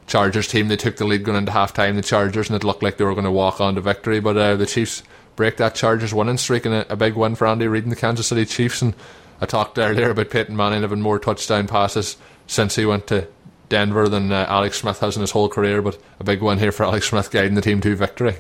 Chargers 0.08 0.48
team 0.48 0.68
they 0.68 0.76
took 0.76 0.98
the 0.98 1.06
lead 1.06 1.24
going 1.24 1.38
into 1.38 1.52
half 1.52 1.74
time 1.74 1.96
the 1.96 2.04
Chargers 2.04 2.48
and 2.48 2.56
it 2.56 2.64
looked 2.64 2.84
like 2.84 2.98
they 2.98 3.04
were 3.04 3.16
going 3.16 3.26
to 3.26 3.32
walk 3.32 3.60
on 3.60 3.74
to 3.74 3.82
victory 3.82 4.20
but 4.20 4.38
uh, 4.38 4.56
the 4.56 4.68
Chiefs 4.68 5.02
break 5.36 5.58
that 5.58 5.74
Chargers 5.74 6.14
winning 6.14 6.38
streak 6.38 6.64
and 6.64 6.76
a, 6.76 6.94
a 6.94 6.96
big 6.96 7.16
win 7.16 7.34
for 7.34 7.48
Andy 7.48 7.68
Reid 7.68 7.86
and 7.86 7.92
the 7.92 7.96
Kansas 7.96 8.28
City 8.28 8.46
Chiefs 8.46 8.84
and 8.84 8.94
I 9.42 9.48
talked 9.48 9.80
earlier 9.80 10.12
about 10.12 10.30
Peyton 10.30 10.56
Manning 10.56 10.84
having 10.84 11.02
more 11.02 11.18
touchdown 11.18 11.68
passes 11.68 12.18
since 12.48 12.76
he 12.76 12.86
went 12.86 13.08
to 13.08 13.28
Denver 13.70 14.08
than 14.08 14.32
uh, 14.32 14.46
Alex 14.48 14.80
Smith 14.80 15.00
has 15.00 15.16
in 15.16 15.22
his 15.22 15.32
whole 15.32 15.50
career, 15.50 15.82
but 15.82 15.98
a 16.20 16.24
big 16.24 16.42
one 16.42 16.60
here 16.60 16.72
for 16.72 16.84
Alex 16.84 17.10
Smith 17.10 17.32
guiding 17.32 17.56
the 17.56 17.62
team 17.62 17.82
to 17.82 17.96
victory. 17.96 18.36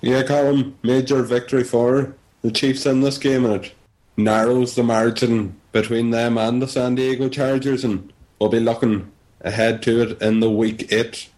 Yeah, 0.00 0.22
Colin, 0.22 0.76
major 0.82 1.22
victory 1.22 1.64
for 1.64 2.14
the 2.42 2.50
Chiefs 2.50 2.86
in 2.86 3.00
this 3.00 3.18
game, 3.18 3.44
and 3.44 3.64
it 3.64 3.72
narrows 4.16 4.74
the 4.74 4.82
margin 4.82 5.58
between 5.72 6.10
them 6.10 6.38
and 6.38 6.60
the 6.60 6.68
San 6.68 6.94
Diego 6.94 7.28
Chargers, 7.28 7.84
and 7.84 8.12
we'll 8.38 8.50
be 8.50 8.60
looking 8.60 9.10
ahead 9.40 9.82
to 9.82 10.02
it 10.02 10.22
in 10.22 10.40
the 10.40 10.50
week 10.50 10.92
eight 10.92 11.28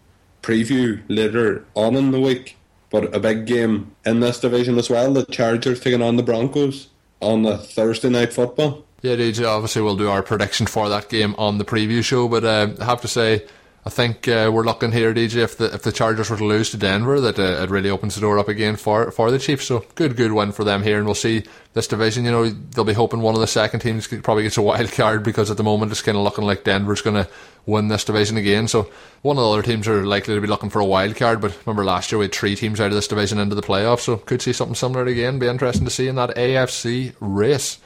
preview 0.41 1.01
later 1.07 1.65
on 1.75 1.95
in 1.95 2.11
the 2.11 2.19
week. 2.19 2.57
But 2.89 3.13
a 3.15 3.19
big 3.19 3.45
game 3.45 3.95
in 4.05 4.19
this 4.19 4.39
division 4.39 4.77
as 4.79 4.89
well. 4.89 5.13
The 5.13 5.25
Chargers 5.25 5.79
taking 5.79 6.01
on 6.01 6.15
the 6.15 6.23
Broncos 6.23 6.87
on 7.21 7.43
the 7.43 7.57
Thursday 7.57 8.09
night 8.09 8.33
football. 8.33 8.85
Yeah, 9.01 9.15
DJ, 9.15 9.47
obviously 9.47 9.81
we'll 9.81 9.95
do 9.95 10.09
our 10.09 10.21
prediction 10.21 10.67
for 10.67 10.89
that 10.89 11.07
game 11.07 11.33
on 11.37 11.57
the 11.57 11.63
preview 11.63 12.03
show, 12.03 12.27
but 12.27 12.43
uh, 12.43 12.67
I 12.81 12.85
have 12.85 12.99
to 13.01 13.07
say, 13.07 13.45
I 13.85 13.89
think 13.89 14.27
uh, 14.27 14.51
we're 14.53 14.65
looking 14.65 14.91
here, 14.91 15.13
DJ, 15.13 15.37
if 15.37 15.57
the 15.57 15.73
if 15.73 15.83
the 15.83 15.93
Chargers 15.93 16.29
were 16.29 16.35
to 16.35 16.45
lose 16.45 16.71
to 16.71 16.77
Denver, 16.77 17.21
that 17.21 17.39
uh, 17.39 17.63
it 17.63 17.69
really 17.69 17.89
opens 17.89 18.15
the 18.15 18.21
door 18.21 18.37
up 18.37 18.49
again 18.49 18.75
for 18.75 19.09
for 19.11 19.31
the 19.31 19.39
Chiefs. 19.39 19.65
So 19.65 19.85
good, 19.95 20.17
good 20.17 20.33
win 20.33 20.51
for 20.51 20.65
them 20.65 20.83
here, 20.83 20.97
and 20.97 21.05
we'll 21.05 21.15
see 21.15 21.45
this 21.73 21.87
division. 21.87 22.25
You 22.25 22.31
know, 22.31 22.49
they'll 22.49 22.83
be 22.83 22.91
hoping 22.91 23.21
one 23.21 23.35
of 23.35 23.41
the 23.41 23.47
second 23.47 23.79
teams 23.79 24.05
probably 24.07 24.43
gets 24.43 24.57
a 24.57 24.61
wild 24.61 24.91
card 24.91 25.23
because 25.23 25.49
at 25.49 25.55
the 25.55 25.63
moment 25.63 25.93
it's 25.93 26.01
kind 26.01 26.17
of 26.17 26.25
looking 26.25 26.43
like 26.43 26.65
Denver's 26.65 27.01
going 27.01 27.23
to 27.23 27.29
win 27.65 27.87
this 27.87 28.03
division 28.03 28.35
again. 28.35 28.67
So 28.67 28.91
one 29.21 29.37
of 29.37 29.43
the 29.43 29.49
other 29.49 29.63
teams 29.63 29.87
are 29.87 30.05
likely 30.05 30.35
to 30.35 30.41
be 30.41 30.47
looking 30.47 30.69
for 30.69 30.81
a 30.81 30.85
wild 30.85 31.15
card. 31.15 31.39
But 31.39 31.57
remember 31.65 31.85
last 31.85 32.11
year 32.11 32.19
we 32.19 32.25
had 32.25 32.35
three 32.35 32.57
teams 32.57 32.81
out 32.81 32.87
of 32.87 32.95
this 32.95 33.07
division 33.07 33.39
into 33.39 33.55
the 33.55 33.61
playoffs, 33.61 34.01
so 34.01 34.17
could 34.17 34.41
see 34.41 34.51
something 34.53 34.75
similar 34.75 35.05
again. 35.05 35.39
Be 35.39 35.47
interesting 35.47 35.85
to 35.85 35.91
see 35.91 36.09
in 36.09 36.15
that 36.15 36.35
AFC 36.35 37.15
race. 37.21 37.79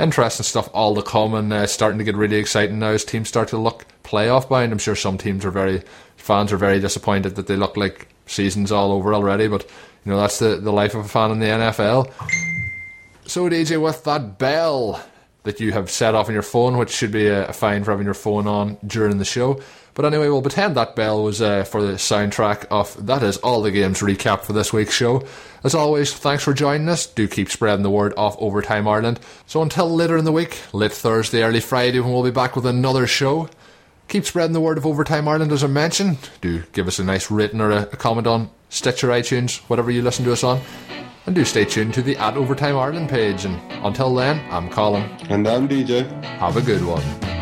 Interesting 0.00 0.44
stuff 0.44 0.68
all 0.72 0.94
to 0.94 1.02
come 1.02 1.34
and 1.34 1.52
uh, 1.52 1.66
starting 1.66 1.98
to 1.98 2.04
get 2.04 2.16
really 2.16 2.36
exciting 2.36 2.78
now 2.78 2.88
as 2.88 3.04
teams 3.04 3.28
start 3.28 3.48
to 3.48 3.58
look 3.58 3.86
playoff 4.04 4.48
bound. 4.48 4.72
I'm 4.72 4.78
sure 4.78 4.96
some 4.96 5.18
teams 5.18 5.44
are 5.44 5.50
very, 5.50 5.82
fans 6.16 6.52
are 6.52 6.56
very 6.56 6.80
disappointed 6.80 7.36
that 7.36 7.46
they 7.46 7.56
look 7.56 7.76
like 7.76 8.08
season's 8.26 8.72
all 8.72 8.92
over 8.92 9.14
already, 9.14 9.48
but 9.48 9.68
you 10.04 10.12
know, 10.12 10.18
that's 10.18 10.38
the, 10.38 10.56
the 10.56 10.72
life 10.72 10.94
of 10.94 11.04
a 11.04 11.08
fan 11.08 11.30
in 11.30 11.38
the 11.38 11.46
NFL. 11.46 12.12
So, 13.26 13.48
DJ, 13.48 13.80
with 13.80 14.02
that 14.04 14.38
bell 14.38 15.02
that 15.44 15.60
you 15.60 15.72
have 15.72 15.90
set 15.90 16.14
off 16.14 16.28
on 16.28 16.34
your 16.34 16.42
phone, 16.42 16.76
which 16.76 16.90
should 16.90 17.12
be 17.12 17.28
a, 17.28 17.48
a 17.48 17.52
fine 17.52 17.84
for 17.84 17.90
having 17.90 18.04
your 18.04 18.14
phone 18.14 18.46
on 18.46 18.78
during 18.86 19.18
the 19.18 19.24
show. 19.24 19.60
But 19.94 20.06
anyway, 20.06 20.28
we'll 20.28 20.40
pretend 20.40 20.74
that 20.76 20.96
bell 20.96 21.22
was 21.22 21.42
uh, 21.42 21.64
for 21.64 21.82
the 21.82 21.92
soundtrack 21.92 22.64
of 22.70 23.06
That 23.06 23.22
Is 23.22 23.36
All 23.38 23.60
the 23.60 23.70
Games 23.70 24.00
recap 24.00 24.40
for 24.40 24.54
this 24.54 24.72
week's 24.72 24.94
show. 24.94 25.24
As 25.62 25.74
always, 25.74 26.14
thanks 26.14 26.42
for 26.42 26.54
joining 26.54 26.88
us. 26.88 27.06
Do 27.06 27.28
keep 27.28 27.50
spreading 27.50 27.82
the 27.82 27.90
word 27.90 28.14
of 28.16 28.36
Overtime 28.40 28.88
Ireland. 28.88 29.20
So 29.46 29.60
until 29.60 29.90
later 29.94 30.16
in 30.16 30.24
the 30.24 30.32
week, 30.32 30.58
late 30.72 30.92
Thursday, 30.92 31.42
early 31.42 31.60
Friday, 31.60 32.00
when 32.00 32.12
we'll 32.12 32.22
be 32.22 32.30
back 32.30 32.56
with 32.56 32.64
another 32.64 33.06
show. 33.06 33.50
Keep 34.08 34.24
spreading 34.24 34.52
the 34.52 34.60
word 34.60 34.78
of 34.78 34.86
Overtime 34.86 35.28
Ireland, 35.28 35.52
as 35.52 35.62
I 35.62 35.68
mentioned. 35.68 36.30
Do 36.40 36.62
give 36.72 36.88
us 36.88 36.98
a 36.98 37.04
nice 37.04 37.30
rating 37.30 37.60
or 37.60 37.70
a, 37.70 37.82
a 37.82 37.96
comment 37.96 38.26
on 38.26 38.50
Stitcher, 38.70 39.08
iTunes, 39.08 39.58
whatever 39.68 39.90
you 39.90 40.00
listen 40.00 40.24
to 40.24 40.32
us 40.32 40.42
on. 40.42 40.60
And 41.26 41.34
do 41.34 41.44
stay 41.44 41.64
tuned 41.64 41.94
to 41.94 42.02
the 42.02 42.16
At 42.16 42.36
Overtime 42.36 42.76
Ireland 42.76 43.10
page. 43.10 43.44
And 43.44 43.60
until 43.84 44.14
then, 44.14 44.42
I'm 44.50 44.70
Colin. 44.70 45.02
And 45.28 45.46
I'm 45.46 45.68
DJ. 45.68 46.10
Have 46.38 46.56
a 46.56 46.62
good 46.62 46.84
one. 46.84 47.41